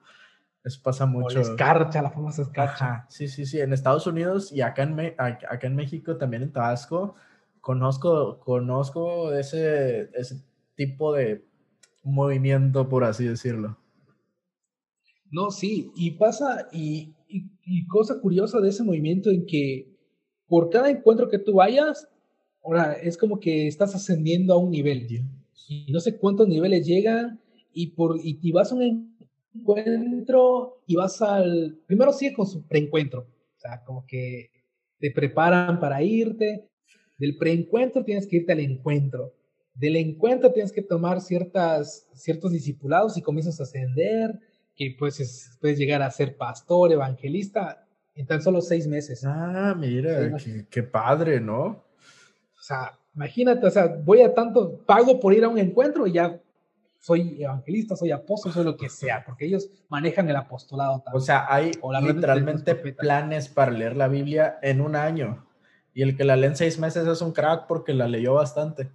Eso 0.64 0.80
pasa 0.82 1.06
mucho. 1.06 1.38
O 1.38 1.41
escarcha, 1.41 2.01
la 2.01 2.10
famosa 2.10 2.41
escarcha. 2.41 3.06
Sí, 3.10 3.28
sí, 3.28 3.45
sí. 3.45 3.60
En 3.60 3.72
Estados 3.72 4.08
Unidos 4.08 4.51
y 4.51 4.62
acá 4.62 4.84
en, 4.84 4.99
acá 5.20 5.68
en 5.68 5.76
México, 5.76 6.18
también 6.18 6.41
en 6.41 6.51
Tabasco, 6.51 7.16
conozco, 7.62 8.39
conozco 8.39 9.32
ese, 9.34 10.10
ese 10.16 10.43
tipo 10.74 11.14
de 11.14 11.45
movimiento, 12.03 12.89
por 12.89 13.03
así 13.03 13.26
decirlo. 13.26 13.78
No, 15.36 15.51
sí, 15.51 15.91
y 15.97 16.11
pasa, 16.11 16.69
y, 16.71 17.13
y, 17.27 17.86
cosa 17.88 18.21
curiosa 18.21 18.61
de 18.61 18.69
ese 18.69 18.83
movimiento 18.83 19.29
en 19.29 19.45
que 19.45 19.93
por 20.47 20.69
cada 20.69 20.89
encuentro 20.89 21.27
que 21.27 21.39
tú 21.39 21.55
vayas, 21.55 22.07
ahora 22.63 22.93
es 22.93 23.17
como 23.17 23.38
que 23.38 23.67
estás 23.67 23.93
ascendiendo 23.93 24.53
a 24.53 24.57
un 24.57 24.71
nivel. 24.71 25.05
Y 25.67 25.91
no 25.91 25.99
sé 25.99 26.15
cuántos 26.15 26.47
niveles 26.47 26.88
llegan, 26.88 27.41
y, 27.73 27.88
por, 27.88 28.17
y, 28.23 28.49
vas 28.53 28.71
a 28.71 28.75
un 28.75 29.13
encuentro 29.53 30.81
y 30.88 30.95
vas 30.95 31.21
al. 31.21 31.79
Primero 31.86 32.13
sigue 32.13 32.33
con 32.33 32.47
su 32.47 32.65
preencuentro. 32.65 33.27
O 33.57 33.59
sea, 33.59 33.83
como 33.83 34.05
que 34.07 34.51
te 34.99 35.11
preparan 35.11 35.81
para 35.81 36.01
irte. 36.01 36.69
Del 37.17 37.36
preencuentro 37.36 38.05
tienes 38.05 38.25
que 38.25 38.38
irte 38.38 38.53
al 38.53 38.61
encuentro. 38.61 39.33
Del 39.73 39.97
encuentro 39.97 40.53
tienes 40.53 40.71
que 40.71 40.81
tomar 40.81 41.19
ciertas, 41.19 42.07
ciertos 42.13 42.53
discipulados 42.53 43.17
y 43.17 43.21
comienzas 43.21 43.59
a 43.59 43.63
ascender 43.63 44.39
que 44.76 44.95
pues 44.97 45.57
puedes 45.59 45.78
llegar 45.78 46.01
a 46.01 46.11
ser 46.11 46.36
pastor, 46.38 46.91
evangelista, 46.91 47.86
en 48.15 48.26
tan 48.26 48.41
solo 48.41 48.61
seis 48.61 48.88
meses. 48.88 49.23
Ah, 49.26 49.76
mira, 49.78 50.32
qué, 50.69 50.84
padre, 50.84 51.39
¿no? 51.39 51.63
O 51.63 52.61
sea, 52.61 52.97
imagínate, 53.13 53.65
o 53.65 53.71
sea, 53.71 53.88
voy 53.88 54.21
a 54.21 54.34
tanto, 54.34 54.80
pago 54.86 55.19
por 55.19 55.34
ir 55.34 55.43
a 55.43 55.49
un 55.49 55.57
encuentro 55.57 56.07
y 56.07 56.13
ya 56.13 56.39
soy 56.99 57.43
evangelista, 57.43 57.95
soy 57.95 58.11
apóstol, 58.11 58.51
soy 58.51 58.63
lo 58.63 58.78
que 58.78 58.89
sea, 58.89 59.23
porque 59.26 59.45
ellos 59.45 59.69
manejan 59.89 60.28
el 60.30 60.36
apostolado 60.36 61.01
también. 61.01 61.21
O 61.21 61.23
sea, 61.23 61.45
hay 61.47 61.71
literalmente 62.01 62.76
planes 62.76 63.47
para 63.47 63.71
leer 63.71 63.95
la 63.95 64.07
Biblia 64.07 64.57
en 64.61 64.82
un 64.82 64.95
año. 64.95 65.45
Y 65.93 66.01
el 66.01 66.17
que 66.17 66.26
la 66.26 66.36
lee 66.36 66.47
en 66.47 66.55
seis 66.55 66.80
meses 66.80 67.07
es 67.07 67.21
un 67.21 67.32
crack 67.32 67.67
porque 67.67 67.93
la 67.93 68.07
leyó 68.07 68.34
bastante. 68.34 68.89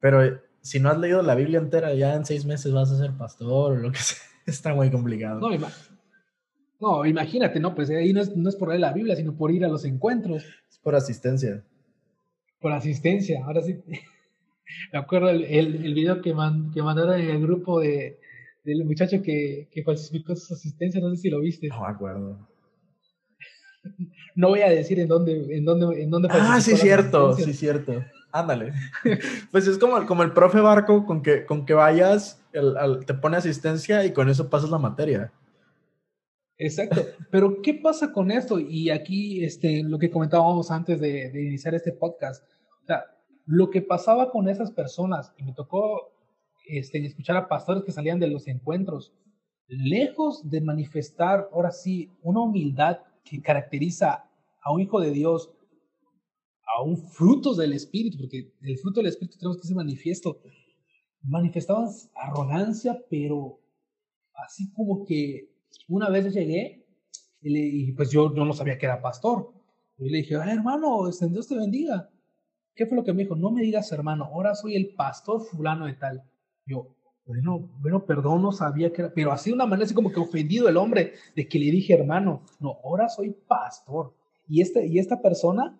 Pero 0.00 0.40
si 0.60 0.80
no 0.80 0.90
has 0.90 0.98
leído 0.98 1.22
la 1.22 1.34
Biblia 1.34 1.58
entera, 1.58 1.94
ya 1.94 2.14
en 2.14 2.26
seis 2.26 2.44
meses 2.44 2.72
vas 2.72 2.90
a 2.90 2.98
ser 2.98 3.12
pastor 3.12 3.72
o 3.72 3.76
lo 3.76 3.92
que 3.92 3.98
sea. 3.98 4.18
Está 4.46 4.74
muy 4.74 4.90
complicado. 4.90 5.40
No, 6.80 7.04
imagínate, 7.04 7.58
¿no? 7.58 7.74
Pues 7.74 7.90
ahí 7.90 8.12
no 8.12 8.20
es, 8.20 8.36
no 8.36 8.48
es 8.48 8.56
por 8.56 8.68
leer 8.68 8.80
la 8.80 8.92
Biblia, 8.92 9.16
sino 9.16 9.36
por 9.36 9.50
ir 9.50 9.64
a 9.64 9.68
los 9.68 9.84
encuentros. 9.84 10.44
Es 10.70 10.78
por 10.78 10.94
asistencia. 10.94 11.64
Por 12.60 12.72
asistencia, 12.72 13.44
ahora 13.44 13.62
sí. 13.62 13.76
Me 14.92 14.98
acuerdo 14.98 15.30
el, 15.30 15.44
el, 15.44 15.94
video 15.94 16.20
que, 16.20 16.34
que 16.74 16.82
mandaron 16.82 17.20
en 17.20 17.30
el 17.30 17.40
grupo 17.40 17.80
de, 17.80 18.18
del 18.64 18.84
muchacho 18.84 19.22
que, 19.22 19.68
que 19.70 19.82
falsificó 19.84 20.34
su 20.34 20.54
asistencia, 20.54 21.00
no 21.00 21.10
sé 21.10 21.16
si 21.16 21.30
lo 21.30 21.40
viste. 21.40 21.68
No 21.68 21.80
me 21.80 21.88
acuerdo. 21.88 22.48
No 24.34 24.48
voy 24.48 24.60
a 24.60 24.68
decir 24.68 24.98
en 24.98 25.08
dónde, 25.08 25.56
en 25.56 25.64
dónde, 25.64 26.02
en 26.02 26.10
dónde 26.10 26.28
Ah, 26.30 26.60
sí, 26.60 26.76
cierto, 26.76 27.34
sí, 27.34 27.54
cierto. 27.54 28.04
Ándale. 28.38 28.72
pues 29.50 29.66
es 29.66 29.78
como, 29.78 30.04
como 30.06 30.22
el 30.22 30.32
profe 30.32 30.60
Barco, 30.60 31.06
con 31.06 31.22
que, 31.22 31.46
con 31.46 31.64
que 31.64 31.74
vayas, 31.74 32.42
te 33.06 33.14
pone 33.14 33.36
asistencia 33.38 34.04
y 34.04 34.12
con 34.12 34.28
eso 34.28 34.50
pasas 34.50 34.70
la 34.70 34.78
materia. 34.78 35.32
Exacto. 36.58 37.02
Pero, 37.30 37.62
¿qué 37.62 37.74
pasa 37.74 38.12
con 38.12 38.30
esto? 38.30 38.58
Y 38.58 38.90
aquí, 38.90 39.44
este, 39.44 39.82
lo 39.82 39.98
que 39.98 40.10
comentábamos 40.10 40.70
antes 40.70 41.00
de, 41.00 41.30
iniciar 41.34 41.74
este 41.74 41.92
podcast. 41.92 42.44
O 42.82 42.86
sea, 42.86 43.04
lo 43.46 43.70
que 43.70 43.82
pasaba 43.82 44.30
con 44.30 44.48
esas 44.48 44.70
personas, 44.70 45.32
y 45.38 45.44
me 45.44 45.54
tocó 45.54 46.12
este, 46.66 47.04
escuchar 47.04 47.36
a 47.36 47.48
pastores 47.48 47.84
que 47.84 47.92
salían 47.92 48.18
de 48.18 48.28
los 48.28 48.48
encuentros, 48.48 49.14
lejos 49.66 50.48
de 50.48 50.60
manifestar, 50.60 51.48
ahora 51.52 51.70
sí, 51.70 52.10
una 52.22 52.40
humildad 52.40 52.98
que 53.24 53.40
caracteriza 53.40 54.28
a 54.62 54.72
un 54.72 54.80
hijo 54.80 55.00
de 55.00 55.10
Dios 55.10 55.52
a 56.66 56.82
un 56.82 56.96
fruto 56.96 57.54
del 57.54 57.72
Espíritu, 57.72 58.18
porque 58.18 58.52
el 58.60 58.78
fruto 58.78 59.00
del 59.00 59.08
Espíritu 59.08 59.38
tenemos 59.38 59.56
que 59.56 59.66
ser 59.66 59.76
manifiesto. 59.76 60.40
Manifestaban 61.22 61.88
arrogancia, 62.14 63.02
pero 63.08 63.60
así 64.34 64.72
como 64.72 65.04
que 65.04 65.50
una 65.88 66.10
vez 66.10 66.32
llegué 66.32 66.86
y, 67.40 67.92
pues 67.92 68.10
yo, 68.10 68.30
no 68.30 68.52
sabía 68.52 68.78
que 68.78 68.86
era 68.86 69.00
pastor. 69.00 69.52
Y 69.98 70.10
le 70.10 70.18
dije, 70.18 70.34
hermano, 70.34 71.08
este, 71.08 71.28
Dios 71.28 71.48
te 71.48 71.56
bendiga. 71.56 72.10
¿Qué 72.74 72.86
fue 72.86 72.96
lo 72.96 73.04
que 73.04 73.12
me 73.12 73.22
dijo? 73.22 73.36
No 73.36 73.50
me 73.50 73.62
digas 73.62 73.90
hermano, 73.92 74.24
ahora 74.24 74.54
soy 74.54 74.76
el 74.76 74.94
pastor 74.94 75.40
fulano 75.40 75.86
de 75.86 75.94
tal. 75.94 76.22
Yo, 76.66 76.94
bueno, 77.24 77.70
bueno, 77.80 78.04
perdón, 78.04 78.42
no 78.42 78.52
sabía 78.52 78.92
que 78.92 79.02
era, 79.02 79.14
pero 79.14 79.32
así 79.32 79.50
de 79.50 79.54
una 79.54 79.64
manera 79.64 79.86
así 79.86 79.94
como 79.94 80.12
que 80.12 80.20
ofendido 80.20 80.68
el 80.68 80.76
hombre 80.76 81.14
de 81.34 81.48
que 81.48 81.58
le 81.58 81.70
dije 81.70 81.94
hermano, 81.94 82.42
no, 82.60 82.76
ahora 82.84 83.08
soy 83.08 83.30
pastor. 83.48 84.14
Y, 84.46 84.60
este, 84.60 84.86
y 84.86 84.98
esta 84.98 85.22
persona, 85.22 85.78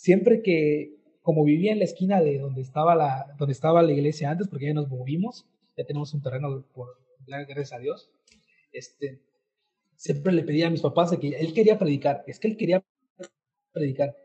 siempre 0.00 0.40
que, 0.40 0.96
como 1.20 1.44
vivía 1.44 1.72
en 1.72 1.78
la 1.78 1.84
esquina 1.84 2.22
de 2.22 2.38
donde 2.38 2.62
estaba 2.62 2.94
la, 2.94 3.34
donde 3.38 3.52
estaba 3.52 3.82
la 3.82 3.92
iglesia 3.92 4.30
antes, 4.30 4.48
porque 4.48 4.66
ya 4.66 4.72
nos 4.72 4.88
movimos, 4.88 5.46
ya 5.76 5.84
tenemos 5.84 6.14
un 6.14 6.22
terreno 6.22 6.64
por, 6.72 6.96
gracias 7.26 7.74
a 7.74 7.78
Dios, 7.78 8.10
este, 8.72 9.20
siempre 9.96 10.32
le 10.32 10.42
pedía 10.42 10.68
a 10.68 10.70
mis 10.70 10.80
papás 10.80 11.14
que 11.18 11.28
él 11.28 11.52
quería 11.52 11.78
predicar, 11.78 12.24
es 12.26 12.40
que 12.40 12.48
él 12.48 12.56
quería 12.56 12.82
predicar, 13.72 14.16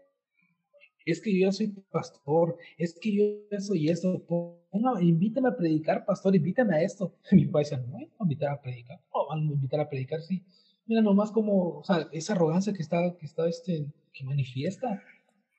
es 1.06 1.22
que 1.22 1.38
yo 1.38 1.52
soy 1.52 1.68
pastor, 1.92 2.58
es 2.78 2.98
que 2.98 3.14
yo 3.14 3.24
eso 3.52 3.76
y 3.76 3.90
eso, 3.90 4.24
no, 4.72 5.02
invítame 5.02 5.50
a 5.50 5.58
predicar, 5.58 6.06
pastor, 6.06 6.38
invítame 6.38 6.78
a 6.78 6.82
esto. 6.84 7.14
mi 7.34 7.46
papá 7.48 7.60
decía, 7.60 7.80
no, 7.80 7.98
a 7.98 8.24
invitar 8.24 8.50
a 8.50 8.62
predicar, 8.62 9.02
no, 9.14 9.28
van 9.28 9.40
a 9.40 9.52
invitar 9.52 9.82
a 9.82 9.90
predicar, 9.90 10.22
sí. 10.22 10.42
Mira 10.86 11.02
nomás 11.02 11.32
como, 11.32 11.80
o 11.80 11.84
sea, 11.84 12.08
esa 12.14 12.34
arrogancia 12.34 12.72
que 12.72 12.82
está, 12.82 13.18
que 13.18 13.26
está, 13.26 13.50
este, 13.50 13.88
que 14.14 14.24
manifiesta. 14.24 15.04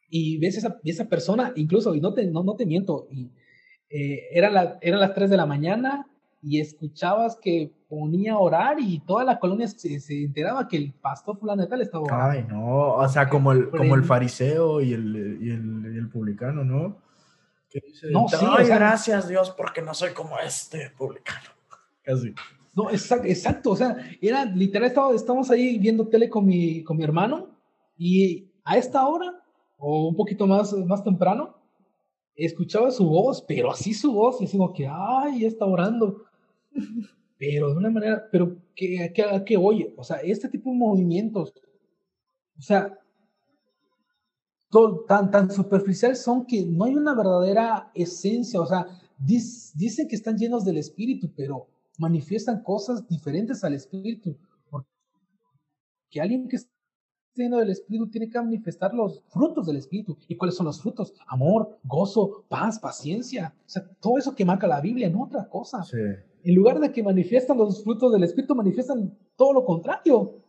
Y 0.08 0.38
ves 0.38 0.56
esa, 0.56 0.78
esa 0.84 1.06
persona, 1.06 1.52
incluso, 1.56 1.94
y 1.94 2.00
no 2.00 2.14
te, 2.14 2.26
no, 2.26 2.42
no 2.42 2.54
te 2.54 2.66
miento, 2.66 3.08
y, 3.10 3.30
eh, 3.88 4.28
era 4.32 4.50
la, 4.50 4.78
eran 4.80 5.00
las 5.00 5.14
3 5.14 5.30
de 5.30 5.36
la 5.36 5.46
mañana 5.46 6.06
y 6.42 6.60
escuchabas 6.60 7.36
que 7.36 7.72
ponía 7.88 8.34
a 8.34 8.38
orar 8.38 8.78
y 8.80 9.00
toda 9.00 9.24
la 9.24 9.38
colonia 9.38 9.68
se, 9.68 10.00
se 10.00 10.24
enteraba 10.24 10.68
que 10.68 10.76
el 10.76 10.92
pastor 10.92 11.38
fulano 11.38 11.66
tal 11.66 11.82
estaba 11.82 12.04
orando. 12.04 12.24
Ay, 12.24 12.46
no, 12.48 12.94
o 12.94 13.08
sea, 13.08 13.28
como 13.28 13.52
el, 13.52 13.70
como 13.70 13.94
el 13.94 14.04
fariseo 14.04 14.80
y 14.80 14.92
el, 14.92 15.38
y 15.40 15.50
el, 15.50 15.94
y 15.94 15.98
el 15.98 16.08
publicano, 16.08 16.64
¿no? 16.64 17.00
no, 18.10 18.28
sí, 18.28 18.46
Ay, 18.56 18.66
gracias 18.66 19.28
Dios 19.28 19.50
porque 19.50 19.82
no 19.82 19.92
soy 19.92 20.12
como 20.12 20.38
este 20.38 20.90
publicano. 20.96 21.50
Casi. 22.02 22.34
No, 22.74 22.90
exacto, 22.90 23.26
exacto, 23.26 23.70
o 23.70 23.76
sea, 23.76 23.96
era 24.20 24.44
literal, 24.44 24.88
estaba, 24.88 25.14
estábamos 25.14 25.50
ahí 25.50 25.78
viendo 25.78 26.08
tele 26.08 26.28
con 26.28 26.44
mi, 26.44 26.84
con 26.84 26.96
mi 26.96 27.04
hermano 27.04 27.48
y 27.96 28.50
a 28.64 28.76
esta 28.76 29.06
hora, 29.06 29.42
o 29.76 30.08
un 30.08 30.16
poquito 30.16 30.46
más, 30.46 30.72
más 30.72 31.02
temprano, 31.02 31.56
escuchaba 32.34 32.90
su 32.90 33.06
voz, 33.08 33.42
pero 33.42 33.70
así 33.70 33.94
su 33.94 34.12
voz, 34.12 34.40
y 34.40 34.44
así 34.44 34.56
como 34.56 34.72
que, 34.72 34.86
ay, 34.86 35.44
está 35.44 35.64
orando. 35.64 36.24
Pero 37.38 37.68
de 37.68 37.76
una 37.76 37.90
manera, 37.90 38.28
pero 38.32 38.56
que, 38.74 39.04
a 39.04 39.12
qué 39.12 39.42
que 39.44 39.56
oye, 39.58 39.92
o 39.98 40.02
sea, 40.02 40.16
este 40.22 40.48
tipo 40.48 40.70
de 40.70 40.76
movimientos, 40.76 41.52
o 42.58 42.62
sea, 42.62 42.98
tan, 45.06 45.30
tan 45.30 45.50
superficiales 45.50 46.22
son 46.22 46.46
que 46.46 46.64
no 46.64 46.84
hay 46.84 46.94
una 46.94 47.14
verdadera 47.14 47.90
esencia, 47.94 48.58
o 48.58 48.66
sea, 48.66 48.86
dicen 49.18 50.08
que 50.08 50.16
están 50.16 50.38
llenos 50.38 50.64
del 50.64 50.78
espíritu, 50.78 51.30
pero 51.36 51.68
manifiestan 51.98 52.62
cosas 52.62 53.06
diferentes 53.06 53.62
al 53.64 53.74
espíritu. 53.74 54.36
Que 56.10 56.20
alguien 56.20 56.48
que 56.48 56.56
lleno 57.42 57.58
del 57.58 57.70
Espíritu 57.70 58.08
tiene 58.08 58.28
que 58.28 58.38
manifestar 58.38 58.94
los 58.94 59.22
frutos 59.28 59.66
del 59.66 59.76
Espíritu. 59.76 60.16
¿Y 60.28 60.36
cuáles 60.36 60.56
son 60.56 60.66
los 60.66 60.80
frutos? 60.80 61.14
Amor, 61.26 61.78
gozo, 61.84 62.44
paz, 62.48 62.78
paciencia. 62.78 63.54
O 63.58 63.68
sea, 63.68 63.86
todo 64.00 64.18
eso 64.18 64.34
que 64.34 64.44
marca 64.44 64.66
la 64.66 64.80
Biblia, 64.80 65.10
no 65.10 65.24
otra 65.24 65.48
cosa. 65.48 65.84
En 66.42 66.54
lugar 66.54 66.78
de 66.80 66.92
que 66.92 67.02
manifiestan 67.02 67.58
los 67.58 67.82
frutos 67.82 68.12
del 68.12 68.24
Espíritu, 68.24 68.54
manifiestan 68.54 69.16
todo 69.36 69.52
lo 69.52 69.64
contrario. 69.64 70.18
O 70.18 70.42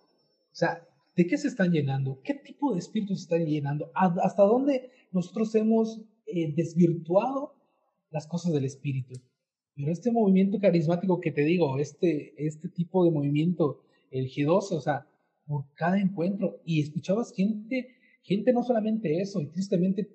sea, 0.52 0.82
¿de 1.16 1.28
qué 1.28 1.38
se 1.38 1.48
están 1.48 1.72
llenando? 1.72 2.20
¿Qué 2.24 2.34
tipo 2.34 2.74
de 2.74 2.80
espíritu 2.80 3.16
se 3.16 3.24
están 3.24 3.46
llenando? 3.46 3.92
¿Hasta 3.94 4.44
dónde 4.44 4.92
nosotros 5.12 5.54
hemos 5.56 6.02
eh, 6.26 6.54
desvirtuado 6.56 7.54
las 8.12 8.28
cosas 8.28 8.54
del 8.54 8.66
Espíritu? 8.66 9.20
Pero 9.76 9.92
este 9.92 10.12
movimiento 10.12 10.60
carismático 10.60 11.20
que 11.20 11.32
te 11.32 11.42
digo, 11.42 11.78
este, 11.78 12.34
este 12.44 12.70
tipo 12.70 13.06
de 13.06 13.12
movimiento, 13.12 13.82
el 14.10 14.28
G12, 14.28 14.72
o 14.72 14.82
sea, 14.82 15.06
por 15.48 15.66
cada 15.74 16.00
encuentro 16.00 16.62
y 16.66 16.82
escuchabas 16.82 17.34
gente, 17.34 17.88
gente 18.22 18.54
no 18.54 18.64
solamente 18.64 19.22
eso, 19.22 19.42
y 19.42 19.48
tristemente 19.48 20.10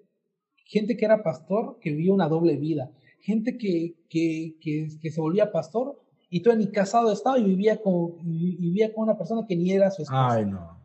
gente 0.67 0.97
que 0.97 1.05
era 1.05 1.23
pastor 1.23 1.79
que 1.81 1.91
vivía 1.91 2.13
una 2.13 2.29
doble 2.29 2.57
vida, 2.57 2.93
gente 3.21 3.57
que, 3.57 3.97
que, 4.09 4.57
que, 4.61 5.11
se 5.11 5.21
volvía 5.21 5.51
pastor 5.51 6.01
y 6.29 6.43
tú 6.43 6.55
ni 6.55 6.69
casado 6.69 7.13
estaba 7.13 7.39
y 7.39 7.45
vivía 7.45 7.81
con, 7.81 8.17
vivía 8.23 8.93
con 8.93 9.05
una 9.05 9.17
persona 9.17 9.47
que 9.47 9.57
ni 9.57 9.73
era 9.73 9.91
su 9.91 10.03
esposa. 10.03 10.35
Ay, 10.35 10.47
no. 10.47 10.79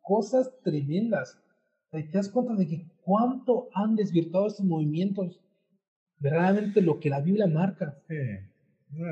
cosas 0.00 0.50
tremendas. 0.62 1.38
Te 1.90 2.02
das 2.12 2.28
cuenta 2.28 2.54
de 2.54 2.66
que 2.66 2.86
cuánto 3.02 3.68
han 3.72 3.94
desvirtuado 3.94 4.48
estos 4.48 4.66
movimientos, 4.66 5.40
verdaderamente 6.18 6.80
lo 6.80 6.98
que 6.98 7.08
la 7.08 7.20
Biblia 7.20 7.46
marca. 7.46 7.98
Sí. 8.08 8.16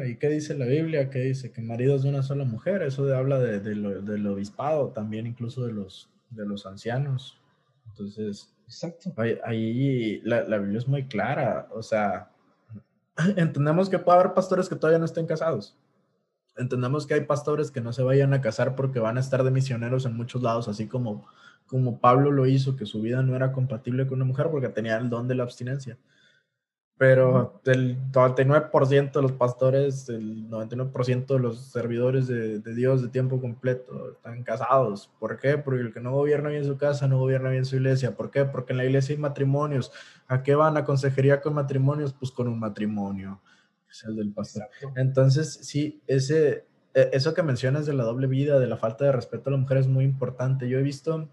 ¿Y 0.07 0.17
qué 0.17 0.29
dice 0.29 0.57
la 0.57 0.67
Biblia? 0.67 1.11
¿Qué 1.11 1.21
dice? 1.21 1.53
Que 1.53 1.61
maridos 1.61 2.03
de 2.03 2.11
una 2.11 2.23
sola 2.23 2.45
mujer. 2.45 2.83
Eso 2.83 3.15
habla 3.15 3.39
de, 3.39 3.61
del 3.61 4.27
obispado, 4.27 4.89
también 4.89 5.27
incluso 5.27 5.67
de 5.67 5.73
los, 5.73 6.09
de 6.31 6.47
los 6.47 6.67
ancianos. 6.67 7.41
Entonces, 7.89 8.55
Exacto. 8.67 9.13
ahí, 9.45 10.21
la, 10.25 10.45
la, 10.45 10.59
Biblia 10.59 10.79
es 10.79 10.89
muy 10.89 11.07
clara. 11.07 11.69
O 11.73 11.83
sea, 11.83 12.31
entendemos 13.37 13.89
que 13.89 13.99
puede 13.99 14.21
haber 14.21 14.35
pastores 14.35 14.69
que 14.69 14.77
todavía 14.77 14.99
no 14.99 15.05
estén 15.05 15.27
casados. 15.27 15.77
Entendemos 16.57 17.07
que 17.07 17.15
hay 17.15 17.23
pastores 17.23 17.71
que 17.71 17.81
no 17.81 17.93
se 17.93 18.03
vayan 18.03 18.35
a 18.35 18.41
casar 18.41 18.77
porque 18.77 19.01
van 19.01 19.17
a 19.17 19.21
estar 19.21 19.43
de 19.43 19.51
misioneros 19.51 20.07
en 20.07 20.17
muchos 20.17 20.43
lados, 20.43 20.69
así 20.69 20.87
como, 20.87 21.27
como 21.67 21.99
Pablo 21.99 22.31
lo 22.31 22.47
hizo, 22.47 22.77
que 22.77 22.87
su 22.87 23.01
vida 23.01 23.23
no 23.23 23.35
era 23.35 23.53
compatible 23.53 24.07
con 24.07 24.17
una 24.17 24.27
mujer 24.27 24.49
porque 24.51 24.69
tenía 24.69 24.99
el 24.99 25.09
don 25.09 25.29
de 25.29 25.35
la 25.35 25.45
abstinencia 25.45 25.99
pero 26.99 27.61
el 27.65 27.99
99% 28.13 29.13
de 29.13 29.23
los 29.23 29.33
pastores, 29.33 30.09
el 30.09 30.49
99% 30.49 31.27
de 31.27 31.39
los 31.41 31.73
servidores 31.73 32.29
de, 32.29 32.61
Dios 32.75 33.03
de 33.03 33.09
tiempo 33.09 33.41
completo 33.41 34.13
están 34.13 34.45
casados. 34.45 35.11
¿Por 35.19 35.39
qué? 35.39 35.59
Porque 35.59 35.81
el 35.81 35.93
que 35.93 36.01
no 36.01 36.13
gobierna 36.13 36.51
bien 36.51 36.65
su 36.65 36.77
casa 36.77 37.09
no 37.09 37.19
gobierna 37.19 37.51
bien 37.51 37.65
su 37.65 37.75
iglesia. 37.75 38.15
¿Por 38.15 38.31
qué? 38.31 38.45
Porque 38.45 38.73
en 38.73 38.77
la 38.77 38.85
iglesia 38.85 39.15
hay 39.15 39.21
matrimonios. 39.21 39.91
¿A 40.29 40.43
qué 40.45 40.55
van 40.55 40.77
a 40.77 40.85
consejería 40.85 41.41
con 41.41 41.55
matrimonios? 41.55 42.13
Pues 42.13 42.31
con 42.31 42.47
un 42.47 42.61
matrimonio, 42.61 43.41
es 43.91 44.05
el 44.05 44.15
del 44.15 44.33
pastor. 44.33 44.69
Entonces, 44.95 45.53
sí, 45.63 46.03
ese, 46.07 46.67
e, 46.95 47.11
eso 47.13 47.35
que 47.35 47.43
mencionas 47.43 47.85
de 47.85 47.95
la 47.95 48.05
doble 48.05 48.29
vida, 48.29 48.61
de 48.61 48.69
la 48.69 48.77
falta 48.77 49.07
de 49.07 49.13
respeto 49.13 49.51
a 49.51 49.53
la 49.53 49.59
mujer 49.59 49.79
es 49.79 49.89
muy 49.89 50.05
importante. 50.05 50.69
Yo 50.69 50.79
he 50.79 50.83
visto 50.83 51.29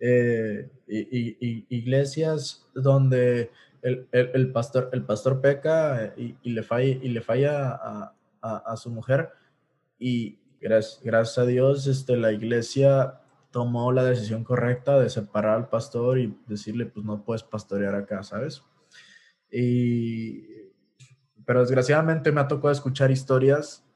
eh, 0.00 0.70
iglesias 1.68 2.66
donde 2.74 3.50
el, 3.84 4.50
pastor, 4.50 4.88
el 4.92 5.04
pastor 5.04 5.42
peca 5.42 6.14
y, 6.16 6.50
le 6.50 6.62
falla, 6.62 6.86
y 6.86 7.08
le 7.10 7.20
falla 7.20 7.78
a, 8.42 8.76
su 8.76 8.90
mujer 8.90 9.30
y 9.98 10.38
gracias, 10.60 11.00
gracias, 11.02 11.38
a 11.38 11.46
Dios 11.46 11.86
este, 11.86 12.16
la 12.16 12.32
iglesia 12.32 13.20
tomó 13.50 13.92
la 13.92 14.04
decisión 14.04 14.42
correcta 14.42 14.98
de 14.98 15.10
separar 15.10 15.54
al 15.56 15.68
pastor 15.68 16.18
y 16.18 16.36
decirle, 16.46 16.86
pues 16.86 17.04
no 17.04 17.24
puedes 17.24 17.42
pastorear 17.42 17.94
acá, 17.94 18.22
¿sabes? 18.22 18.62
Y, 19.50 20.42
pero 21.46 21.60
desgraciadamente 21.60 22.32
me 22.32 22.40
ha 22.40 22.48
tocado 22.48 22.72
escuchar 22.72 23.10
historias 23.10 23.86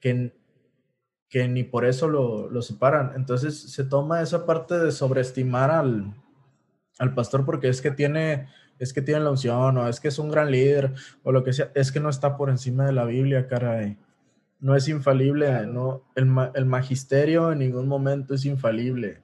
que, 0.00 0.34
que 1.28 1.48
ni 1.48 1.62
por 1.62 1.84
eso 1.84 2.08
lo, 2.08 2.50
lo 2.50 2.62
separan. 2.62 3.12
Entonces 3.14 3.72
se 3.72 3.84
toma 3.84 4.22
esa 4.22 4.44
parte 4.44 4.78
de 4.78 4.92
sobreestimar 4.92 5.70
al, 5.70 6.14
al 6.98 7.14
pastor 7.14 7.46
porque 7.46 7.68
es 7.68 7.80
que 7.80 7.90
tiene 7.90 8.48
es 8.80 8.94
que 8.94 9.02
tiene 9.02 9.20
la 9.20 9.30
unción, 9.30 9.76
o 9.76 9.86
es 9.86 10.00
que 10.00 10.08
es 10.08 10.18
un 10.18 10.30
gran 10.30 10.50
líder, 10.50 10.94
o 11.22 11.30
lo 11.32 11.44
que 11.44 11.52
sea, 11.52 11.70
es 11.74 11.92
que 11.92 12.00
no 12.00 12.08
está 12.08 12.36
por 12.36 12.48
encima 12.48 12.86
de 12.86 12.92
la 12.92 13.04
Biblia, 13.04 13.46
caray. 13.46 13.98
No 14.58 14.74
es 14.74 14.88
infalible, 14.88 15.66
no, 15.66 16.02
el, 16.16 16.28
el 16.54 16.64
magisterio 16.64 17.52
en 17.52 17.58
ningún 17.58 17.86
momento 17.86 18.34
es 18.34 18.46
infalible. 18.46 19.22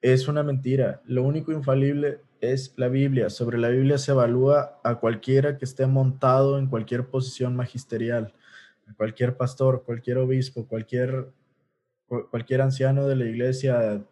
Es 0.00 0.28
una 0.28 0.44
mentira. 0.44 1.02
Lo 1.06 1.24
único 1.24 1.50
infalible 1.50 2.20
es 2.40 2.72
la 2.76 2.86
Biblia. 2.88 3.30
Sobre 3.30 3.58
la 3.58 3.68
Biblia 3.68 3.98
se 3.98 4.12
evalúa 4.12 4.80
a 4.84 4.94
cualquiera 5.00 5.58
que 5.58 5.64
esté 5.64 5.86
montado 5.86 6.56
en 6.56 6.68
cualquier 6.68 7.06
posición 7.06 7.56
magisterial, 7.56 8.32
cualquier 8.96 9.36
pastor, 9.36 9.82
cualquier 9.84 10.18
obispo, 10.18 10.66
cualquier, 10.68 11.32
cualquier 12.30 12.62
anciano 12.62 13.08
de 13.08 13.16
la 13.16 13.24
iglesia, 13.24 14.04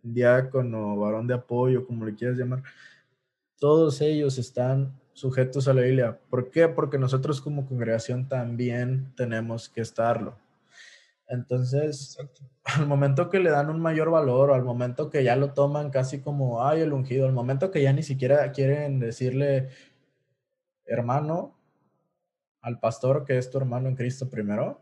diácono, 0.00 0.96
varón 0.96 1.26
de 1.26 1.34
apoyo, 1.34 1.84
como 1.84 2.06
le 2.06 2.14
quieras 2.14 2.38
llamar 2.38 2.62
todos 3.58 4.00
ellos 4.00 4.38
están 4.38 4.98
sujetos 5.12 5.66
a 5.66 5.74
la 5.74 5.82
Biblia. 5.82 6.18
¿Por 6.28 6.50
qué? 6.50 6.68
Porque 6.68 6.98
nosotros 6.98 7.40
como 7.40 7.66
congregación 7.66 8.28
también 8.28 9.12
tenemos 9.16 9.68
que 9.68 9.80
estarlo. 9.80 10.36
Entonces, 11.28 12.18
al 12.64 12.86
momento 12.86 13.30
que 13.30 13.40
le 13.40 13.50
dan 13.50 13.70
un 13.70 13.80
mayor 13.80 14.10
valor 14.10 14.50
o 14.50 14.54
al 14.54 14.62
momento 14.62 15.10
que 15.10 15.24
ya 15.24 15.36
lo 15.36 15.52
toman 15.54 15.90
casi 15.90 16.20
como, 16.20 16.64
ay, 16.64 16.82
el 16.82 16.92
ungido, 16.92 17.26
al 17.26 17.32
momento 17.32 17.70
que 17.70 17.82
ya 17.82 17.92
ni 17.92 18.02
siquiera 18.02 18.52
quieren 18.52 19.00
decirle 19.00 19.70
hermano 20.84 21.56
al 22.60 22.78
pastor 22.78 23.24
que 23.24 23.38
es 23.38 23.50
tu 23.50 23.58
hermano 23.58 23.88
en 23.88 23.96
Cristo 23.96 24.28
primero. 24.28 24.80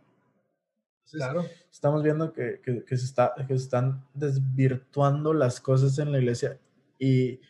claro. 1.10 1.44
Estamos 1.70 2.02
viendo 2.02 2.32
que, 2.32 2.60
que, 2.60 2.84
que, 2.84 2.96
se 2.96 3.04
está, 3.04 3.34
que 3.36 3.56
se 3.58 3.64
están 3.64 4.04
desvirtuando 4.14 5.32
las 5.32 5.60
cosas 5.60 5.98
en 5.98 6.12
la 6.12 6.18
iglesia 6.18 6.58
y 6.98 7.40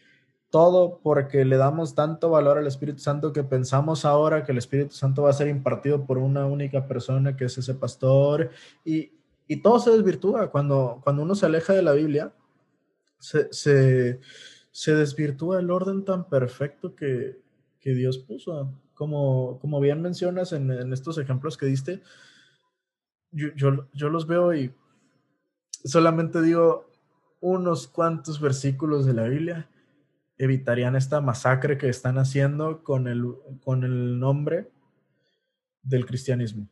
todo 0.55 1.00
porque 1.02 1.44
le 1.44 1.57
damos 1.57 1.96
tanto 1.96 2.30
valor 2.30 2.59
al 2.59 2.68
Espíritu 2.68 3.00
Santo 3.00 3.32
que 3.32 3.42
pensamos 3.42 4.05
ahora 4.05 4.44
que 4.44 4.52
el 4.52 4.59
Espíritu 4.59 4.94
Santo 4.94 5.22
va 5.24 5.30
a 5.30 5.32
ser 5.32 5.48
impartido 5.48 6.07
por 6.07 6.16
una 6.16 6.46
única 6.46 6.86
persona 6.86 7.36
que 7.36 7.46
es 7.46 7.59
ese 7.59 7.74
pastor 7.74 8.50
y, 8.84 9.11
y 9.48 9.57
todo 9.57 9.80
se 9.80 9.90
desvirtúa 9.90 10.52
cuando, 10.52 11.00
cuando 11.02 11.22
uno 11.22 11.34
se 11.34 11.46
aleja 11.46 11.72
de 11.72 11.82
la 11.82 11.90
Biblia, 11.90 12.32
se, 13.18 13.52
se, 13.52 14.94
desvirtúa 14.94 15.59
el 15.59 15.72
orden 15.72 16.05
tan 16.05 16.28
perfecto 16.28 16.94
que, 16.94 17.36
que 17.80 17.90
Dios 17.90 18.18
puso. 18.18 18.72
Como, 18.94 19.59
como 19.59 19.80
bien 19.80 20.02
mencionas 20.02 20.52
en, 20.52 20.70
en 20.70 20.92
estos 20.92 21.18
ejemplos 21.18 21.57
que 21.57 21.66
diste, 21.66 22.00
yo, 23.32 23.48
yo, 23.57 23.88
yo 23.92 24.09
los 24.09 24.28
veo 24.28 24.55
y 24.55 24.72
solamente 25.84 26.40
digo 26.42 26.88
unos 27.40 27.88
cuantos 27.88 28.40
versículos 28.40 29.05
de 29.05 29.14
la 29.14 29.24
Biblia 29.24 29.68
evitarían 30.39 30.97
esta 30.97 31.20
masacre 31.20 31.78
que 31.78 31.89
están 31.89 32.18
haciendo 32.18 32.82
con 32.82 33.09
el, 33.09 33.24
con 33.62 33.85
el 33.85 34.18
nombre 34.18 34.70
del 35.82 36.07
cristianismo. 36.07 36.68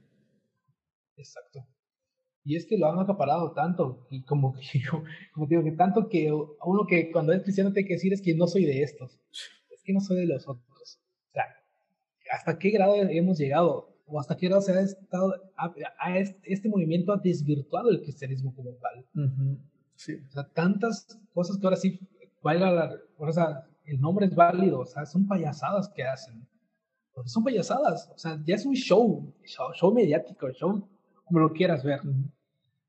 Exacto. 1.16 1.66
Y 2.44 2.56
es 2.56 2.66
que 2.66 2.76
lo 2.76 2.86
han 2.86 2.98
acaparado 2.98 3.52
tanto, 3.52 4.06
y 4.10 4.24
como 4.24 4.52
que 4.54 4.60
como 5.32 5.46
digo, 5.46 5.62
que 5.62 5.72
tanto 5.72 6.08
que 6.08 6.32
uno 6.32 6.86
que 6.88 7.12
cuando 7.12 7.32
es 7.32 7.42
cristiano 7.42 7.72
tiene 7.72 7.86
que 7.86 7.94
decir 7.94 8.12
es 8.12 8.20
que 8.20 8.34
no 8.34 8.46
soy 8.46 8.64
de 8.64 8.82
estos, 8.82 9.20
es 9.70 9.82
que 9.84 9.92
no 9.92 10.00
soy 10.00 10.18
de 10.18 10.26
los 10.26 10.48
otros. 10.48 11.00
O 11.30 11.32
sea, 11.32 11.44
¿hasta 12.32 12.58
qué 12.58 12.70
grado 12.70 12.96
hemos 12.96 13.38
llegado? 13.38 13.96
¿O 14.06 14.18
hasta 14.18 14.36
qué 14.36 14.48
grado 14.48 14.60
se 14.60 14.72
ha 14.72 14.80
estado, 14.80 15.34
a, 15.56 16.18
este, 16.44 16.68
movimiento 16.68 17.12
ha 17.12 17.18
desvirtuado 17.18 17.90
el 17.90 18.02
cristianismo 18.02 18.54
como 18.54 18.72
tal? 18.72 19.06
Sí. 19.94 20.14
O 20.28 20.32
sea, 20.32 20.48
tantas 20.52 21.20
cosas 21.32 21.58
que 21.58 21.66
ahora 21.66 21.76
sí 21.76 22.00
la, 22.42 22.94
o 23.18 23.32
sea, 23.32 23.66
el 23.84 24.00
nombre 24.00 24.26
es 24.26 24.34
válido, 24.34 24.80
o 24.80 24.86
sea, 24.86 25.06
son 25.06 25.26
payasadas 25.26 25.88
que 25.88 26.04
hacen. 26.04 26.46
Porque 27.14 27.28
son 27.28 27.44
payasadas, 27.44 28.10
o 28.14 28.18
sea, 28.18 28.40
ya 28.44 28.54
es 28.54 28.64
un 28.64 28.74
show, 28.74 29.34
show, 29.44 29.92
mediático, 29.92 30.50
show 30.52 30.88
como 31.24 31.40
lo 31.40 31.52
quieras 31.52 31.84
ver. 31.84 32.00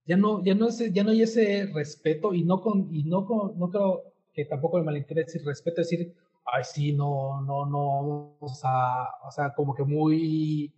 Ya 0.05 0.17
no, 0.17 0.43
ya 0.43 0.55
no 0.55 0.67
es, 0.67 0.93
ya 0.93 1.03
no 1.03 1.11
hay 1.11 1.21
ese 1.21 1.69
respeto 1.73 2.33
y 2.33 2.43
no 2.43 2.61
con, 2.61 2.93
y 2.93 3.03
no 3.03 3.25
con, 3.25 3.57
no 3.57 3.69
creo 3.69 4.13
que 4.33 4.45
tampoco 4.45 4.77
me 4.77 4.83
malinterese 4.83 5.39
el 5.39 5.45
respeto 5.45 5.81
decir, 5.81 6.13
ay 6.45 6.63
sí, 6.63 6.93
no, 6.93 7.41
no, 7.41 7.65
no, 7.65 8.37
o 8.39 8.49
sea, 8.49 9.09
o 9.25 9.31
sea, 9.31 9.53
como 9.53 9.75
que 9.75 9.83
muy, 9.83 10.73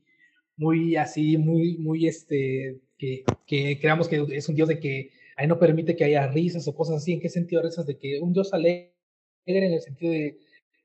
muy 0.58 0.96
así, 0.96 1.38
muy, 1.38 1.78
muy 1.78 2.08
este, 2.08 2.82
que, 2.98 3.24
que 3.46 3.80
creamos 3.80 4.08
que 4.08 4.26
es 4.32 4.50
un 4.50 4.56
Dios 4.56 4.70
de 4.70 4.80
que 4.80 5.12
ahí 5.36 5.48
no 5.48 5.60
permite 5.60 5.96
que 5.96 6.06
haya 6.06 6.28
risas 6.28 6.68
o 6.68 6.76
cosas 6.76 6.98
así. 6.98 7.14
¿En 7.14 7.20
qué 7.20 7.30
sentido 7.30 7.62
risas? 7.62 7.86
De 7.86 7.98
que 7.98 8.20
un 8.20 8.34
Dios 8.34 8.54
alegre 8.54 8.94
en 9.46 9.74
el 9.74 9.82
sentido 9.82 10.12
de, 10.12 10.40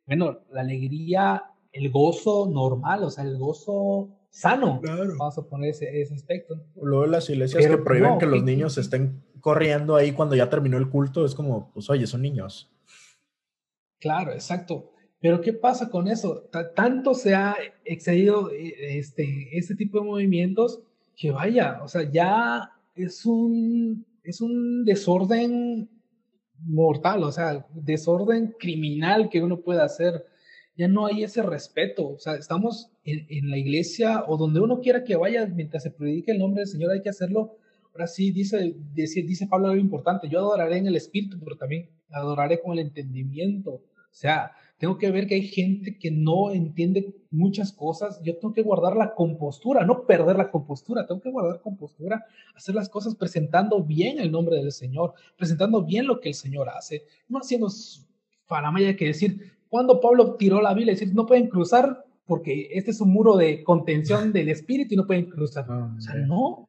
bueno, 0.06 0.40
la 0.50 0.62
alegría, 0.62 1.44
el 1.72 1.90
gozo 1.90 2.48
normal, 2.50 3.04
o 3.04 3.10
sea, 3.10 3.24
el 3.24 3.38
gozo 3.38 4.10
sano. 4.30 4.80
Vamos 4.82 5.38
a 5.38 5.42
poner 5.42 5.70
ese, 5.70 6.00
ese 6.00 6.14
aspecto. 6.14 6.62
Luego 6.80 7.06
las 7.06 7.28
iglesias 7.30 7.66
que 7.66 7.78
prohíben 7.78 8.18
que 8.18 8.26
los 8.26 8.42
niños 8.42 8.78
estén 8.78 9.22
corriendo 9.40 9.96
ahí 9.96 10.12
cuando 10.12 10.34
ya 10.36 10.50
terminó 10.50 10.76
el 10.76 10.90
culto, 10.90 11.24
es 11.24 11.34
como, 11.34 11.70
pues 11.72 11.88
oye, 11.90 12.06
son 12.06 12.22
niños. 12.22 12.70
Claro, 13.98 14.32
exacto. 14.32 14.92
Pero 15.20 15.40
¿qué 15.40 15.52
pasa 15.52 15.90
con 15.90 16.08
eso? 16.08 16.48
tanto 16.74 17.14
se 17.14 17.34
ha 17.34 17.56
excedido 17.84 18.50
eh, 18.50 18.98
este, 18.98 19.56
este 19.56 19.74
tipo 19.74 19.98
de 19.98 20.06
movimientos 20.06 20.80
que 21.14 21.30
vaya, 21.30 21.80
o 21.82 21.88
sea, 21.88 22.10
ya 22.10 22.72
es 22.94 23.26
un 23.26 24.06
es 24.24 24.40
un 24.40 24.84
desorden 24.84 25.88
mortal, 26.62 27.24
o 27.24 27.32
sea, 27.32 27.66
desorden 27.74 28.54
criminal 28.58 29.28
que 29.28 29.42
uno 29.42 29.60
puede 29.60 29.82
hacer. 29.82 30.24
Ya 30.76 30.88
no 30.88 31.06
hay 31.06 31.24
ese 31.24 31.42
respeto, 31.42 32.08
o 32.08 32.18
sea, 32.18 32.34
estamos 32.34 32.90
en, 33.04 33.50
la 33.50 33.58
iglesia 33.58 34.24
o 34.26 34.36
donde 34.36 34.60
uno 34.60 34.80
quiera 34.80 35.04
que 35.04 35.16
vaya 35.16 35.46
mientras 35.46 35.82
se 35.82 35.90
predique 35.90 36.32
el 36.32 36.38
nombre 36.38 36.60
del 36.60 36.68
Señor, 36.68 36.92
hay 36.92 37.02
que 37.02 37.10
hacerlo. 37.10 37.56
Ahora 37.92 38.06
sí, 38.06 38.30
dice, 38.30 38.76
dice, 38.94 39.22
dice 39.22 39.46
Pablo 39.46 39.68
algo 39.68 39.80
importante, 39.80 40.28
yo 40.28 40.38
adoraré 40.38 40.78
en 40.78 40.86
el 40.86 40.96
espíritu, 40.96 41.38
pero 41.42 41.56
también 41.56 41.90
adoraré 42.10 42.60
con 42.60 42.72
el 42.72 42.78
entendimiento. 42.78 43.72
O 43.72 44.12
sea, 44.12 44.52
tengo 44.80 44.96
que 44.96 45.10
ver 45.10 45.26
que 45.26 45.34
hay 45.34 45.46
gente 45.46 45.98
que 45.98 46.10
no 46.10 46.52
entiende 46.52 47.14
muchas 47.30 47.70
cosas, 47.70 48.18
yo 48.24 48.38
tengo 48.38 48.54
que 48.54 48.62
guardar 48.62 48.96
la 48.96 49.14
compostura, 49.14 49.84
no 49.84 50.06
perder 50.06 50.36
la 50.36 50.50
compostura, 50.50 51.06
tengo 51.06 51.20
que 51.20 51.30
guardar 51.30 51.60
compostura, 51.60 52.24
hacer 52.54 52.74
las 52.74 52.88
cosas 52.88 53.14
presentando 53.14 53.84
bien 53.84 54.18
el 54.18 54.32
nombre 54.32 54.56
del 54.56 54.72
Señor, 54.72 55.12
presentando 55.36 55.84
bien 55.84 56.06
lo 56.06 56.18
que 56.18 56.30
el 56.30 56.34
Señor 56.34 56.70
hace, 56.70 57.04
no 57.28 57.40
haciendo 57.40 57.68
faramaya 58.46 58.96
que 58.96 59.08
decir, 59.08 59.52
cuando 59.68 60.00
Pablo 60.00 60.36
tiró 60.36 60.62
la 60.62 60.72
Biblia, 60.72 60.94
decir, 60.94 61.14
no 61.14 61.26
pueden 61.26 61.48
cruzar 61.48 62.06
porque 62.24 62.70
este 62.72 62.92
es 62.92 63.02
un 63.02 63.12
muro 63.12 63.36
de 63.36 63.62
contención 63.62 64.32
del 64.32 64.48
espíritu 64.48 64.94
y 64.94 64.96
no 64.96 65.06
pueden 65.06 65.28
cruzar. 65.28 65.66
Ah, 65.68 65.94
o 65.94 66.00
sea, 66.00 66.14
no, 66.14 66.66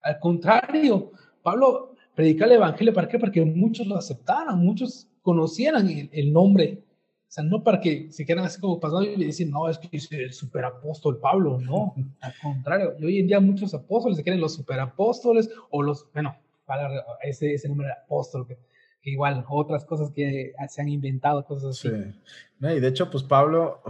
al 0.00 0.18
contrario, 0.20 1.12
Pablo 1.42 1.96
predica 2.14 2.46
el 2.46 2.52
evangelio, 2.52 2.94
¿para 2.94 3.08
qué? 3.08 3.18
Porque 3.18 3.44
muchos 3.44 3.86
lo 3.86 3.96
aceptaron, 3.96 4.58
muchos 4.58 5.10
conocieran 5.20 5.86
el, 5.90 6.08
el 6.12 6.32
nombre 6.32 6.85
o 7.28 7.32
sea, 7.36 7.44
no 7.44 7.62
para 7.62 7.80
que 7.80 8.10
se 8.12 8.24
quieran 8.24 8.44
así 8.44 8.60
como 8.60 8.78
pasando 8.78 9.04
y 9.04 9.24
decir, 9.24 9.50
no, 9.50 9.68
es 9.68 9.78
que 9.78 9.96
es 9.96 10.10
el 10.12 10.32
superapóstol 10.32 11.18
Pablo, 11.18 11.58
no, 11.60 11.94
al 12.20 12.34
contrario. 12.40 12.94
Y 12.98 13.04
hoy 13.04 13.18
en 13.18 13.26
día 13.26 13.40
muchos 13.40 13.74
apóstoles 13.74 14.16
se 14.16 14.22
quieren 14.22 14.40
los 14.40 14.54
superapóstoles 14.54 15.50
o 15.70 15.82
los, 15.82 16.06
bueno, 16.12 16.36
para 16.64 16.88
ese, 17.22 17.54
ese 17.54 17.68
nombre 17.68 17.88
de 17.88 17.92
apóstol, 17.94 18.46
que, 18.46 18.58
igual 19.02 19.44
otras 19.48 19.84
cosas 19.84 20.10
que 20.10 20.52
se 20.68 20.80
han 20.80 20.88
inventado, 20.88 21.44
cosas 21.44 21.78
así. 21.78 21.88
Sí. 21.88 22.66
y 22.66 22.80
de 22.80 22.88
hecho, 22.88 23.10
pues 23.10 23.22
Pablo, 23.22 23.80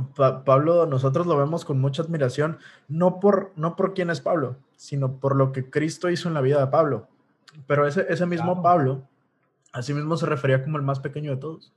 Pablo, 0.45 0.87
nosotros 0.87 1.27
lo 1.27 1.37
vemos 1.37 1.65
con 1.65 1.81
mucha 1.81 2.03
admiración, 2.03 2.59
no 2.89 3.19
por, 3.19 3.53
no 3.57 3.77
por 3.77 3.95
quién 3.95 4.11
es 4.11 4.21
Pablo, 4.21 4.57
sino 4.77 5.19
por 5.19 5.35
lo 5.35 5.53
que 5.53 5.71
Cristo 5.71 6.11
hizo 6.11 6.29
en 6.29 6.35
la 6.35 6.43
vida 6.43 6.61
de 6.61 6.71
Pablo. 6.71 7.09
Pero 7.67 7.87
ese, 7.87 8.05
ese 8.11 8.27
mismo 8.27 8.63
Pablo, 8.63 9.09
así 9.73 9.95
mismo 9.95 10.17
se 10.19 10.27
refería 10.27 10.63
como 10.63 10.77
el 10.77 10.83
más 10.83 11.01
pequeño 11.01 11.31
de 11.31 11.39
todos. 11.39 11.73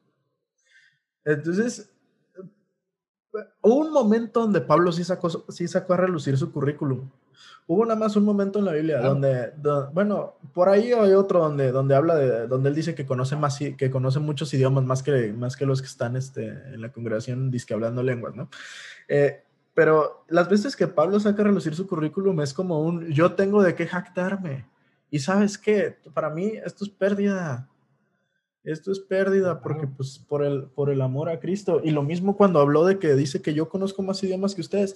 Entonces, 1.26 1.90
hubo 3.62 3.76
un 3.76 3.92
momento 3.92 4.42
donde 4.42 4.62
Pablo 4.62 4.92
sí 4.92 5.04
sacó, 5.04 5.30
sí 5.50 5.68
sacó 5.68 5.94
a 5.94 5.98
relucir 5.98 6.38
su 6.38 6.52
currículum. 6.52 7.10
Hubo 7.68 7.86
nada 7.86 8.00
más 8.00 8.16
un 8.16 8.26
momento 8.26 8.58
en 8.58 8.66
la 8.66 8.74
Biblia 8.74 9.00
donde, 9.00 9.54
bueno, 9.94 10.34
por 10.54 10.70
ahí 10.70 10.92
hay 10.92 11.14
otro 11.14 11.40
donde, 11.40 11.72
donde 11.72 11.96
habla 11.96 12.16
de, 12.16 12.48
donde 12.48 12.70
él 12.70 12.76
dice 12.76 12.96
que 12.96 13.06
conoce 13.06 13.36
más, 13.36 13.60
que 13.60 13.92
conoce 13.92 14.20
muchos 14.20 14.52
idiomas 14.56 14.84
más 14.84 15.04
que, 15.04 15.32
más 15.34 15.56
que 15.56 15.68
los 15.68 15.80
que 15.80 15.88
están 15.88 16.16
este, 16.16 16.48
en 16.48 16.82
la 16.82 16.92
congregación 16.92 17.52
disque 17.52 17.76
hablando 17.76 18.02
lenguas, 18.02 18.36
¿no? 18.36 18.50
Eh, 19.08 19.44
pero 19.76 20.26
las 20.30 20.50
veces 20.50 20.76
que 20.76 20.88
Pablo 20.88 21.20
saca 21.20 21.44
a 21.44 21.46
relucir 21.46 21.76
su 21.76 21.86
currículum 21.86 22.42
es 22.42 22.56
como 22.56 22.82
un, 22.82 23.06
yo 23.12 23.34
tengo 23.34 23.62
de 23.62 23.76
qué 23.76 23.86
jactarme. 23.86 24.66
Y 25.12 25.20
sabes 25.20 25.58
qué, 25.58 25.96
para 26.14 26.32
mí 26.32 26.54
esto 26.66 26.84
es 26.86 26.90
pérdida 26.90 27.70
esto 28.72 28.92
es 28.92 29.00
pérdida 29.00 29.62
porque 29.62 29.88
pues 29.88 30.20
por 30.20 30.44
el, 30.44 30.64
por 30.64 30.90
el 30.90 31.02
amor 31.02 31.30
a 31.30 31.40
Cristo. 31.40 31.82
Y 31.84 31.92
lo 31.92 32.04
mismo 32.04 32.38
cuando 32.38 32.60
habló 32.60 32.86
de 32.86 33.00
que 33.00 33.14
dice 33.16 33.42
que 33.42 33.54
yo 33.54 33.70
conozco 33.70 34.02
más 34.02 34.24
idiomas 34.24 34.56
que 34.56 34.62
ustedes, 34.62 34.96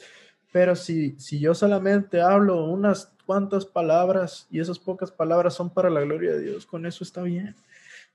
pero 0.52 0.76
si, 0.76 1.20
si 1.20 1.40
yo 1.40 1.56
solamente 1.56 2.22
hablo 2.22 2.66
unas 2.66 3.12
cuantas 3.26 3.66
palabras 3.66 4.48
y 4.52 4.60
esas 4.60 4.80
pocas 4.80 5.12
palabras 5.12 5.54
son 5.54 5.70
para 5.70 5.90
la 5.90 6.02
gloria 6.02 6.34
de 6.34 6.42
Dios, 6.42 6.66
con 6.66 6.86
eso 6.86 7.04
está 7.04 7.24
bien. 7.24 7.56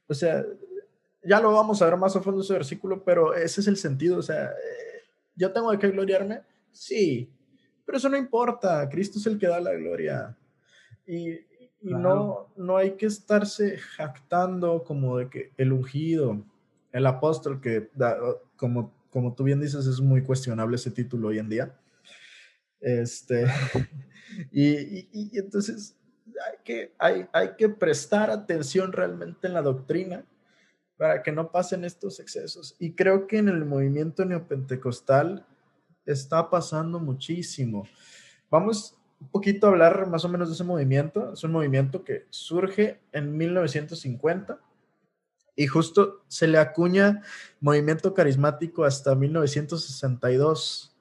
O 0.07 0.15
sea, 0.15 0.45
ya 1.23 1.41
lo 1.41 1.53
vamos 1.53 1.83
a 1.83 1.87
ver 1.87 1.97
más 1.97 2.15
a 2.17 2.21
fondo 2.21 2.43
ese 2.43 2.53
versículo, 2.53 3.03
pero 3.05 3.35
ese 3.35 3.61
es 3.61 3.67
el 3.67 3.77
sentido. 3.77 4.19
O 4.19 4.23
sea, 4.23 4.47
eh, 4.47 5.03
yo 5.35 5.53
tengo 5.53 5.77
que 5.79 5.91
gloriarme, 5.91 6.43
sí, 6.73 7.29
pero 7.85 7.99
eso 7.99 8.09
no 8.09 8.17
importa. 8.17 8.89
Cristo 8.89 9.19
es 9.19 9.27
el 9.27 9.39
que 9.39 9.49
da 9.49 9.61
la 9.61 9.73
gloria. 9.75 10.37
Y, 11.07 11.48
y 11.81 11.95
no, 11.95 12.53
no 12.57 12.77
hay 12.77 12.93
que 12.93 13.07
estarse 13.07 13.79
jactando 13.79 14.83
como 14.85 15.19
de 15.19 15.29
que 15.29 15.53
el 15.57 15.73
ungido, 15.73 16.45
el 16.93 17.07
apóstol, 17.07 17.61
que 17.61 17.91
como, 18.57 18.93
como 19.11 19.35
tú 19.35 19.45
bien 19.45 19.61
dices, 19.61 19.87
es 19.87 20.01
muy 20.01 20.23
cuestionable 20.23 20.77
ese 20.77 20.91
título 20.91 21.29
hoy 21.29 21.39
en 21.39 21.49
día. 21.49 21.79
Este, 22.81 23.47
y, 24.51 25.09
y, 25.13 25.39
entonces 25.39 25.97
hay 26.27 26.59
que, 26.65 26.95
hay, 26.99 27.27
hay 27.33 27.57
que 27.57 27.69
prestar 27.69 28.31
atención 28.31 28.93
realmente 28.93 29.47
en 29.47 29.55
la 29.55 29.63
doctrina 29.63 30.25
para 30.97 31.23
que 31.23 31.31
no 31.31 31.53
pasen 31.53 31.85
estos 31.85 32.19
excesos. 32.19 32.75
Y 32.81 32.95
creo 32.95 33.27
que 33.29 33.39
en 33.39 33.49
el 33.49 33.65
movimiento 33.65 34.25
neopentecostal 34.25 35.47
está 36.05 36.51
pasando 36.51 36.99
muchísimo. 36.99 37.87
Vamos, 38.51 38.97
un 39.21 39.29
poquito 39.29 39.67
hablar 39.67 40.09
más 40.09 40.25
o 40.25 40.29
menos 40.29 40.49
de 40.49 40.55
ese 40.55 40.65
movimiento. 40.65 41.33
Es 41.33 41.45
un 41.45 41.53
movimiento 41.53 42.05
que 42.05 42.27
surge 42.31 43.01
en 43.13 43.37
1950 43.37 44.59
y 45.57 45.67
justo 45.67 46.23
se 46.29 46.47
le 46.47 46.59
acuña 46.59 47.23
movimiento 47.61 48.15
carismático 48.15 48.85
hasta 48.85 49.15
1962. 49.15 50.95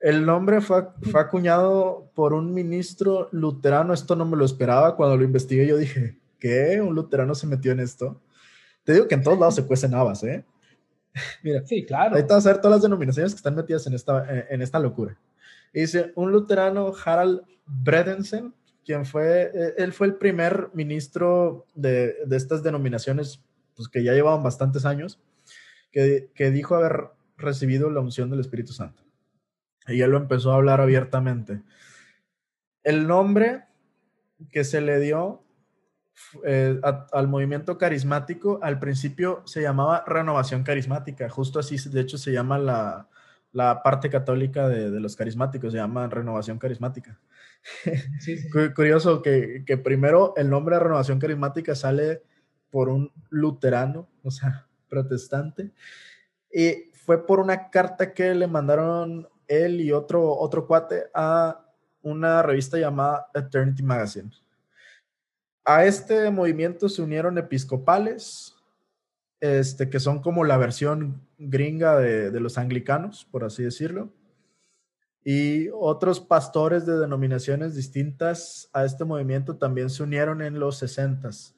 El 0.00 0.24
nombre 0.24 0.60
fue, 0.60 0.88
fue, 1.10 1.20
acuñado 1.20 2.10
por 2.14 2.32
un 2.32 2.54
ministro 2.54 3.28
luterano. 3.32 3.92
Esto 3.92 4.16
no 4.16 4.24
me 4.24 4.36
lo 4.36 4.44
esperaba. 4.44 4.96
Cuando 4.96 5.16
lo 5.16 5.24
investigué, 5.24 5.66
yo 5.66 5.76
dije, 5.76 6.18
¿qué? 6.38 6.80
¿Un 6.80 6.94
luterano 6.94 7.34
se 7.34 7.46
metió 7.46 7.70
en 7.70 7.80
esto? 7.80 8.20
Te 8.82 8.94
digo 8.94 9.06
que 9.06 9.14
en 9.14 9.22
todos 9.22 9.38
lados 9.38 9.54
se 9.54 9.66
cuecen 9.66 9.94
habas, 9.94 10.24
¿eh? 10.24 10.44
Mira, 11.42 11.64
sí, 11.66 11.84
claro. 11.84 12.16
Ahorita 12.16 12.34
vas 12.34 12.46
a 12.46 12.52
ver 12.52 12.60
todas 12.60 12.76
las 12.76 12.82
denominaciones 12.82 13.32
que 13.32 13.36
están 13.36 13.54
metidas 13.54 13.86
en 13.86 13.94
esta, 13.94 14.26
en 14.48 14.62
esta 14.62 14.78
locura. 14.78 15.16
Dice, 15.72 16.12
un 16.16 16.32
luterano, 16.32 16.92
Harald 17.04 17.42
Bredensen, 17.66 18.54
quien 18.84 19.06
fue, 19.06 19.50
eh, 19.54 19.74
él 19.78 19.92
fue 19.92 20.08
el 20.08 20.16
primer 20.16 20.70
ministro 20.74 21.66
de, 21.74 22.16
de 22.26 22.36
estas 22.36 22.62
denominaciones, 22.62 23.42
pues 23.74 23.88
que 23.88 24.02
ya 24.02 24.12
llevaban 24.12 24.42
bastantes 24.42 24.84
años, 24.84 25.20
que, 25.90 26.30
que 26.34 26.50
dijo 26.50 26.74
haber 26.74 27.10
recibido 27.36 27.90
la 27.90 28.00
unción 28.00 28.30
del 28.30 28.40
Espíritu 28.40 28.72
Santo. 28.72 29.02
Y 29.88 30.00
él 30.00 30.10
lo 30.10 30.16
empezó 30.16 30.52
a 30.52 30.56
hablar 30.56 30.80
abiertamente. 30.80 31.62
El 32.82 33.06
nombre 33.06 33.64
que 34.50 34.64
se 34.64 34.80
le 34.80 35.00
dio 35.00 35.42
eh, 36.44 36.80
al 37.12 37.28
movimiento 37.28 37.78
carismático 37.78 38.58
al 38.62 38.78
principio 38.78 39.42
se 39.46 39.62
llamaba 39.62 40.04
renovación 40.06 40.62
carismática, 40.62 41.28
justo 41.28 41.58
así 41.58 41.76
de 41.88 42.00
hecho 42.00 42.18
se 42.18 42.32
llama 42.32 42.58
la, 42.58 43.08
la 43.52 43.82
parte 43.82 44.10
católica 44.10 44.68
de, 44.68 44.90
de, 44.90 45.00
los 45.00 45.14
carismáticos, 45.14 45.72
se 45.72 45.78
llama 45.78 46.08
renovación 46.08 46.58
carismática. 46.58 47.18
Sí, 48.18 48.38
sí. 48.38 48.48
Curioso 48.74 49.22
que, 49.22 49.62
que, 49.64 49.78
primero 49.78 50.34
el 50.36 50.50
nombre 50.50 50.74
de 50.74 50.82
renovación 50.82 51.20
carismática 51.20 51.74
sale 51.76 52.22
por 52.70 52.88
un 52.88 53.12
luterano, 53.30 54.08
o 54.24 54.30
sea, 54.30 54.66
protestante, 54.88 55.70
y 56.52 56.90
fue 56.92 57.26
por 57.26 57.40
una 57.40 57.70
carta 57.70 58.12
que 58.14 58.34
le 58.34 58.46
mandaron 58.46 59.28
él 59.48 59.80
y 59.80 59.92
otro, 59.92 60.36
otro 60.36 60.66
cuate 60.66 61.04
a 61.14 61.64
una 62.02 62.42
revista 62.42 62.78
llamada 62.78 63.28
Eternity 63.34 63.82
Magazine. 63.82 64.30
A 65.64 65.84
este 65.84 66.30
movimiento 66.30 66.88
se 66.88 67.02
unieron 67.02 67.38
episcopales, 67.38 68.51
este, 69.42 69.90
que 69.90 69.98
son 69.98 70.22
como 70.22 70.44
la 70.44 70.56
versión 70.56 71.20
gringa 71.36 71.98
de, 71.98 72.30
de, 72.30 72.40
los 72.40 72.58
anglicanos, 72.58 73.26
por 73.28 73.42
así 73.42 73.64
decirlo, 73.64 74.12
y 75.24 75.68
otros 75.74 76.20
pastores 76.20 76.86
de 76.86 76.96
denominaciones 76.96 77.74
distintas 77.74 78.70
a 78.72 78.84
este 78.84 79.04
movimiento 79.04 79.56
también 79.56 79.90
se 79.90 80.04
unieron 80.04 80.42
en 80.42 80.60
los 80.60 80.78
sesentas. 80.78 81.56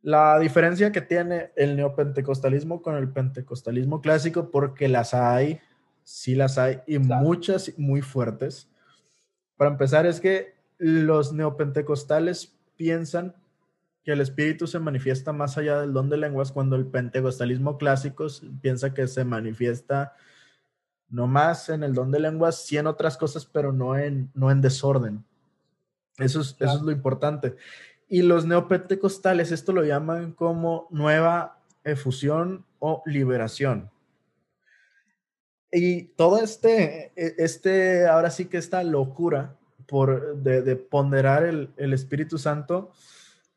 La 0.00 0.38
diferencia 0.38 0.90
que 0.90 1.02
tiene 1.02 1.52
el 1.54 1.76
neopentecostalismo 1.76 2.80
con 2.80 2.94
el 2.96 3.12
pentecostalismo 3.12 4.00
clásico, 4.00 4.50
porque 4.50 4.88
las 4.88 5.12
hay, 5.12 5.60
sí 6.02 6.34
las 6.34 6.56
hay, 6.56 6.80
y 6.86 6.98
claro. 6.98 7.22
muchas 7.22 7.74
muy 7.76 8.00
fuertes. 8.00 8.70
Para 9.58 9.70
empezar, 9.70 10.06
es 10.06 10.18
que 10.18 10.54
los 10.78 11.34
neopentecostales 11.34 12.56
piensan 12.74 13.34
que 14.06 14.12
el 14.12 14.20
espíritu 14.20 14.68
se 14.68 14.78
manifiesta 14.78 15.32
más 15.32 15.58
allá 15.58 15.80
del 15.80 15.92
don 15.92 16.08
de 16.08 16.16
lenguas 16.16 16.52
cuando 16.52 16.76
el 16.76 16.86
pentecostalismo 16.86 17.76
clásico 17.76 18.28
piensa 18.62 18.94
que 18.94 19.08
se 19.08 19.24
manifiesta 19.24 20.14
no 21.08 21.26
más 21.26 21.70
en 21.70 21.82
el 21.82 21.92
don 21.92 22.12
de 22.12 22.20
lenguas, 22.20 22.64
sí 22.64 22.76
en 22.78 22.86
otras 22.86 23.16
cosas, 23.16 23.46
pero 23.46 23.72
no 23.72 23.98
en, 23.98 24.30
no 24.32 24.52
en 24.52 24.60
desorden. 24.60 25.24
Eso 26.18 26.40
es, 26.40 26.54
eso 26.60 26.76
es 26.76 26.82
lo 26.82 26.92
importante. 26.92 27.56
Y 28.08 28.22
los 28.22 28.46
neopentecostales, 28.46 29.50
esto 29.50 29.72
lo 29.72 29.82
llaman 29.82 30.30
como 30.30 30.86
nueva 30.90 31.58
efusión 31.82 32.64
o 32.78 33.02
liberación. 33.06 33.90
Y 35.72 36.04
todo 36.14 36.40
este, 36.40 37.10
este, 37.16 38.06
ahora 38.06 38.30
sí 38.30 38.44
que 38.44 38.58
esta 38.58 38.84
locura 38.84 39.56
por 39.88 40.36
de, 40.36 40.62
de 40.62 40.76
ponderar 40.76 41.42
el, 41.42 41.70
el 41.76 41.92
Espíritu 41.92 42.38
Santo, 42.38 42.92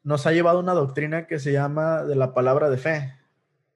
nos 0.03 0.25
ha 0.25 0.31
llevado 0.31 0.59
una 0.59 0.73
doctrina 0.73 1.27
que 1.27 1.39
se 1.39 1.51
llama 1.51 2.03
de 2.03 2.15
la 2.15 2.33
palabra 2.33 2.69
de 2.69 2.77
fe, 2.77 3.13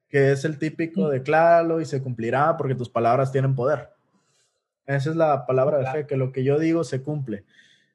que 0.08 0.32
es 0.32 0.44
el 0.44 0.58
típico 0.58 1.08
de 1.08 1.22
claro 1.22 1.80
y 1.80 1.84
se 1.84 2.02
cumplirá 2.02 2.56
porque 2.56 2.74
tus 2.74 2.88
palabras 2.88 3.32
tienen 3.32 3.54
poder. 3.54 3.90
Esa 4.86 5.10
es 5.10 5.16
la 5.16 5.46
palabra 5.46 5.78
de 5.78 5.86
fe, 5.86 6.06
que 6.06 6.16
lo 6.16 6.32
que 6.32 6.44
yo 6.44 6.58
digo 6.58 6.84
se 6.84 7.02
cumple. 7.02 7.44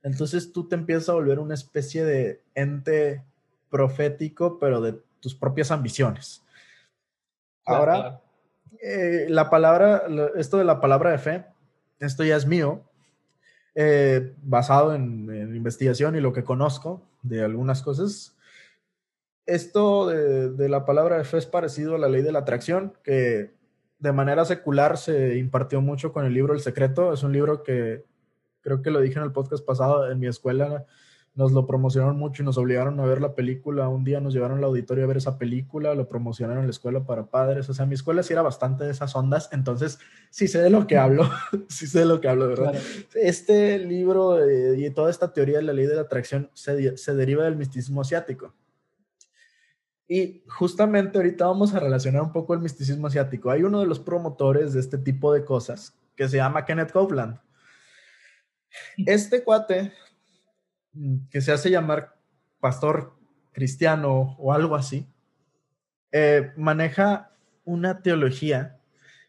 Entonces 0.02 0.52
tú 0.52 0.68
te 0.68 0.76
empiezas 0.76 1.10
a 1.10 1.14
volver 1.14 1.40
una 1.40 1.54
especie 1.54 2.04
de 2.04 2.42
ente 2.56 3.24
profético, 3.70 4.58
pero 4.60 4.82
de 4.82 4.94
tus 5.20 5.36
propias 5.36 5.72
ambiciones. 5.72 6.44
Ahora, 7.66 8.22
eh, 8.82 9.28
la 9.30 9.50
palabra, 9.50 10.04
esto 10.36 10.58
de 10.58 10.64
la 10.64 10.82
palabra 10.82 11.12
de 11.12 11.20
fe, 11.20 11.46
esto 12.00 12.24
ya 12.24 12.36
es 12.36 12.48
mío, 12.48 12.89
eh, 13.82 14.34
basado 14.44 14.94
en, 14.94 15.56
investigación 15.56 16.14
y 16.18 16.20
lo 16.20 16.34
que 16.34 16.44
conozco 16.44 17.02
de 17.22 17.46
algunas 17.46 17.82
cosas. 17.82 18.36
Esto 19.46 20.08
de, 20.08 20.50
de, 20.50 20.68
la 20.68 20.84
palabra 20.84 21.18
de 21.18 21.24
fe 21.24 21.38
es 21.38 21.46
parecido 21.46 21.96
a 21.96 21.98
la 21.98 22.10
ley 22.10 22.22
de 22.22 22.34
la 22.34 22.40
atracción, 22.40 22.92
que 23.06 23.54
de 24.00 24.12
manera 24.12 24.44
secular 24.44 24.98
se 24.98 25.38
impartió 25.38 25.80
mucho 25.80 26.12
con 26.12 26.26
el 26.26 26.34
libro 26.34 26.54
El 26.54 26.60
Secreto. 26.60 27.14
Es 27.14 27.24
un 27.24 27.32
libro 27.32 27.64
que 27.64 28.04
creo 28.60 28.82
que 28.82 28.92
lo 28.92 29.00
dije 29.00 29.18
en 29.18 29.24
el 29.24 29.32
podcast 29.32 29.66
pasado, 29.66 30.12
en 30.12 30.20
mi 30.20 30.28
escuela 30.28 30.86
nos 31.40 31.54
lo 31.54 31.66
promocionaron 31.66 32.18
mucho 32.18 32.44
y 32.44 32.46
nos 32.46 32.58
obligaron 32.58 33.00
a 33.00 33.06
ver 33.06 33.22
la 33.22 33.34
película. 33.34 33.88
Un 33.88 34.04
día 34.04 34.20
nos 34.20 34.34
llevaron 34.34 34.58
al 34.58 34.66
auditorio 34.66 35.06
a 35.06 35.08
ver 35.08 35.16
esa 35.16 35.38
película, 35.38 35.96
lo 35.96 36.10
promocionaron 36.10 36.60
en 36.60 36.68
la 36.68 36.72
escuela 36.72 37.06
para 37.06 37.28
padres. 37.28 37.70
O 37.70 37.74
sea, 37.74 37.86
mi 37.86 37.96
escuela 37.96 38.24
sí 38.24 38.34
era 38.34 38.42
bastante 38.42 38.84
de 38.84 38.92
esas 38.92 39.16
ondas, 39.16 39.48
entonces 39.54 40.00
sí 40.30 40.50
sé 40.50 40.62
de 40.62 40.70
lo 40.70 40.86
que 40.86 40.98
hablo, 40.98 41.24
sí 41.70 41.88
sé 41.88 42.00
de 42.00 42.06
lo 42.06 42.20
que 42.20 42.28
hablo, 42.28 42.50
¿verdad? 42.50 42.72
Claro. 42.72 42.86
Este 43.16 43.80
libro 43.80 44.46
eh, 44.46 44.78
y 44.78 44.90
toda 44.90 45.10
esta 45.10 45.32
teoría 45.32 45.60
de 45.60 45.64
la 45.64 45.72
ley 45.72 45.86
de 45.86 45.96
la 45.96 46.02
atracción 46.02 46.50
se, 46.54 46.98
se 46.98 47.16
deriva 47.16 47.46
del 47.46 47.56
misticismo 47.56 48.02
asiático. 48.02 48.54
Y 50.10 50.44
justamente 50.50 51.20
ahorita 51.20 51.48
vamos 51.48 51.74
a 51.74 51.80
relacionar 51.80 52.22
un 52.22 52.34
poco 52.34 52.54
el 52.54 52.60
misticismo 52.60 53.08
asiático. 53.08 53.50
Hay 53.50 53.64
uno 53.64 53.80
de 53.80 53.88
los 53.88 54.02
promotores 54.02 54.74
de 54.74 54.82
este 54.82 54.98
tipo 54.98 55.32
de 55.32 55.46
cosas 55.46 55.98
que 56.18 56.28
se 56.28 56.36
llama 56.36 56.66
Kenneth 56.66 56.92
Copeland. 56.92 57.40
Este 59.08 59.42
cuate 59.44 59.94
que 61.30 61.42
se 61.42 61.52
hace 61.52 61.70
llamar 61.70 62.18
pastor 62.60 63.14
cristiano 63.52 64.36
o 64.38 64.54
algo 64.54 64.76
así, 64.76 65.08
eh, 66.12 66.52
maneja 66.58 67.32
una 67.66 68.02
teología 68.02 68.80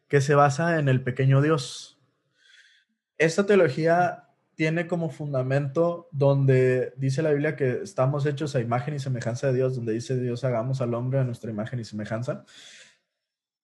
que 0.08 0.20
se 0.20 0.34
basa 0.34 0.78
en 0.78 0.88
el 0.88 1.02
pequeño 1.02 1.42
Dios. 1.42 2.00
Esta 3.18 3.46
teología 3.46 4.28
tiene 4.54 4.86
como 4.86 5.10
fundamento 5.10 6.08
donde 6.10 6.92
dice 6.96 7.22
la 7.22 7.30
Biblia 7.30 7.56
que 7.56 7.82
estamos 7.82 8.26
hechos 8.26 8.54
a 8.56 8.60
imagen 8.60 8.94
y 8.94 8.98
semejanza 8.98 9.46
de 9.48 9.54
Dios, 9.54 9.76
donde 9.76 9.92
dice 9.92 10.18
Dios 10.18 10.44
hagamos 10.44 10.80
al 10.80 10.94
hombre 10.94 11.18
a 11.18 11.24
nuestra 11.24 11.50
imagen 11.50 11.80
y 11.80 11.84
semejanza. 11.84 12.44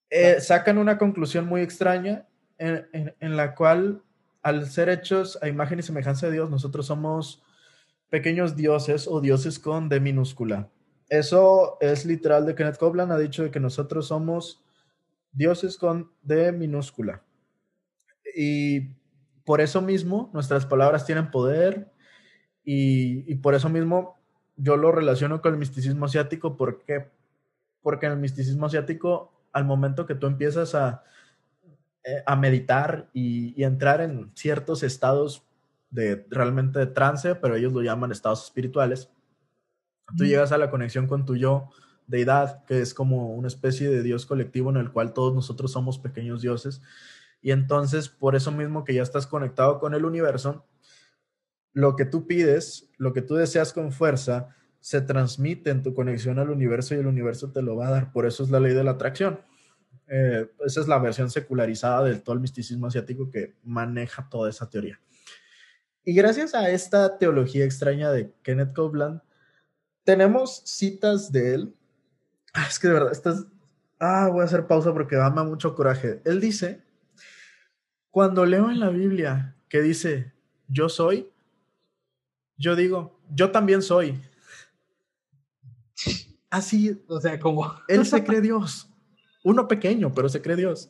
Eh, 0.09 0.41
sacan 0.41 0.79
una 0.79 0.99
conclusión 0.99 1.47
muy 1.47 1.63
extraña 1.63 2.27
en, 2.59 2.89
en, 2.93 3.15
en 3.19 3.37
la 3.37 3.55
cual 3.55 4.03
al 4.43 4.71
ser 4.71 4.89
hechos 4.89 5.39
a 5.43 5.49
imagen 5.49 5.81
y 5.81 5.83
semejanza 5.83 6.27
de 6.27 6.33
Dios, 6.33 6.49
nosotros 6.49 6.87
somos 6.87 7.43
pequeños 8.09 8.57
dioses 8.57 9.09
o 9.09 9.21
dioses 9.21 9.59
con 9.59 9.89
D 9.89 10.01
minúscula. 10.01 10.69
Eso 11.09 11.79
es 11.81 12.05
literal 12.05 12.47
de 12.47 12.55
Kenneth 12.55 12.79
Copeland, 12.79 13.13
ha 13.13 13.19
dicho 13.19 13.51
que 13.51 13.61
nosotros 13.61 14.09
somos 14.09 14.65
dioses 15.33 15.77
con 15.77 16.11
D 16.23 16.51
minúscula. 16.53 17.23
Y 18.35 18.93
por 19.45 19.61
eso 19.61 19.81
mismo 19.81 20.31
nuestras 20.33 20.67
palabras 20.67 21.07
tienen 21.07 21.31
poder 21.31 21.93
y, 22.65 23.37
por 23.37 23.55
eso 23.55 23.69
mismo 23.69 24.19
yo 24.57 24.77
lo 24.77 24.91
relaciono 24.91 25.41
con 25.41 25.53
el 25.53 25.59
misticismo 25.59 26.07
asiático. 26.07 26.57
¿Por? 26.57 26.83
Porque 27.81 28.07
en 28.07 28.13
el 28.13 28.19
misticismo 28.19 28.67
asiático, 28.67 29.33
al 29.53 29.65
momento 29.65 30.07
que 30.07 30.17
tú 30.17 30.27
empiezas 30.27 30.75
a, 30.75 31.05
eh, 32.03 32.23
a 32.27 32.35
meditar 32.35 33.09
y 33.13 33.63
entrar 33.63 34.01
en 34.01 34.33
ciertos 34.35 34.83
estados 34.83 35.46
de 35.91 36.27
realmente 36.31 36.79
de 36.79 36.87
trance, 36.87 37.35
pero 37.35 37.57
ellos 37.57 37.73
lo 37.73 37.83
llaman 37.83 38.13
estados 38.13 38.45
espirituales. 38.45 39.11
Tú 40.17 40.25
mm. 40.25 40.27
llegas 40.27 40.53
a 40.53 40.59
la 40.59 40.71
conexión 40.71 41.07
con 41.07 41.25
tu 41.25 41.37
yo, 41.37 41.71
deidad, 42.07 42.65
que 42.65 42.81
es 42.81 42.95
como 42.95 43.35
una 43.35 43.49
especie 43.49 43.89
de 43.89 44.03
Dios 44.03 44.27
colectivo 44.27 44.71
en 44.71 44.77
el 44.77 44.93
cual 44.93 45.13
todos 45.13 45.35
nosotros 45.35 45.73
somos 45.73 45.99
pequeños 45.99 46.43
dioses. 46.43 46.83
Y 47.41 47.53
entonces, 47.53 48.09
por 48.09 48.35
eso 48.35 48.53
mismo 48.53 48.85
que 48.85 48.95
ya 48.95 49.03
estás 49.03 49.27
conectado 49.27 49.79
con 49.79 49.95
el 49.95 50.05
universo, 50.05 50.67
lo 51.73 51.95
que 51.95 52.07
tú 52.07 52.27
pides, 52.27 52.91
lo 52.97 53.13
que 53.13 53.23
tú 53.23 53.35
deseas 53.35 53.73
con 53.73 53.93
fuerza, 53.93 54.57
se 54.81 55.01
transmite 55.01 55.71
en 55.71 55.83
tu 55.83 55.95
conexión 55.95 56.39
al 56.39 56.51
universo 56.51 56.95
y 56.95 56.99
el 56.99 57.07
universo 57.07 57.51
te 57.51 57.61
lo 57.61 57.77
va 57.77 57.89
a 57.89 57.91
dar. 57.91 58.13
Por 58.13 58.25
eso 58.25 58.43
es 58.45 58.51
la 58.51 58.61
ley 58.61 58.73
de 58.73 58.85
la 58.85 58.93
atracción. 58.93 59.41
Eh, 60.07 60.49
esa 60.65 60.81
es 60.81 60.89
la 60.89 60.99
versión 60.99 61.31
secularizada 61.31 62.05
del 62.05 62.23
todo 62.23 62.35
el 62.35 62.41
misticismo 62.41 62.87
asiático 62.87 63.29
que 63.29 63.57
maneja 63.65 64.29
toda 64.31 64.49
esa 64.49 64.71
teoría. 64.71 65.01
Y 66.09 66.15
gracias 66.15 66.55
a 66.55 66.71
esta 66.71 67.19
teología 67.19 67.65
extraña 67.65 68.13
de 68.13 68.33
Kenneth 68.45 68.73
Copeland, 68.75 69.21
tenemos 70.05 70.63
citas 70.65 71.33
de 71.33 71.55
él. 71.55 71.77
Ah, 72.55 72.67
es 72.71 72.79
que 72.79 72.87
de 72.87 72.95
verdad, 72.95 73.11
estas. 73.11 73.45
Ah, 73.99 74.29
voy 74.31 74.43
a 74.43 74.45
hacer 74.45 74.69
pausa 74.69 74.93
porque 74.93 75.17
ama 75.17 75.43
mucho 75.43 75.75
coraje. 75.75 76.23
Él 76.25 76.41
dice: 76.41 76.85
Cuando 78.13 78.47
leo 78.47 78.71
en 78.71 78.79
la 78.79 78.91
Biblia 78.91 79.57
que 79.69 79.83
dice, 79.83 80.33
Yo 80.69 80.89
soy, 80.89 81.29
yo 82.57 82.77
digo, 82.77 83.21
Yo 83.29 83.51
también 83.51 83.83
soy. 83.83 84.23
Así. 86.51 87.03
O 87.09 87.21
sea, 87.21 87.41
como. 87.41 87.75
Él 87.89 88.07
se 88.07 88.23
cree 88.23 88.41
Dios. 88.41 88.89
Uno 89.43 89.67
pequeño, 89.67 90.13
pero 90.15 90.29
se 90.29 90.41
cree 90.41 90.55
Dios. 90.55 90.89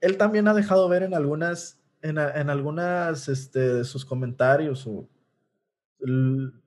Él 0.00 0.16
también 0.16 0.48
ha 0.48 0.54
dejado 0.54 0.88
ver 0.88 1.02
en 1.02 1.12
algunas 1.12 1.83
en, 2.04 2.18
en 2.18 2.50
algunas 2.50 3.28
este, 3.28 3.76
de 3.76 3.84
sus 3.84 4.04
comentarios 4.04 4.86
o 4.86 5.08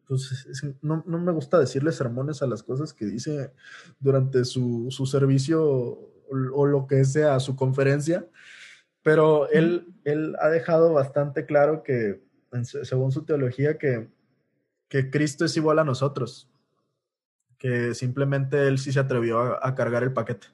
pues 0.07 0.75
no, 0.81 1.03
no, 1.05 1.19
me 1.19 1.31
gusta 1.31 1.59
decirle 1.59 1.91
sermones 1.91 2.41
a 2.41 2.47
las 2.47 2.63
cosas 2.63 2.91
que 2.91 3.05
dice 3.05 3.53
durante 3.99 4.45
su, 4.45 4.87
su 4.89 5.05
servicio 5.05 5.63
o, 5.63 6.11
o, 6.53 6.65
lo 6.65 6.87
que 6.87 7.05
sea 7.05 7.39
su 7.39 7.55
conferencia, 7.55 8.25
pero 9.03 9.47
él, 9.51 9.93
él 10.05 10.35
ha 10.39 10.49
dejado 10.49 10.93
bastante 10.93 11.45
claro 11.45 11.83
que, 11.83 12.19
según 12.63 13.11
su 13.11 13.23
teología, 13.25 13.77
que, 13.77 14.09
que 14.87 15.11
Cristo 15.11 15.45
es 15.45 15.55
igual 15.55 15.77
a 15.77 15.83
nosotros, 15.83 16.49
que 17.59 17.93
simplemente 17.93 18.67
él 18.67 18.79
sí 18.79 18.91
se 18.91 18.99
atrevió 18.99 19.39
a, 19.39 19.59
a 19.61 19.75
cargar 19.75 20.01
el 20.01 20.13
paquete 20.13 20.47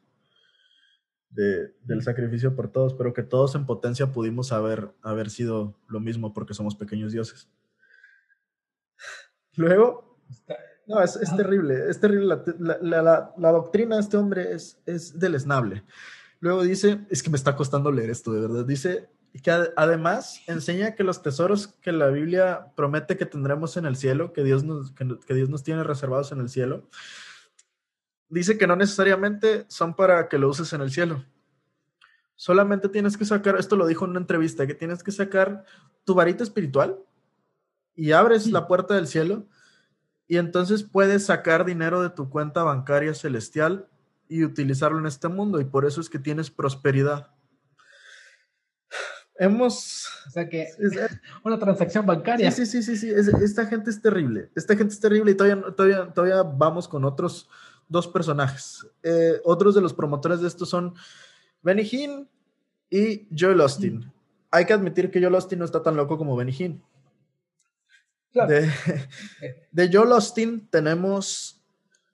de, 1.33 1.73
del 1.83 2.03
sacrificio 2.03 2.55
por 2.55 2.71
todos, 2.71 2.93
pero 2.93 3.13
que 3.13 3.23
todos 3.23 3.55
en 3.55 3.65
potencia 3.65 4.11
pudimos 4.11 4.51
haber, 4.51 4.91
haber 5.01 5.29
sido 5.29 5.75
lo 5.87 5.99
mismo 5.99 6.33
porque 6.33 6.53
somos 6.53 6.75
pequeños 6.75 7.11
dioses. 7.11 7.49
Luego, 9.55 10.19
no, 10.87 11.01
es, 11.01 11.15
es 11.15 11.35
terrible, 11.35 11.89
es 11.89 11.99
terrible. 11.99 12.37
La, 12.59 12.77
la, 12.81 13.33
la, 13.37 13.51
doctrina 13.51 13.95
de 13.95 14.01
este 14.01 14.17
hombre 14.17 14.53
es, 14.53 14.79
es 14.85 15.17
deleznable. 15.19 15.83
Luego 16.39 16.63
dice, 16.63 17.05
es 17.09 17.23
que 17.23 17.29
me 17.29 17.37
está 17.37 17.55
costando 17.55 17.91
leer 17.91 18.09
esto, 18.09 18.33
de 18.33 18.41
verdad. 18.41 18.65
Dice 18.65 19.09
que 19.41 19.51
además 19.75 20.41
enseña 20.45 20.93
que 20.93 21.03
los 21.03 21.23
tesoros 21.23 21.67
que 21.67 21.91
la 21.91 22.07
Biblia 22.09 22.73
promete 22.75 23.17
que 23.17 23.25
tendremos 23.25 23.77
en 23.77 23.85
el 23.85 23.95
cielo, 23.95 24.33
que 24.33 24.43
Dios 24.43 24.63
nos, 24.63 24.91
que, 24.91 25.07
que 25.25 25.33
Dios 25.33 25.49
nos 25.49 25.63
tiene 25.63 25.83
reservados 25.83 26.31
en 26.31 26.39
el 26.39 26.49
cielo, 26.49 26.87
dice 28.33 28.57
que 28.57 28.67
no 28.67 28.75
necesariamente 28.75 29.65
son 29.67 29.95
para 29.95 30.27
que 30.27 30.37
lo 30.37 30.49
uses 30.49 30.73
en 30.73 30.81
el 30.81 30.91
cielo. 30.91 31.23
Solamente 32.35 32.89
tienes 32.89 33.15
que 33.15 33.25
sacar, 33.25 33.57
esto 33.57 33.75
lo 33.75 33.85
dijo 33.85 34.05
en 34.05 34.11
una 34.11 34.19
entrevista, 34.19 34.65
que 34.65 34.73
tienes 34.73 35.03
que 35.03 35.11
sacar 35.11 35.65
tu 36.03 36.15
varita 36.15 36.43
espiritual 36.43 36.99
y 37.95 38.11
abres 38.11 38.47
la 38.47 38.67
puerta 38.67 38.95
del 38.95 39.07
cielo 39.07 39.45
y 40.27 40.37
entonces 40.37 40.83
puedes 40.83 41.25
sacar 41.25 41.63
dinero 41.63 42.01
de 42.01 42.09
tu 42.09 42.29
cuenta 42.29 42.63
bancaria 42.63 43.13
celestial 43.13 43.87
y 44.27 44.43
utilizarlo 44.43 44.97
en 44.97 45.05
este 45.05 45.27
mundo 45.27 45.61
y 45.61 45.65
por 45.65 45.85
eso 45.85 46.01
es 46.01 46.09
que 46.09 46.17
tienes 46.17 46.49
prosperidad. 46.49 47.31
Hemos... 49.35 50.07
O 50.27 50.31
sea 50.31 50.49
que 50.49 50.69
una 51.43 51.59
transacción 51.59 52.05
bancaria. 52.05 52.49
Sí, 52.51 52.65
sí, 52.65 52.81
sí, 52.81 52.97
sí, 52.97 53.11
esta 53.11 53.67
gente 53.67 53.91
es 53.91 54.01
terrible. 54.01 54.49
Esta 54.55 54.75
gente 54.75 54.93
es 54.93 54.99
terrible 54.99 55.31
y 55.31 55.35
todavía, 55.35 55.61
todavía, 55.75 56.13
todavía 56.13 56.43
vamos 56.43 56.87
con 56.87 57.05
otros 57.05 57.49
dos 57.93 58.07
personajes. 58.07 58.85
Eh, 59.03 59.39
otros 59.45 59.75
de 59.75 59.81
los 59.81 59.93
promotores 59.93 60.41
de 60.41 60.47
esto 60.47 60.65
son 60.65 60.95
Benny 61.61 61.87
Hinn 61.89 62.27
y 62.89 63.27
Joel 63.37 63.61
Austin. 63.61 64.11
Hay 64.51 64.65
que 64.65 64.73
admitir 64.73 65.11
que 65.11 65.21
Joel 65.21 65.35
Austin 65.35 65.59
no 65.59 65.65
está 65.65 65.81
tan 65.81 65.95
loco 65.95 66.17
como 66.17 66.35
Benny 66.35 66.53
Hinn. 66.57 66.83
De, 68.33 68.67
de, 69.71 69.89
Joel 69.93 70.11
Austin 70.11 70.67
tenemos. 70.71 71.61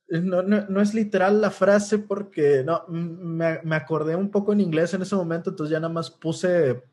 No, 0.09 0.41
no, 0.41 0.81
es 0.81 0.93
literal 0.93 1.39
la 1.39 1.49
frase 1.49 1.97
porque 1.97 2.63
no, 2.65 2.83
me, 2.89 3.61
me, 3.63 3.75
acordé 3.75 4.15
un 4.15 4.31
poco 4.31 4.51
en 4.51 4.59
inglés 4.59 4.93
en 4.93 5.03
ese 5.03 5.15
momento, 5.15 5.51
entonces 5.51 5.71
ya 5.71 5.79
nada 5.79 5.93
más 5.93 6.09
puse, 6.09 6.83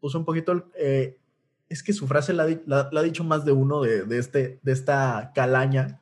puse 0.00 0.16
un 0.16 0.24
poquito. 0.24 0.66
Eh, 0.74 1.16
es 1.68 1.82
que 1.82 1.92
su 1.92 2.08
frase 2.08 2.32
la, 2.32 2.46
la, 2.66 2.88
la, 2.90 3.00
ha 3.00 3.02
dicho 3.02 3.22
más 3.22 3.44
de 3.44 3.52
uno 3.52 3.82
de, 3.82 4.02
de, 4.04 4.18
este, 4.18 4.58
de 4.62 4.72
esta 4.72 5.30
calaña 5.34 6.00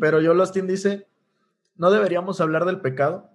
pero 0.00 0.18
Joel 0.22 0.40
Austin 0.40 0.66
dice, 0.66 1.06
no 1.76 1.90
deberíamos 1.90 2.40
hablar 2.40 2.64
del 2.64 2.80
pecado 2.80 3.30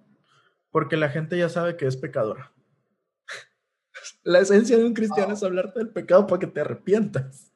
porque 0.70 0.96
la 0.96 1.08
gente 1.08 1.38
ya 1.38 1.48
sabe 1.48 1.76
que 1.76 1.86
es 1.86 1.96
pecadora. 1.96 2.52
la 4.24 4.40
esencia 4.40 4.76
de 4.76 4.84
un 4.84 4.94
cristiano 4.94 5.34
es 5.34 5.42
hablarte 5.42 5.78
del 5.78 5.88
pecado 5.90 6.26
para 6.26 6.40
que 6.40 6.46
te 6.46 6.60
arrepientas. 6.60 7.52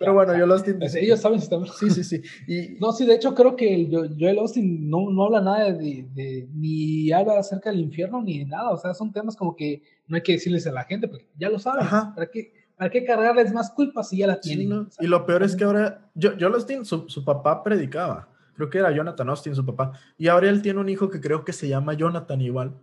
Pero 0.00 0.14
bueno, 0.14 0.32
Joel 0.32 0.52
Austin 0.52 0.78
dice, 0.78 0.98
ellos 1.04 1.20
saben 1.20 1.40
si 1.40 1.48
Sí, 1.78 1.90
sí, 1.90 2.04
sí. 2.04 2.22
Y... 2.46 2.78
No, 2.80 2.90
sí, 2.90 3.04
de 3.04 3.16
hecho 3.16 3.34
creo 3.34 3.54
que 3.54 3.86
Joel 4.18 4.38
Austin 4.38 4.88
no, 4.88 5.10
no 5.10 5.24
habla 5.24 5.42
nada 5.42 5.72
de, 5.72 6.08
de, 6.14 6.48
ni 6.54 7.12
habla 7.12 7.38
acerca 7.38 7.70
del 7.70 7.80
infierno 7.80 8.22
ni 8.22 8.38
de 8.38 8.46
nada. 8.46 8.70
O 8.70 8.78
sea, 8.78 8.94
son 8.94 9.12
temas 9.12 9.36
como 9.36 9.54
que 9.54 9.82
no 10.06 10.16
hay 10.16 10.22
que 10.22 10.32
decirles 10.32 10.66
a 10.66 10.72
la 10.72 10.84
gente 10.84 11.06
porque 11.06 11.28
ya 11.36 11.50
lo 11.50 11.58
saben. 11.58 11.86
¿Para 11.86 12.30
qué? 12.30 12.50
¿Para 12.80 12.90
qué 12.90 13.04
cargarles 13.04 13.52
más 13.52 13.70
culpas 13.72 14.08
si 14.08 14.16
ya 14.16 14.26
la 14.26 14.40
tienen? 14.40 14.88
y 15.00 15.06
lo 15.06 15.26
peor 15.26 15.42
es 15.42 15.54
que 15.54 15.64
ahora, 15.64 16.10
yo, 16.14 16.34
yo 16.38 16.48
Austin, 16.48 16.86
su, 16.86 17.10
su, 17.10 17.22
papá 17.26 17.62
predicaba, 17.62 18.30
creo 18.54 18.70
que 18.70 18.78
era 18.78 18.90
Jonathan 18.90 19.28
Austin, 19.28 19.54
su 19.54 19.66
papá, 19.66 19.92
y 20.16 20.28
ahora 20.28 20.48
él 20.48 20.62
tiene 20.62 20.80
un 20.80 20.88
hijo 20.88 21.10
que 21.10 21.20
creo 21.20 21.44
que 21.44 21.52
se 21.52 21.68
llama 21.68 21.92
Jonathan 21.92 22.40
igual. 22.40 22.80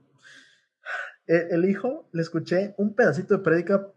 El, 1.25 1.47
el 1.49 1.65
hijo, 1.67 2.07
le 2.11 2.21
escuché 2.21 2.75
un 2.77 2.93
pedacito 2.93 3.35
de 3.35 3.39
prédica 3.43 3.87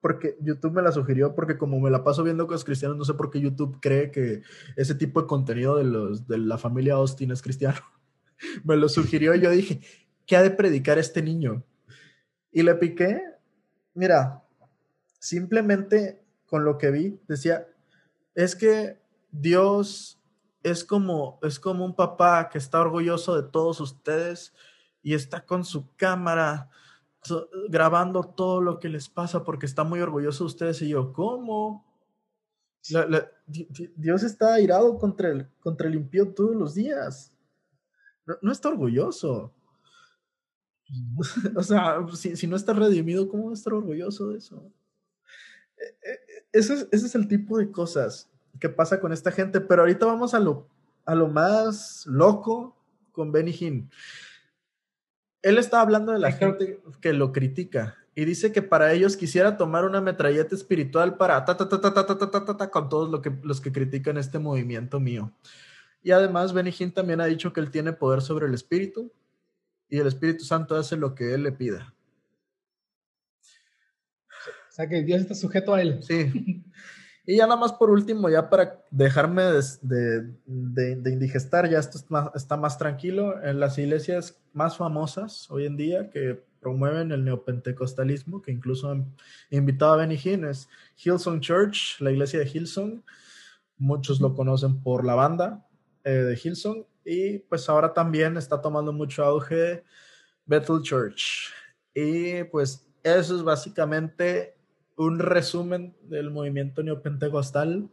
porque 0.00 0.36
YouTube 0.40 0.74
me 0.74 0.82
la 0.82 0.92
sugirió, 0.92 1.34
porque 1.34 1.58
como 1.58 1.80
me 1.80 1.90
la 1.90 2.04
paso 2.04 2.22
viendo 2.22 2.46
con 2.46 2.54
los 2.54 2.64
cristianos, 2.64 2.96
no 2.96 3.04
sé 3.04 3.14
por 3.14 3.32
qué 3.32 3.40
YouTube 3.40 3.80
cree 3.82 4.12
que 4.12 4.42
ese 4.76 4.94
tipo 4.94 5.20
de 5.20 5.26
contenido 5.26 5.76
de, 5.78 5.82
los, 5.82 6.28
de 6.28 6.38
la 6.38 6.58
familia 6.58 6.94
Austin 6.94 7.32
es 7.32 7.42
cristiano. 7.42 7.80
me 8.62 8.76
lo 8.76 8.88
sugirió 8.88 9.34
y 9.34 9.40
yo 9.40 9.50
dije, 9.50 9.80
¿qué 10.26 10.36
ha 10.36 10.44
de 10.44 10.52
predicar 10.52 10.96
este 11.00 11.22
niño? 11.22 11.64
Y 12.52 12.62
le 12.62 12.76
piqué, 12.76 13.20
mira, 13.94 14.43
simplemente 15.24 16.22
con 16.44 16.66
lo 16.66 16.76
que 16.76 16.90
vi, 16.90 17.18
decía, 17.26 17.66
es 18.34 18.54
que 18.54 19.00
Dios 19.30 20.20
es 20.62 20.84
como, 20.84 21.38
es 21.42 21.58
como 21.58 21.86
un 21.86 21.96
papá 21.96 22.50
que 22.50 22.58
está 22.58 22.78
orgulloso 22.80 23.34
de 23.34 23.48
todos 23.48 23.80
ustedes 23.80 24.52
y 25.02 25.14
está 25.14 25.46
con 25.46 25.64
su 25.64 25.94
cámara 25.96 26.68
grabando 27.70 28.22
todo 28.22 28.60
lo 28.60 28.78
que 28.78 28.90
les 28.90 29.08
pasa 29.08 29.44
porque 29.44 29.64
está 29.64 29.82
muy 29.82 30.00
orgulloso 30.00 30.44
de 30.44 30.48
ustedes. 30.48 30.82
Y 30.82 30.90
yo, 30.90 31.14
¿cómo? 31.14 31.86
Dios 33.96 34.22
está 34.24 34.52
airado 34.52 34.98
contra 34.98 35.30
el, 35.30 35.48
contra 35.58 35.88
el 35.88 35.94
impío 35.94 36.34
todos 36.34 36.54
los 36.54 36.74
días. 36.74 37.34
No, 38.26 38.34
no 38.42 38.52
está 38.52 38.68
orgulloso. 38.68 39.54
o 41.56 41.62
sea, 41.62 42.06
si, 42.12 42.36
si, 42.36 42.46
no 42.46 42.56
está 42.56 42.74
redimido, 42.74 43.26
¿cómo 43.26 43.46
va 43.46 43.50
a 43.52 43.54
estar 43.54 43.72
orgulloso 43.72 44.28
de 44.28 44.36
eso? 44.36 44.70
Ese 46.52 46.74
es, 46.74 46.88
ese 46.92 47.06
es 47.06 47.14
el 47.14 47.28
tipo 47.28 47.58
de 47.58 47.70
cosas 47.70 48.30
que 48.60 48.68
pasa 48.68 49.00
con 49.00 49.12
esta 49.12 49.32
gente, 49.32 49.60
pero 49.60 49.82
ahorita 49.82 50.06
vamos 50.06 50.34
a 50.34 50.40
lo, 50.40 50.68
a 51.04 51.14
lo 51.14 51.28
más 51.28 52.04
loco 52.06 52.76
con 53.12 53.32
Benny 53.32 53.52
Hinn. 53.58 53.90
Él 55.42 55.58
está 55.58 55.80
hablando 55.80 56.12
de 56.12 56.18
la 56.18 56.32
gente 56.32 56.80
que 57.00 57.12
lo 57.12 57.32
critica 57.32 57.96
y 58.14 58.24
dice 58.24 58.52
que 58.52 58.62
para 58.62 58.92
ellos 58.92 59.16
quisiera 59.16 59.56
tomar 59.56 59.84
una 59.84 60.00
metralleta 60.00 60.54
espiritual 60.54 61.16
para 61.16 61.44
ta 61.44 61.56
ta 61.56 61.68
ta 61.68 61.80
ta 61.80 61.92
ta 61.92 62.06
ta 62.06 62.30
ta 62.30 62.44
ta, 62.44 62.56
ta 62.56 62.70
con 62.70 62.88
todos 62.88 63.10
lo 63.10 63.20
que, 63.20 63.32
los 63.42 63.60
que 63.60 63.72
critican 63.72 64.16
este 64.16 64.38
movimiento 64.38 65.00
mío. 65.00 65.32
Y 66.02 66.12
además 66.12 66.52
Benny 66.52 66.72
Hinn 66.78 66.92
también 66.92 67.20
ha 67.20 67.26
dicho 67.26 67.52
que 67.52 67.60
él 67.60 67.70
tiene 67.70 67.92
poder 67.92 68.22
sobre 68.22 68.46
el 68.46 68.54
espíritu 68.54 69.12
y 69.88 69.98
el 69.98 70.06
Espíritu 70.06 70.44
Santo 70.44 70.76
hace 70.76 70.96
lo 70.96 71.14
que 71.14 71.34
él 71.34 71.42
le 71.44 71.52
pida. 71.52 71.93
O 74.74 74.76
sea 74.76 74.88
que 74.88 75.04
Dios 75.04 75.20
está 75.20 75.36
sujeto 75.36 75.72
a 75.72 75.80
él. 75.80 76.02
Sí. 76.02 76.64
Y 77.24 77.36
ya 77.36 77.46
nada 77.46 77.60
más 77.60 77.72
por 77.74 77.90
último, 77.90 78.28
ya 78.28 78.50
para 78.50 78.84
dejarme 78.90 79.44
de, 79.44 79.62
de, 79.82 80.34
de, 80.44 80.96
de 80.96 81.10
indigestar, 81.12 81.70
ya 81.70 81.78
esto 81.78 81.96
está 81.96 82.08
más, 82.10 82.30
está 82.34 82.56
más, 82.56 82.76
tranquilo, 82.76 83.40
en 83.40 83.60
las 83.60 83.78
iglesias 83.78 84.42
más 84.52 84.76
famosas 84.76 85.48
hoy 85.48 85.66
en 85.66 85.76
día 85.76 86.10
que 86.10 86.42
promueven 86.58 87.12
el 87.12 87.24
neopentecostalismo, 87.24 88.42
que 88.42 88.50
incluso 88.50 88.90
han 88.90 89.14
invitado 89.48 89.92
a 89.92 89.96
Benny 89.98 90.18
Hinn, 90.22 90.44
es 90.44 90.68
Hillsong 90.96 91.38
Church, 91.40 92.00
la 92.00 92.10
iglesia 92.10 92.40
de 92.40 92.50
Hillsong. 92.50 93.04
Muchos 93.76 94.20
lo 94.20 94.34
conocen 94.34 94.82
por 94.82 95.06
la 95.06 95.14
banda 95.14 95.68
eh, 96.02 96.10
de 96.10 96.34
Hillsong. 96.42 96.84
Y 97.04 97.38
pues 97.38 97.68
ahora 97.68 97.94
también 97.94 98.36
está 98.36 98.60
tomando 98.60 98.92
mucho 98.92 99.24
auge 99.24 99.84
Bethel 100.46 100.82
Church. 100.82 101.52
Y 101.94 102.42
pues 102.44 102.90
eso 103.04 103.36
es 103.36 103.42
básicamente 103.42 104.53
un 104.96 105.18
resumen 105.18 105.94
del 106.02 106.30
movimiento 106.30 106.82
neopentecostal. 106.82 107.88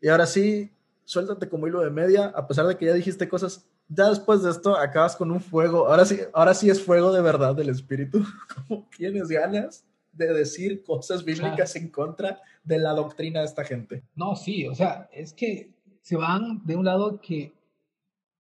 Y 0.00 0.08
ahora 0.08 0.26
sí, 0.26 0.70
suéltate 1.04 1.48
como 1.48 1.66
hilo 1.66 1.80
de 1.80 1.90
media, 1.90 2.26
a 2.26 2.46
pesar 2.46 2.66
de 2.66 2.76
que 2.76 2.86
ya 2.86 2.92
dijiste 2.92 3.28
cosas, 3.28 3.66
ya 3.88 4.08
después 4.10 4.42
de 4.42 4.50
esto 4.50 4.76
acabas 4.76 5.16
con 5.16 5.30
un 5.30 5.40
fuego. 5.40 5.88
Ahora 5.88 6.04
sí, 6.04 6.18
ahora 6.32 6.54
sí 6.54 6.68
es 6.68 6.82
fuego 6.82 7.12
de 7.12 7.22
verdad 7.22 7.54
del 7.54 7.70
espíritu. 7.70 8.22
Como 8.68 8.88
tienes 8.96 9.28
ganas 9.28 9.84
de 10.12 10.32
decir 10.34 10.82
cosas 10.82 11.24
bíblicas 11.24 11.76
en 11.76 11.88
contra 11.88 12.40
de 12.64 12.78
la 12.78 12.92
doctrina 12.92 13.40
de 13.40 13.46
esta 13.46 13.64
gente. 13.64 14.02
No, 14.14 14.36
sí, 14.36 14.66
o 14.66 14.74
sea, 14.74 15.08
es 15.12 15.32
que 15.32 15.72
se 16.02 16.16
van 16.16 16.64
de 16.66 16.76
un 16.76 16.84
lado 16.84 17.20
que 17.20 17.52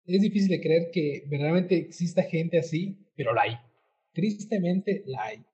es 0.05 0.21
difícil 0.21 0.49
de 0.49 0.61
creer 0.61 0.89
que 0.91 1.25
verdaderamente 1.27 1.75
exista 1.77 2.23
gente 2.23 2.57
así, 2.57 2.97
pero 3.15 3.33
la 3.33 3.41
hay. 3.41 3.57
Tristemente 4.13 5.03
la 5.05 5.23
hay. 5.25 5.45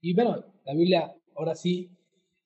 Y 0.00 0.14
bueno, 0.14 0.44
la 0.64 0.74
Biblia 0.74 1.14
ahora 1.36 1.54
sí 1.54 1.90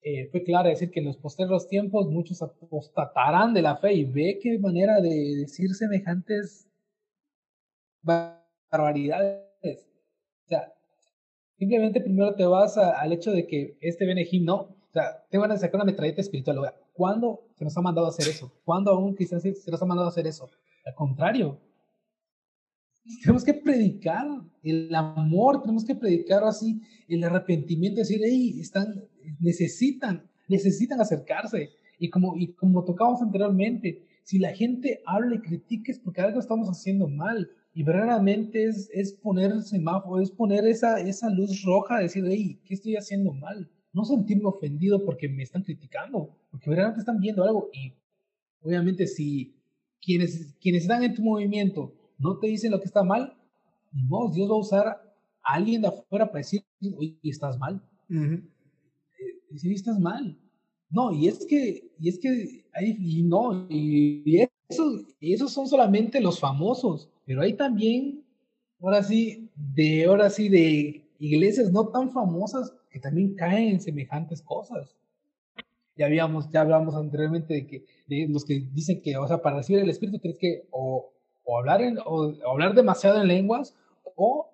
eh, 0.02 0.28
fue 0.30 0.42
clara 0.42 0.70
decir 0.70 0.90
que 0.90 1.00
en 1.00 1.06
los 1.06 1.18
posteriores 1.18 1.68
tiempos 1.68 2.06
muchos 2.08 2.40
apostatarán 2.42 3.52
de 3.52 3.62
la 3.62 3.76
fe 3.76 3.92
y 3.92 4.04
ve 4.04 4.38
qué 4.42 4.58
manera 4.58 5.00
de 5.00 5.36
decir 5.40 5.74
semejantes 5.74 6.68
barbaridades. 8.02 9.86
O 10.44 10.48
sea, 10.48 10.72
simplemente 11.58 12.00
primero 12.00 12.34
te 12.34 12.46
vas 12.46 12.78
al 12.78 13.12
hecho 13.12 13.30
de 13.32 13.46
que 13.46 13.76
este 13.80 14.06
Benejim 14.06 14.44
no, 14.44 14.56
o 14.56 14.92
sea, 14.92 15.22
te 15.28 15.36
van 15.36 15.52
a 15.52 15.58
sacar 15.58 15.76
una 15.76 15.84
metralleta 15.84 16.22
espiritual. 16.22 16.58
¿Cuándo 16.94 17.44
se 17.56 17.64
nos 17.64 17.76
ha 17.76 17.82
mandado 17.82 18.06
a 18.06 18.10
hacer 18.10 18.26
eso? 18.26 18.50
¿Cuándo 18.64 18.90
a 18.90 18.98
un 18.98 19.14
cristiano 19.14 19.40
se 19.40 19.70
nos 19.70 19.82
ha 19.82 19.86
mandado 19.86 20.08
a 20.08 20.10
hacer 20.10 20.26
eso? 20.26 20.48
Al 20.86 20.94
contrario, 20.94 21.58
tenemos 23.18 23.44
que 23.44 23.54
predicar 23.54 24.26
el 24.62 24.94
amor, 24.94 25.62
tenemos 25.62 25.84
que 25.84 25.94
predicar 25.94 26.44
así 26.44 26.80
el 27.08 27.24
arrepentimiento, 27.24 28.00
decir, 28.00 28.20
hey, 28.22 28.58
están, 28.60 29.04
necesitan, 29.40 30.28
necesitan 30.48 31.00
acercarse. 31.00 31.70
Y 31.98 32.08
como, 32.10 32.36
y 32.36 32.52
como 32.52 32.84
tocamos 32.84 33.20
anteriormente, 33.22 34.06
si 34.22 34.38
la 34.38 34.54
gente 34.54 35.00
habla 35.06 35.36
y 35.36 35.40
critica 35.40 35.92
es 35.92 35.98
porque 35.98 36.20
algo 36.20 36.40
estamos 36.40 36.68
haciendo 36.68 37.08
mal. 37.08 37.50
Y 37.72 37.82
verdaderamente 37.82 38.64
es, 38.64 38.90
es 38.92 39.12
poner 39.12 39.52
el 39.52 39.62
semáforo, 39.62 40.20
es 40.20 40.30
poner 40.30 40.66
esa, 40.66 41.00
esa 41.00 41.30
luz 41.30 41.62
roja, 41.62 42.00
decir, 42.00 42.24
hey, 42.26 42.58
¿qué 42.64 42.74
estoy 42.74 42.96
haciendo 42.96 43.32
mal? 43.32 43.70
No 43.92 44.04
sentirme 44.04 44.46
ofendido 44.46 45.04
porque 45.04 45.28
me 45.28 45.42
están 45.42 45.62
criticando, 45.62 46.36
porque 46.50 46.68
verdaderamente 46.68 47.00
están 47.00 47.20
viendo 47.20 47.44
algo. 47.44 47.70
Y 47.72 47.92
obviamente 48.62 49.06
si 49.06 49.54
quienes, 50.00 50.54
quienes 50.60 50.82
están 50.82 51.02
en 51.02 51.14
tu 51.14 51.22
movimiento 51.22 51.94
no 52.20 52.38
te 52.38 52.46
dicen 52.46 52.70
lo 52.70 52.78
que 52.78 52.86
está 52.86 53.02
mal, 53.02 53.36
no, 53.92 54.30
Dios 54.30 54.48
va 54.48 54.54
a 54.54 54.58
usar 54.58 54.86
a 54.88 55.02
alguien 55.42 55.82
de 55.82 55.88
afuera 55.88 56.26
para 56.26 56.38
decir, 56.38 56.62
oye, 56.96 57.18
estás 57.24 57.58
mal. 57.58 57.82
Uh 58.08 58.40
estás 59.52 59.98
mal. 59.98 60.38
No, 60.90 61.12
y 61.12 61.28
es 61.28 61.46
que, 61.46 61.90
y 61.98 62.08
es 62.08 62.18
que, 62.18 62.64
hay, 62.72 62.96
y 62.98 63.22
no, 63.22 63.66
y, 63.68 64.22
y 65.20 65.32
esos 65.32 65.52
son 65.52 65.66
solamente 65.66 66.20
los 66.20 66.38
famosos, 66.38 67.08
pero 67.24 67.42
hay 67.42 67.54
también, 67.54 68.24
ahora 68.80 69.02
sí, 69.02 69.50
de, 69.56 70.04
ahora 70.04 70.30
sí, 70.30 70.48
de 70.48 71.04
iglesias 71.18 71.70
no 71.72 71.88
tan 71.88 72.10
famosas 72.10 72.74
que 72.90 72.98
también 72.98 73.34
caen 73.34 73.68
en 73.70 73.80
semejantes 73.80 74.42
cosas. 74.42 74.96
Ya 75.96 76.06
habíamos, 76.06 76.50
ya 76.50 76.62
hablamos 76.62 76.94
anteriormente 76.94 77.54
de 77.54 77.66
que, 77.66 77.84
de 78.06 78.26
los 78.28 78.44
que 78.44 78.66
dicen 78.72 79.02
que, 79.02 79.16
o 79.16 79.26
sea, 79.28 79.42
para 79.42 79.58
recibir 79.58 79.82
el 79.82 79.90
Espíritu 79.90 80.18
tienes 80.18 80.38
que 80.38 80.66
o 80.70 81.12
o 81.50 81.58
hablar, 81.58 81.82
en, 81.82 81.98
o, 82.04 82.32
hablar 82.48 82.74
demasiado 82.74 83.20
en 83.20 83.26
lenguas 83.26 83.74
o 84.14 84.50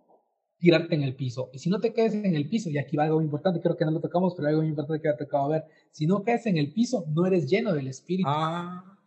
tirarte 0.59 0.95
en 0.95 1.03
el 1.03 1.15
piso. 1.15 1.51
Y 1.53 1.59
si 1.59 1.69
no 1.69 1.79
te 1.79 1.93
caes 1.93 2.15
en 2.15 2.35
el 2.35 2.49
piso, 2.49 2.71
y 2.71 2.79
aquí 2.79 2.97
va 2.97 3.05
algo 3.05 3.17
muy 3.17 3.27
importante, 3.27 3.61
creo 3.61 3.77
que 3.77 3.85
no 3.85 3.91
lo 3.91 4.01
tocamos, 4.01 4.35
pero 4.35 4.49
algo 4.49 4.63
muy 4.63 4.71
importante 4.71 5.03
que 5.03 5.25
acabo 5.25 5.51
de 5.51 5.61
ver, 5.61 5.69
si 5.91 6.07
no 6.07 6.23
caes 6.23 6.47
en 6.47 6.57
el 6.57 6.73
piso, 6.73 7.05
no 7.09 7.27
eres 7.27 7.51
lleno 7.51 7.75
del 7.75 7.89
Espíritu. 7.89 8.29
Ah, 8.33 8.99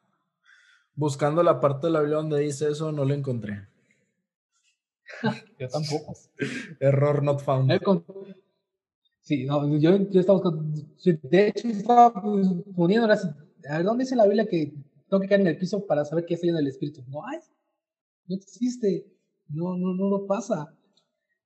buscando 0.93 1.41
la 1.41 1.59
parte 1.59 1.87
de 1.87 1.93
la 1.93 2.01
Biblia 2.01 2.17
donde 2.17 2.41
dice 2.41 2.69
eso, 2.69 2.91
no 2.91 3.05
lo 3.05 3.13
encontré. 3.15 3.67
yo 5.59 5.67
tampoco. 5.67 6.13
Error 6.79 7.23
not 7.23 7.41
found. 7.41 7.71
Sí, 9.21 9.45
no, 9.45 9.77
yo, 9.77 9.97
yo 10.09 10.19
estaba 10.19 10.41
de 11.23 11.47
hecho 11.47 11.67
estaba 11.67 12.13
poniendo, 12.75 13.07
a 13.07 13.77
ver, 13.77 13.83
¿dónde 13.83 14.03
dice 14.03 14.15
la 14.15 14.25
Biblia 14.25 14.45
que 14.47 14.73
tengo 15.09 15.21
que 15.21 15.27
caer 15.27 15.41
en 15.41 15.47
el 15.47 15.57
piso 15.57 15.85
para 15.85 16.05
saber 16.05 16.25
que 16.25 16.35
estoy 16.35 16.49
lleno 16.49 16.59
del 16.59 16.67
Espíritu? 16.67 17.03
No 17.07 17.25
hay 17.25 17.39
no 18.29 18.35
existe, 18.35 19.05
no, 19.49 19.75
no, 19.75 19.93
no 19.95 20.09
lo 20.09 20.27
pasa. 20.27 20.73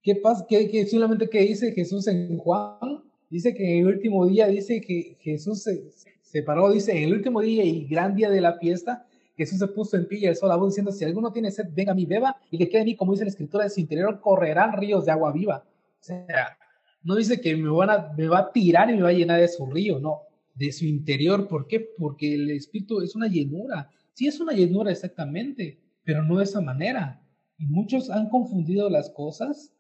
¿Qué 0.02 0.16
pasa? 0.18 0.46
¿Qué, 0.48 0.70
qué, 0.70 0.86
solamente 0.86 1.30
que 1.30 1.40
dice 1.42 1.72
Jesús 1.72 2.08
en 2.08 2.38
Juan? 2.38 3.04
Dice 3.30 3.54
que 3.54 3.78
en 3.78 3.88
el 3.88 3.96
último 3.96 4.28
día, 4.28 4.48
dice 4.48 4.82
que 4.82 5.18
Jesús 5.22 5.64
se, 5.64 5.90
se 6.22 6.44
paró, 6.44 6.72
dice, 6.72 6.92
en 6.92 7.06
el 7.06 7.14
último 7.14 7.42
día 7.42 7.64
y 7.64 7.88
gran 7.88 8.16
día 8.16 8.30
de 8.30 8.42
la 8.42 8.60
fiesta, 8.60 9.08
Jesús 9.36 9.60
se 9.60 9.68
puso 9.68 9.98
en 9.98 10.08
pie 10.08 10.20
y 10.20 10.26
alzó 10.28 10.48
la 10.48 10.58
voz 10.58 10.72
diciendo, 10.72 10.92
si 10.92 11.06
alguno 11.06 11.32
tiene 11.32 11.50
sed, 11.50 11.66
venga 11.74 11.94
a 11.94 11.96
mí, 11.96 12.06
beba, 12.06 12.36
y 12.52 12.58
que 12.58 12.70
quede 12.70 12.82
en 12.82 12.86
mí, 12.86 12.96
como 12.96 13.14
dice 13.14 13.24
la 13.24 13.32
escritura, 13.32 13.64
de 13.64 13.70
su 13.70 13.80
interior 13.80 14.20
correrán 14.20 14.78
ríos 14.78 15.06
de 15.06 15.12
agua 15.12 15.32
viva. 15.32 15.66
O 16.00 16.04
sea, 16.04 16.58
no 17.02 17.16
dice 17.16 17.40
que 17.40 17.56
me, 17.56 17.70
van 17.70 17.90
a, 17.90 18.14
me 18.16 18.28
va 18.28 18.40
a 18.40 18.52
tirar 18.52 18.90
y 18.90 18.96
me 18.96 19.04
va 19.04 19.10
a 19.10 19.14
llenar 19.14 19.40
de 19.40 19.48
su 19.48 19.66
río, 19.66 20.00
no, 20.00 20.22
de 20.54 20.72
su 20.72 20.86
interior. 20.86 21.48
¿Por 21.48 21.66
qué? 21.66 21.80
Porque 21.98 22.36
el 22.36 22.52
Espíritu 22.52 23.02
es 23.02 23.16
una 23.16 23.28
llenura. 23.28 23.90
Sí, 24.14 24.28
es 24.28 24.40
una 24.40 24.54
llenura 24.54 24.92
exactamente, 24.92 25.80
pero 26.04 26.24
no 26.24 26.38
de 26.38 26.44
esa 26.44 26.62
manera. 26.62 27.22
Y 27.58 27.66
muchos 27.66 28.10
han 28.10 28.30
confundido 28.30 28.90
las 28.90 29.10
cosas 29.10 29.74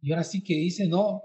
y 0.00 0.12
ahora 0.12 0.24
sí 0.24 0.42
que 0.42 0.54
dicen, 0.54 0.90
no, 0.90 1.22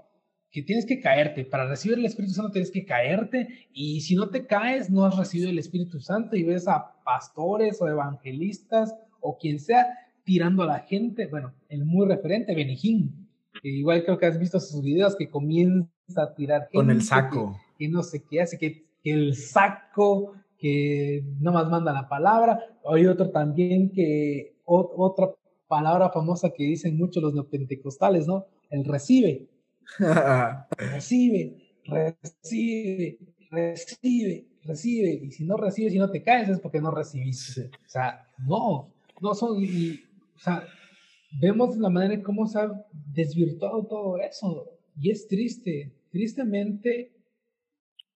que 0.50 0.62
tienes 0.62 0.86
que 0.86 1.00
caerte. 1.00 1.44
Para 1.44 1.66
recibir 1.66 1.98
el 1.98 2.04
Espíritu 2.04 2.34
Santo 2.34 2.52
tienes 2.52 2.70
que 2.70 2.84
caerte 2.84 3.68
y 3.72 4.00
si 4.00 4.14
no 4.14 4.28
te 4.28 4.46
caes 4.46 4.90
no 4.90 5.04
has 5.04 5.16
recibido 5.16 5.50
el 5.50 5.58
Espíritu 5.58 6.00
Santo 6.00 6.36
y 6.36 6.42
ves 6.42 6.68
a 6.68 7.02
pastores 7.04 7.80
o 7.80 7.88
evangelistas 7.88 8.94
o 9.20 9.38
quien 9.38 9.58
sea 9.58 9.86
tirando 10.24 10.62
a 10.62 10.66
la 10.66 10.80
gente. 10.80 11.26
Bueno, 11.26 11.54
el 11.68 11.84
muy 11.84 12.06
referente, 12.06 12.54
Benijín, 12.54 13.28
que 13.62 13.68
igual 13.68 14.04
creo 14.04 14.18
que 14.18 14.26
has 14.26 14.38
visto 14.38 14.60
sus 14.60 14.82
videos 14.82 15.16
que 15.16 15.28
comienza 15.28 15.88
a 16.16 16.34
tirar 16.34 16.68
Con 16.72 16.90
el 16.90 17.02
saco. 17.02 17.58
Que, 17.78 17.88
no 17.88 18.02
sé 18.02 18.22
qué 18.22 18.42
hace, 18.42 18.58
que, 18.58 18.84
que 19.02 19.12
el 19.12 19.34
saco 19.34 20.34
que 20.62 21.24
más 21.40 21.68
manda 21.68 21.92
la 21.92 22.08
palabra. 22.08 22.60
Hay 22.88 23.06
otro 23.06 23.30
también 23.30 23.90
que, 23.90 24.54
otra 24.64 25.34
palabra 25.66 26.10
famosa 26.10 26.50
que 26.50 26.62
dicen 26.62 26.96
mucho 26.96 27.20
los 27.20 27.34
neopentecostales, 27.34 28.28
¿no? 28.28 28.46
El 28.70 28.84
recibe. 28.84 29.48
recibe, 30.78 31.56
recibe, 31.84 33.18
recibe, 33.50 34.46
recibe. 34.62 35.10
Y 35.24 35.32
si 35.32 35.44
no 35.44 35.56
recibes 35.56 35.92
y 35.94 35.98
no 35.98 36.10
te 36.10 36.22
caes 36.22 36.48
es 36.48 36.60
porque 36.60 36.80
no 36.80 36.92
recibiste. 36.92 37.70
O 37.84 37.88
sea, 37.88 38.24
no, 38.46 38.94
no 39.20 39.34
son, 39.34 39.60
y, 39.60 39.94
o 40.36 40.38
sea, 40.38 40.64
vemos 41.40 41.76
la 41.76 41.90
manera 41.90 42.14
en 42.14 42.22
cómo 42.22 42.46
se 42.46 42.60
ha 42.60 42.86
desvirtuado 43.12 43.84
todo 43.86 44.18
eso. 44.18 44.68
Y 44.96 45.10
es 45.10 45.26
triste, 45.26 45.92
tristemente 46.12 47.10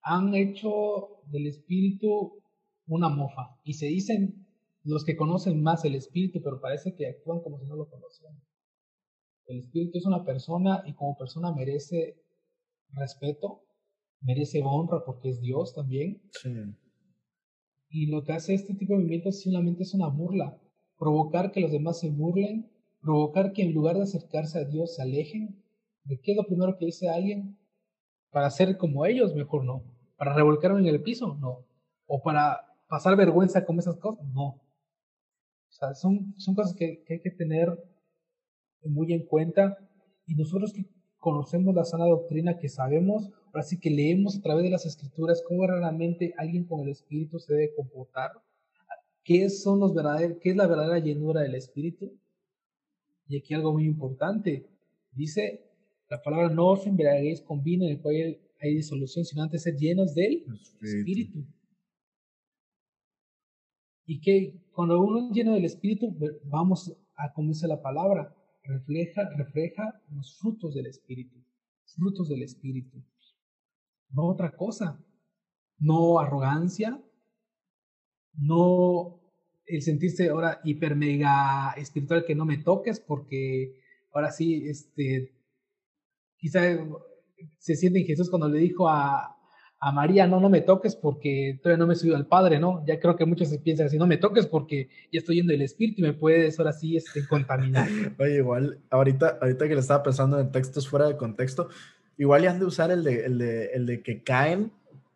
han 0.02 0.32
hecho 0.36 1.15
del 1.26 1.46
espíritu 1.46 2.40
una 2.86 3.08
mofa 3.08 3.58
y 3.64 3.74
se 3.74 3.86
dicen 3.86 4.46
los 4.84 5.04
que 5.04 5.16
conocen 5.16 5.62
más 5.62 5.84
el 5.84 5.96
espíritu, 5.96 6.40
pero 6.42 6.60
parece 6.60 6.94
que 6.94 7.08
actúan 7.08 7.40
como 7.40 7.58
si 7.58 7.66
no 7.66 7.74
lo 7.74 7.88
conocieran. 7.88 8.40
El 9.46 9.58
espíritu 9.58 9.98
es 9.98 10.06
una 10.06 10.24
persona 10.24 10.82
y 10.86 10.94
como 10.94 11.16
persona 11.16 11.52
merece 11.52 12.22
respeto, 12.92 13.62
merece 14.20 14.62
honra 14.64 15.04
porque 15.04 15.30
es 15.30 15.40
Dios 15.40 15.74
también. 15.74 16.22
Y 17.88 18.06
lo 18.06 18.22
que 18.22 18.32
hace 18.32 18.54
este 18.54 18.74
tipo 18.74 18.92
de 18.92 19.00
movimientos 19.00 19.40
simplemente 19.40 19.82
es 19.82 19.94
una 19.94 20.08
burla, 20.08 20.60
provocar 20.98 21.50
que 21.50 21.60
los 21.60 21.72
demás 21.72 21.98
se 21.98 22.10
burlen, 22.10 22.70
provocar 23.00 23.52
que 23.52 23.62
en 23.62 23.74
lugar 23.74 23.96
de 23.96 24.02
acercarse 24.02 24.58
a 24.58 24.64
Dios 24.64 24.94
se 24.94 25.02
alejen. 25.02 25.64
¿De 26.04 26.20
qué 26.20 26.32
es 26.32 26.36
lo 26.36 26.46
primero 26.46 26.76
que 26.78 26.86
dice 26.86 27.08
alguien? 27.08 27.58
Para 28.30 28.50
ser 28.50 28.76
como 28.76 29.04
ellos, 29.06 29.34
mejor 29.34 29.64
no 29.64 29.95
para 30.16 30.34
revolcarme 30.34 30.80
en 30.80 30.86
el 30.86 31.02
piso, 31.02 31.36
no. 31.40 31.64
O 32.06 32.22
para 32.22 32.60
pasar 32.88 33.16
vergüenza 33.16 33.64
con 33.64 33.78
esas 33.78 33.96
cosas, 33.96 34.24
no. 34.32 34.46
O 34.46 35.72
sea, 35.72 35.94
son, 35.94 36.34
son 36.38 36.54
cosas 36.54 36.74
que, 36.74 37.04
hay 37.08 37.20
que 37.20 37.30
tener 37.30 37.68
muy 38.82 39.12
en 39.12 39.26
cuenta. 39.26 39.76
Y 40.26 40.34
nosotros 40.34 40.72
que 40.72 40.86
conocemos 41.18 41.74
la 41.74 41.84
sana 41.84 42.06
doctrina, 42.06 42.58
que 42.58 42.68
sabemos, 42.68 43.30
ahora 43.46 43.62
sí 43.62 43.78
que 43.78 43.90
leemos 43.90 44.36
a 44.36 44.42
través 44.42 44.64
de 44.64 44.70
las 44.70 44.86
escrituras 44.86 45.42
cómo 45.46 45.66
realmente 45.66 46.34
alguien 46.38 46.64
con 46.64 46.80
el 46.80 46.88
espíritu 46.88 47.38
se 47.38 47.54
debe 47.54 47.74
comportar, 47.74 48.32
qué, 49.22 49.50
son 49.50 49.80
los 49.80 49.94
verdaderos, 49.94 50.38
qué 50.40 50.50
es 50.50 50.56
la 50.56 50.66
verdadera 50.66 50.98
llenura 50.98 51.42
del 51.42 51.54
espíritu. 51.54 52.12
Y 53.28 53.38
aquí 53.38 53.54
algo 53.54 53.72
muy 53.72 53.84
importante. 53.84 54.66
Dice 55.12 55.66
la 56.08 56.22
palabra 56.22 56.48
no 56.48 56.68
os 56.68 56.86
embriaguéis 56.86 57.40
con 57.40 57.64
vino 57.64 57.84
en 57.84 57.92
el 57.92 58.00
cual 58.00 58.38
hay 58.60 58.74
disolución, 58.74 59.24
sino 59.24 59.42
antes 59.42 59.62
ser 59.62 59.76
llenos 59.76 60.14
del 60.14 60.44
Espíritu. 60.80 61.46
Y 64.06 64.20
que 64.20 64.62
cuando 64.72 65.00
uno 65.00 65.28
es 65.28 65.36
lleno 65.36 65.54
del 65.54 65.64
Espíritu, 65.64 66.16
vamos 66.44 66.96
a 67.16 67.32
como 67.32 67.48
dice 67.48 67.66
la 67.66 67.82
palabra, 67.82 68.34
refleja, 68.62 69.28
refleja 69.36 70.00
los 70.10 70.38
frutos 70.38 70.74
del 70.74 70.86
Espíritu, 70.86 71.42
frutos 71.84 72.28
del 72.28 72.42
Espíritu. 72.42 73.02
No 74.10 74.26
otra 74.28 74.54
cosa, 74.56 75.04
no 75.78 76.18
arrogancia, 76.20 77.02
no 78.34 79.20
el 79.66 79.82
sentirse 79.82 80.28
ahora 80.28 80.60
hiper 80.64 80.94
mega 80.94 81.72
espiritual 81.72 82.24
que 82.24 82.34
no 82.34 82.44
me 82.44 82.58
toques 82.58 83.00
porque 83.00 83.80
ahora 84.12 84.30
sí, 84.30 84.68
este, 84.68 85.34
quizá 86.36 86.60
se 87.58 87.76
siente 87.76 88.00
en 88.00 88.06
Jesús 88.06 88.30
cuando 88.30 88.48
le 88.48 88.58
dijo 88.58 88.88
a, 88.88 89.36
a 89.78 89.92
María, 89.92 90.26
no, 90.26 90.40
no 90.40 90.48
me 90.48 90.62
toques 90.62 90.96
porque 90.96 91.58
todavía 91.62 91.78
no 91.78 91.86
me 91.86 91.94
he 91.94 91.96
subido 91.96 92.16
al 92.16 92.26
Padre, 92.26 92.58
¿no? 92.58 92.84
Ya 92.86 92.98
creo 92.98 93.16
que 93.16 93.26
muchos 93.26 93.56
piensan 93.58 93.86
así, 93.86 93.98
no 93.98 94.06
me 94.06 94.16
toques 94.16 94.46
porque 94.46 94.88
ya 95.12 95.18
estoy 95.18 95.36
yendo 95.36 95.52
el 95.52 95.62
Espíritu 95.62 96.00
y 96.00 96.04
me 96.04 96.12
puedes 96.14 96.58
ahora 96.58 96.72
sí 96.72 96.96
este, 96.96 97.26
contaminar. 97.26 97.88
Oye, 98.18 98.36
igual, 98.36 98.80
ahorita, 98.90 99.38
ahorita 99.40 99.68
que 99.68 99.74
le 99.74 99.80
estaba 99.80 100.02
pensando 100.02 100.40
en 100.40 100.50
textos 100.50 100.88
fuera 100.88 101.06
de 101.06 101.16
contexto, 101.16 101.68
igual 102.16 102.42
ya 102.42 102.50
han 102.50 102.58
de 102.58 102.64
usar 102.64 102.90
el 102.90 103.04
de, 103.04 103.26
el 103.26 103.38
de, 103.38 103.66
el 103.66 103.86
de 103.86 104.02
que 104.02 104.22
caen 104.22 104.72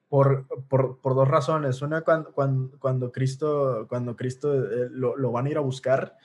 por, 0.08 0.46
por, 0.68 1.00
por, 1.00 1.14
dos 1.14 1.28
razones. 1.28 1.80
Una, 1.80 2.02
cuando, 2.02 2.32
cuando, 2.32 2.78
cuando 2.78 3.12
Cristo, 3.12 3.86
cuando 3.88 4.14
Cristo 4.14 4.54
eh, 4.54 4.88
lo, 4.90 5.16
lo, 5.16 5.32
van 5.32 5.46
a 5.46 5.50
ir 5.50 5.56
a 5.56 5.60
buscar 5.60 6.16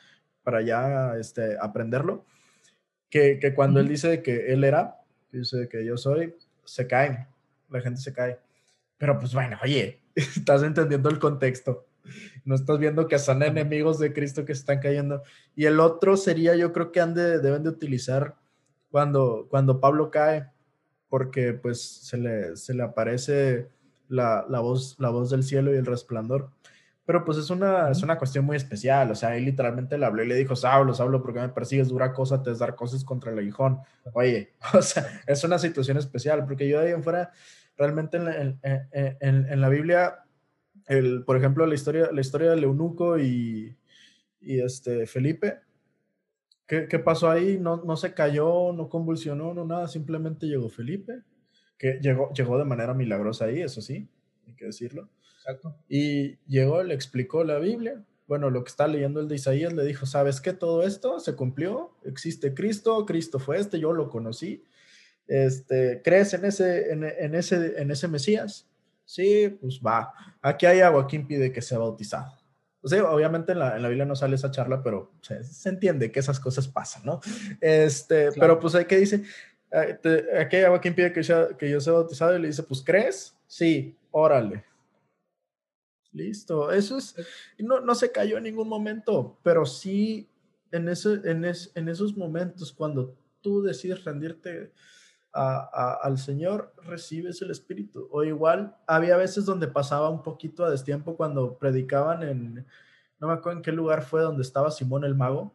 para 0.43 0.61
ya 0.61 1.15
este, 1.17 1.55
aprenderlo, 1.59 2.25
que, 3.09 3.39
que 3.39 3.53
cuando 3.53 3.79
él 3.79 3.87
dice 3.87 4.21
que 4.21 4.51
él 4.51 4.63
era, 4.63 5.04
dice 5.39 5.67
que 5.69 5.85
yo 5.85 5.97
soy, 5.97 6.35
se 6.63 6.87
caen 6.87 7.27
la 7.69 7.81
gente 7.81 8.01
se 8.01 8.13
cae. 8.13 8.39
Pero 8.97 9.19
pues 9.19 9.33
bueno, 9.33 9.57
oye, 9.63 10.01
estás 10.15 10.63
entendiendo 10.63 11.09
el 11.09 11.19
contexto. 11.19 11.85
No 12.43 12.55
estás 12.55 12.77
viendo 12.77 13.07
que 13.07 13.17
son 13.17 13.41
enemigos 13.41 13.97
de 13.97 14.13
Cristo 14.13 14.45
que 14.45 14.53
se 14.53 14.61
están 14.61 14.79
cayendo. 14.79 15.23
Y 15.55 15.65
el 15.65 15.79
otro 15.79 16.17
sería, 16.17 16.55
yo 16.55 16.71
creo 16.71 16.91
que 16.91 17.01
han 17.01 17.13
de, 17.13 17.39
deben 17.39 17.63
de 17.63 17.69
utilizar 17.69 18.35
cuando, 18.91 19.47
cuando 19.49 19.79
Pablo 19.79 20.11
cae, 20.11 20.47
porque 21.09 21.53
pues 21.53 21.81
se 21.81 22.17
le, 22.17 22.55
se 22.55 22.73
le 22.73 22.83
aparece 22.83 23.69
la, 24.07 24.45
la, 24.47 24.59
voz, 24.59 24.95
la 24.99 25.09
voz 25.09 25.31
del 25.31 25.43
cielo 25.43 25.73
y 25.73 25.77
el 25.77 25.85
resplandor. 25.85 26.51
Pero 27.05 27.23
pues 27.23 27.37
es 27.37 27.51
una, 27.51 27.91
es 27.91 28.01
una 28.01 28.17
cuestión 28.17 28.45
muy 28.45 28.57
especial, 28.57 29.11
o 29.11 29.15
sea, 29.15 29.37
él 29.37 29.45
literalmente 29.45 29.95
le 29.97 30.05
habló 30.07 30.23
y 30.23 30.27
le 30.27 30.35
dijo, 30.35 30.55
Saulo, 30.55 30.93
Saulo, 30.93 31.21
¿por 31.21 31.33
qué 31.33 31.39
me 31.39 31.49
persigues? 31.49 31.89
Dura 31.89 32.13
cosa 32.13 32.41
te 32.41 32.51
es 32.51 32.57
dar 32.57 32.75
cosas 32.75 33.03
contra 33.03 33.31
el 33.31 33.37
aguijón. 33.37 33.79
Oye, 34.13 34.53
o 34.73 34.81
sea, 34.81 35.21
es 35.27 35.43
una 35.43 35.59
situación 35.59 35.97
especial, 35.97 36.45
porque 36.45 36.67
yo 36.67 36.79
de 36.79 36.87
ahí 36.87 36.93
en 36.93 37.03
fuera, 37.03 37.31
realmente 37.77 38.17
en 38.17 38.25
la, 38.25 38.41
en, 38.41 38.59
en, 38.91 39.45
en 39.51 39.61
la 39.61 39.69
Biblia, 39.69 40.25
el, 40.87 41.23
por 41.23 41.37
ejemplo, 41.37 41.67
la 41.67 41.75
historia, 41.75 42.09
la 42.11 42.21
historia 42.21 42.51
de 42.51 42.61
Eunuco 42.61 43.19
y, 43.19 43.77
y 44.41 44.59
este 44.61 45.05
Felipe, 45.05 45.59
¿qué, 46.65 46.87
¿qué, 46.87 46.97
pasó 46.97 47.29
ahí? 47.29 47.59
No, 47.59 47.77
no 47.77 47.97
se 47.97 48.15
cayó, 48.15 48.73
no 48.73 48.89
convulsionó, 48.89 49.53
no 49.53 49.63
nada, 49.63 49.87
simplemente 49.87 50.47
llegó 50.47 50.69
Felipe, 50.69 51.21
que 51.77 51.99
llegó, 52.01 52.33
llegó 52.33 52.57
de 52.57 52.65
manera 52.65 52.95
milagrosa 52.95 53.45
ahí, 53.45 53.61
eso 53.61 53.79
sí, 53.79 54.09
hay 54.47 54.55
que 54.55 54.65
decirlo 54.65 55.07
Exacto. 55.45 55.75
Y 55.87 56.37
llegó, 56.47 56.81
le 56.81 56.95
explicó 56.95 57.43
la 57.43 57.59
Biblia. 57.59 58.03
Bueno, 58.27 58.49
lo 58.49 58.63
que 58.63 58.69
está 58.69 58.87
leyendo 58.87 59.19
el 59.19 59.27
de 59.27 59.35
Isaías 59.35 59.73
le 59.73 59.85
dijo, 59.85 60.07
¿sabes 60.07 60.41
qué? 60.41 60.53
Todo 60.53 60.81
esto 60.81 61.19
se 61.19 61.35
cumplió, 61.35 61.91
existe 62.03 62.55
Cristo, 62.55 63.05
Cristo 63.05 63.37
fue 63.37 63.59
este, 63.59 63.79
yo 63.79 63.93
lo 63.93 64.09
conocí. 64.09 64.63
Este, 65.27 66.01
¿Crees 66.03 66.33
en 66.33 66.45
ese, 66.45 66.91
en, 66.91 67.03
en 67.03 67.35
ese, 67.35 67.79
en 67.79 67.91
ese 67.91 68.07
Mesías? 68.07 68.67
Sí, 69.05 69.55
pues 69.61 69.79
va. 69.85 70.11
Aquí 70.41 70.65
hay 70.65 70.79
agua, 70.79 71.05
¿quién 71.05 71.27
pide 71.27 71.51
que 71.51 71.61
sea 71.61 71.77
bautizado? 71.77 72.31
O 72.81 72.87
sea, 72.87 73.03
obviamente 73.11 73.51
en 73.51 73.59
la, 73.59 73.75
en 73.75 73.83
la 73.83 73.89
Biblia 73.89 74.05
no 74.05 74.15
sale 74.15 74.35
esa 74.35 74.49
charla, 74.49 74.81
pero 74.81 75.11
se, 75.21 75.43
se 75.43 75.69
entiende 75.69 76.11
que 76.11 76.19
esas 76.19 76.39
cosas 76.39 76.67
pasan, 76.67 77.03
¿no? 77.05 77.19
Este, 77.61 78.29
claro. 78.29 78.39
Pero 78.39 78.59
pues 78.59 78.73
hay 78.73 78.85
que 78.85 78.97
dice, 78.97 79.23
aquí 80.39 80.57
hay 80.57 80.63
agua, 80.63 80.81
¿quién 80.81 80.95
pide 80.95 81.13
que, 81.13 81.23
sea, 81.23 81.49
que 81.57 81.69
yo 81.69 81.79
sea 81.79 81.93
bautizado? 81.93 82.35
Y 82.35 82.41
le 82.41 82.47
dice, 82.47 82.63
pues 82.63 82.81
¿crees? 82.83 83.35
Sí, 83.47 83.95
órale. 84.09 84.63
Listo, 86.15 86.71
eso 86.71 86.97
es, 86.97 87.13
no, 87.59 87.81
no 87.81 87.93
se 87.93 88.09
cayó 88.09 88.37
en 88.37 88.43
ningún 88.43 88.69
momento, 88.69 89.37
pero 89.43 89.65
sí 89.65 90.29
en, 90.71 90.87
ese, 90.87 91.19
en, 91.25 91.43
es, 91.43 91.73
en 91.75 91.89
esos 91.89 92.15
momentos 92.15 92.71
cuando 92.71 93.17
tú 93.41 93.61
decides 93.61 94.05
rendirte 94.05 94.71
a, 95.33 95.69
a, 95.73 95.93
al 96.01 96.17
Señor, 96.17 96.73
recibes 96.83 97.41
el 97.41 97.51
Espíritu. 97.51 98.07
O 98.11 98.23
igual, 98.23 98.77
había 98.87 99.17
veces 99.17 99.43
donde 99.43 99.67
pasaba 99.67 100.09
un 100.09 100.23
poquito 100.23 100.63
a 100.63 100.71
destiempo 100.71 101.17
cuando 101.17 101.57
predicaban 101.57 102.23
en, 102.23 102.65
no 103.19 103.27
me 103.27 103.33
acuerdo 103.33 103.57
en 103.59 103.63
qué 103.63 103.73
lugar 103.73 104.01
fue 104.01 104.21
donde 104.21 104.43
estaba 104.43 104.71
Simón 104.71 105.03
el 105.03 105.15
Mago, 105.15 105.41
uh 105.41 105.51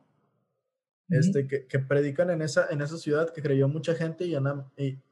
-huh. 1.09 1.19
este, 1.21 1.49
que, 1.49 1.67
que, 1.67 1.79
predican 1.79 2.29
en 2.29 2.43
esa, 2.43 2.69
en 2.69 2.83
esa 2.83 2.99
ciudad 2.99 3.33
que 3.33 3.41
creyó 3.41 3.67
mucha 3.67 3.95
gente 3.95 4.27
y, 4.27 4.35
y, 4.77 5.03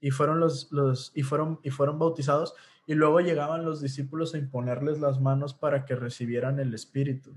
y 0.00 0.10
fueron 0.12 0.38
los, 0.38 0.70
los, 0.70 1.10
y 1.12 1.24
fueron, 1.24 1.58
y 1.64 1.70
fueron 1.70 1.98
bautizados 1.98 2.54
y 2.86 2.94
luego 2.94 3.20
llegaban 3.20 3.64
los 3.64 3.80
discípulos 3.80 4.34
a 4.34 4.38
imponerles 4.38 5.00
las 5.00 5.20
manos 5.20 5.54
para 5.54 5.84
que 5.84 5.94
recibieran 5.94 6.58
el 6.58 6.74
Espíritu. 6.74 7.36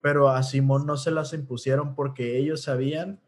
Pero 0.00 0.28
a 0.28 0.42
Simón 0.42 0.86
no 0.86 0.96
se 0.96 1.10
las 1.10 1.32
impusieron 1.32 1.94
porque 1.94 2.38
ellos 2.38 2.62
sabían 2.62 3.20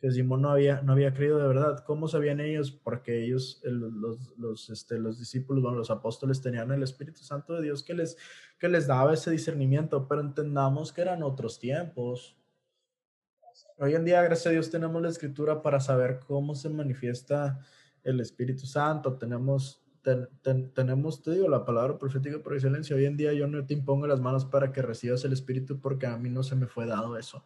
que 0.00 0.10
Simón 0.10 0.42
no 0.42 0.50
había, 0.50 0.82
no 0.82 0.92
había 0.92 1.14
creído 1.14 1.38
de 1.38 1.48
verdad. 1.48 1.82
¿Cómo 1.84 2.08
sabían 2.08 2.40
ellos? 2.40 2.70
Porque 2.70 3.24
ellos, 3.24 3.60
los, 3.64 4.36
los, 4.36 4.68
este, 4.70 4.98
los 4.98 5.18
discípulos, 5.18 5.62
bueno, 5.62 5.78
los 5.78 5.90
apóstoles 5.90 6.42
tenían 6.42 6.70
el 6.70 6.82
Espíritu 6.82 7.22
Santo 7.22 7.54
de 7.54 7.62
Dios 7.62 7.82
que 7.82 7.94
les, 7.94 8.16
que 8.58 8.68
les 8.68 8.86
daba 8.86 9.14
ese 9.14 9.30
discernimiento, 9.30 10.06
pero 10.06 10.20
entendamos 10.20 10.92
que 10.92 11.00
eran 11.00 11.22
otros 11.22 11.58
tiempos. 11.58 12.36
Hoy 13.78 13.94
en 13.94 14.04
día, 14.04 14.22
gracias 14.22 14.48
a 14.48 14.50
Dios, 14.50 14.70
tenemos 14.70 15.00
la 15.00 15.08
escritura 15.08 15.62
para 15.62 15.80
saber 15.80 16.20
cómo 16.26 16.54
se 16.54 16.68
manifiesta 16.68 17.58
el 18.04 18.20
Espíritu 18.20 18.66
Santo. 18.66 19.16
Tenemos 19.16 19.85
ten, 20.06 20.28
ten, 20.40 20.72
tenemos, 20.72 21.20
te 21.20 21.32
digo, 21.32 21.48
la 21.48 21.64
palabra 21.64 21.98
profética 21.98 22.38
por 22.38 22.54
excelencia. 22.54 22.94
Hoy 22.94 23.06
en 23.06 23.16
día 23.16 23.32
yo 23.32 23.48
no 23.48 23.66
te 23.66 23.74
impongo 23.74 24.06
las 24.06 24.20
manos 24.20 24.44
para 24.44 24.70
que 24.70 24.80
recibas 24.80 25.24
el 25.24 25.32
Espíritu 25.32 25.80
porque 25.80 26.06
a 26.06 26.16
mí 26.16 26.30
no 26.30 26.44
se 26.44 26.54
me 26.54 26.68
fue 26.68 26.86
dado 26.86 27.18
eso. 27.18 27.44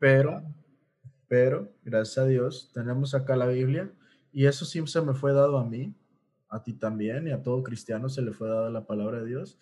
Pero, 0.00 0.42
pero, 1.28 1.72
gracias 1.84 2.18
a 2.18 2.26
Dios, 2.26 2.72
tenemos 2.74 3.14
acá 3.14 3.36
la 3.36 3.46
Biblia 3.46 3.92
y 4.32 4.46
eso 4.46 4.64
sí 4.64 4.84
se 4.88 5.00
me 5.02 5.14
fue 5.14 5.32
dado 5.32 5.56
a 5.58 5.64
mí, 5.64 5.94
a 6.48 6.64
ti 6.64 6.72
también 6.72 7.28
y 7.28 7.30
a 7.30 7.40
todo 7.40 7.62
cristiano 7.62 8.08
se 8.08 8.22
le 8.22 8.32
fue 8.32 8.48
dada 8.48 8.68
la 8.68 8.84
palabra 8.84 9.20
de 9.20 9.26
Dios. 9.26 9.56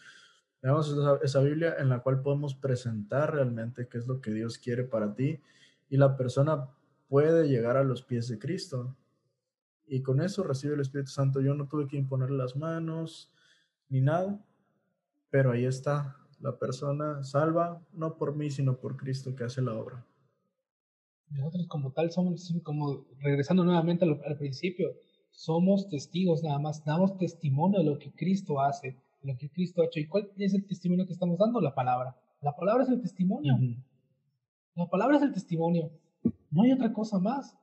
Tenemos 0.63 0.91
esa, 0.91 1.19
esa 1.23 1.41
Biblia 1.41 1.77
en 1.79 1.91
la 1.91 1.99
cual 1.99 2.23
podemos 2.23 2.55
presentar 2.55 3.35
realmente 3.35 3.89
qué 3.89 3.99
es 3.99 4.07
lo 4.07 4.23
que 4.23 4.31
Dios 4.31 4.57
quiere 4.57 4.85
para 4.85 5.15
ti 5.15 5.43
y 5.91 5.99
la 5.99 6.17
persona 6.17 6.67
puede 7.09 7.47
llegar 7.47 7.77
a 7.77 7.85
los 7.85 8.03
pies 8.03 8.27
de 8.29 8.39
Cristo 8.39 8.97
y 9.89 10.03
con 10.03 10.21
eso 10.21 10.43
recibe 10.43 10.75
el 10.75 10.81
Espíritu 10.81 11.11
Santo. 11.11 11.41
Yo 11.41 11.55
no 11.55 11.67
tuve 11.67 11.89
que 11.89 11.97
imponerle 11.97 12.37
las 12.37 12.57
manos 12.57 13.31
ni 13.89 14.01
nada, 14.01 14.45
pero 15.31 15.53
ahí 15.53 15.65
está 15.65 16.17
la 16.41 16.59
persona 16.59 17.25
salva, 17.25 17.83
no 17.93 18.17
por 18.17 18.37
mí, 18.37 18.51
sino 18.51 18.79
por 18.79 18.97
Cristo 18.97 19.35
que 19.35 19.45
hace 19.45 19.63
la 19.63 19.75
obra. 19.75 20.07
Nosotros 21.31 21.67
como 21.67 21.93
tal 21.93 22.11
somos, 22.11 22.55
como 22.63 23.07
regresando 23.21 23.65
nuevamente 23.65 24.05
al, 24.05 24.21
al 24.25 24.37
principio, 24.39 24.95
somos 25.31 25.89
testigos 25.89 26.43
nada 26.43 26.59
más, 26.59 26.85
damos 26.85 27.17
testimonio 27.19 27.81
de 27.81 27.85
lo 27.87 27.99
que 27.99 28.13
Cristo 28.13 28.61
hace, 28.61 28.97
de 29.23 29.33
lo 29.33 29.37
que 29.37 29.51
Cristo 29.51 29.83
ha 29.83 29.87
hecho. 29.87 30.01
¿Y 30.01 30.07
cuál 30.07 30.31
es 30.37 30.55
el 30.55 30.67
testimonio 30.67 31.07
que 31.07 31.13
estamos 31.13 31.39
dando? 31.39 31.61
La 31.61 31.75
palabra. 31.75 32.17
La 32.41 32.57
palabra 32.57 32.85
es 32.85 32.89
el 32.89 33.01
testimonio. 33.01 33.55
Uh 33.55 33.59
-huh. 33.59 33.85
La 34.75 34.87
palabra 34.89 35.17
es 35.17 35.23
el 35.23 35.33
testimonio. 35.33 35.91
No 36.51 36.63
hay 36.63 36.73
otra 36.73 36.93
cosa 36.93 37.19
más. 37.19 37.57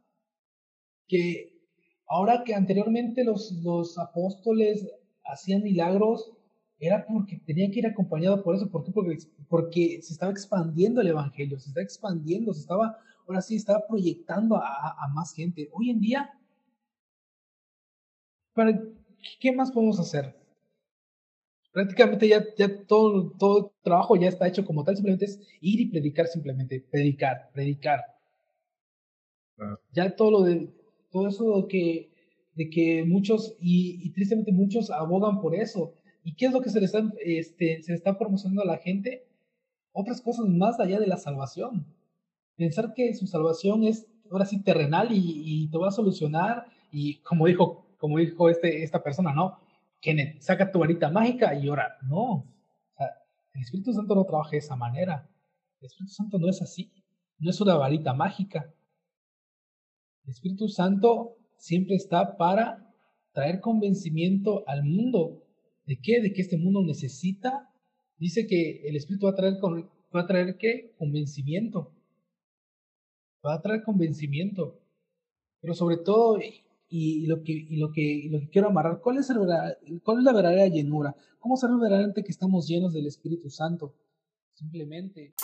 Que 1.07 1.55
Ahora 2.07 2.44
que 2.44 2.53
anteriormente 2.53 3.23
los, 3.23 3.52
los 3.64 3.98
apóstoles 3.98 4.88
hacían 5.23 5.64
milagros, 5.64 6.32
era 6.80 7.06
porque 7.06 7.38
tenían 7.45 7.72
que 7.72 7.80
ir 7.80 7.88
acompañado 7.88 8.44
por 8.44 8.56
eso. 8.56 8.69
¿Por 8.69 8.84
qué? 8.84 8.91
Porque, 8.91 9.18
porque 9.49 10.02
se 10.02 10.14
estaba 10.14 10.32
expandiendo 10.32 11.02
el 11.02 11.07
evangelio, 11.07 11.60
se 11.60 11.69
estaba 11.69 11.84
expandiendo, 11.84 12.53
se 12.53 12.61
estaba, 12.61 12.98
ahora 13.27 13.41
sí, 13.41 13.56
estaba 13.56 13.88
proyectando 13.88 14.57
a, 14.57 14.91
a 14.91 15.07
más 15.14 15.34
gente. 15.34 15.69
Hoy 15.73 15.90
en 15.90 15.99
día, 15.99 16.30
¿para 18.53 18.80
qué 19.40 19.52
más 19.52 19.72
podemos 19.72 19.99
hacer? 19.99 20.36
Prácticamente 21.72 22.27
ya, 22.27 22.41
ya 22.57 22.86
todo, 22.86 23.32
todo 23.38 23.57
el 23.57 23.84
trabajo 23.84 24.15
ya 24.15 24.30
está 24.30 24.48
hecho 24.48 24.64
como 24.64 24.84
tal, 24.84 24.95
simplemente 24.95 25.26
es 25.26 25.41
ir 25.60 25.82
y 25.82 25.90
predicar 25.90 26.27
simplemente, 26.27 26.80
predicar, 26.90 27.49
predicar. 27.53 27.99
Ah. 29.60 29.77
Ya 29.91 30.15
todo 30.15 30.32
lo 30.32 30.41
de, 30.44 30.73
todo 31.15 31.29
eso 31.29 31.67
que, 31.69 32.11
de 32.55 32.69
que 32.69 33.05
muchos, 33.05 33.55
y, 33.61 34.09
tristemente 34.11 34.51
muchos 34.51 34.91
abogan 34.91 35.39
por 35.39 35.55
eso. 35.55 35.93
¿Y 36.25 36.35
qué 36.35 36.47
es 36.47 36.51
lo 36.51 36.61
que 36.61 36.69
se 36.69 36.81
le 36.81 36.87
está, 36.87 37.09
este, 37.23 37.81
se 37.83 37.93
está 37.93 38.17
promocionando 38.17 38.63
a 38.63 38.65
la 38.65 38.79
gente? 38.79 39.25
Otras 39.93 40.19
cosas 40.19 40.45
más 40.47 40.77
allá 40.81 40.99
de 40.99 41.07
la 41.07 41.15
salvación. 41.15 41.85
Pensar 42.57 42.93
que 42.93 43.13
su 43.13 43.27
salvación 43.27 43.85
es 43.85 44.07
ahora 44.29 44.45
sí 44.45 44.61
terrenal 44.61 45.13
y, 45.13 45.43
y 45.45 45.67
te 45.69 45.77
va 45.77 45.87
a 45.87 45.91
solucionar, 45.91 46.65
y 46.91 47.19
como 47.19 47.45
dijo, 47.45 47.85
como 47.97 48.17
dijo 48.17 48.49
este, 48.49 48.83
esta 48.83 49.01
persona, 49.01 49.33
¿no? 49.33 49.57
Kenneth, 50.01 50.41
saca 50.41 50.69
tu 50.69 50.79
varita 50.79 51.09
mágica 51.09 51.57
y 51.57 51.69
ora. 51.69 51.97
No, 52.09 52.45
el 53.53 53.61
Espíritu 53.61 53.93
Santo 53.93 54.15
no 54.15 54.25
trabaja 54.25 54.51
de 54.51 54.57
esa 54.57 54.75
manera. 54.75 55.29
El 55.79 55.85
Espíritu 55.85 56.11
Santo 56.11 56.37
no 56.37 56.49
es 56.49 56.61
así, 56.61 56.91
no 57.39 57.49
es 57.49 57.61
una 57.61 57.75
varita 57.75 58.13
mágica. 58.13 58.69
El 60.26 60.31
Espíritu 60.31 60.68
Santo 60.68 61.38
siempre 61.57 61.95
está 61.95 62.35
para 62.35 62.91
traer 63.31 63.60
convencimiento 63.60 64.68
al 64.68 64.84
mundo. 64.84 65.43
¿De 65.85 65.99
qué? 66.02 66.19
De 66.19 66.34
que 66.34 66.41
este 66.41 66.57
mundo 66.57 66.84
necesita. 66.84 67.69
Dice 68.18 68.47
que 68.47 68.81
el 68.88 68.95
Espíritu 68.95 69.27
va 69.27 69.34
a 69.34 69.35
traer, 69.35 69.56
va 70.15 70.22
a 70.22 70.26
traer 70.26 70.57
qué? 70.57 70.95
Convencimiento. 70.97 71.91
Va 73.45 73.56
a 73.56 73.61
traer 73.61 73.84
convencimiento. 73.84 74.80
Pero 75.61 75.76
sobre 75.76 75.97
todo, 75.97 76.39
y, 76.89 77.27
lo, 77.27 77.43
que, 77.43 77.68
lo, 77.72 77.91
que, 77.91 78.27
lo 78.31 78.39
que 78.39 78.49
quiero 78.49 78.69
amarrar, 78.69 79.02
¿cuál 79.02 79.18
es, 79.18 79.30
el, 79.30 79.38
¿cuál 80.03 80.19
es 80.19 80.23
la 80.23 80.34
verdadera 80.34 80.68
llenura? 80.68 81.15
¿Cómo 81.38 81.56
saber 81.56 81.77
verdaderamente 81.80 82.23
que 82.23 82.31
estamos 82.31 82.68
llenos 82.68 82.93
del 82.93 83.06
Espíritu 83.06 83.52
Santo? 83.52 83.93
Simplemente. 84.53 85.35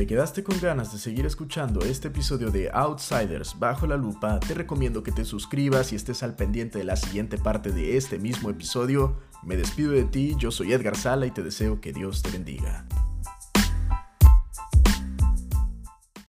Te 0.00 0.06
quedaste 0.06 0.42
con 0.42 0.58
ganas 0.58 0.94
de 0.94 0.98
seguir 0.98 1.26
escuchando 1.26 1.80
este 1.82 2.08
episodio 2.08 2.50
de 2.50 2.70
Outsiders 2.72 3.58
bajo 3.58 3.86
la 3.86 3.98
lupa, 3.98 4.40
te 4.40 4.54
recomiendo 4.54 5.02
que 5.02 5.12
te 5.12 5.26
suscribas 5.26 5.92
y 5.92 5.96
estés 5.96 6.22
al 6.22 6.36
pendiente 6.36 6.78
de 6.78 6.84
la 6.84 6.96
siguiente 6.96 7.36
parte 7.36 7.70
de 7.70 7.98
este 7.98 8.18
mismo 8.18 8.48
episodio. 8.48 9.18
Me 9.42 9.58
despido 9.58 9.92
de 9.92 10.04
ti, 10.04 10.36
yo 10.38 10.50
soy 10.52 10.72
Edgar 10.72 10.96
Sala 10.96 11.26
y 11.26 11.32
te 11.32 11.42
deseo 11.42 11.82
que 11.82 11.92
Dios 11.92 12.22
te 12.22 12.30
bendiga. 12.30 12.86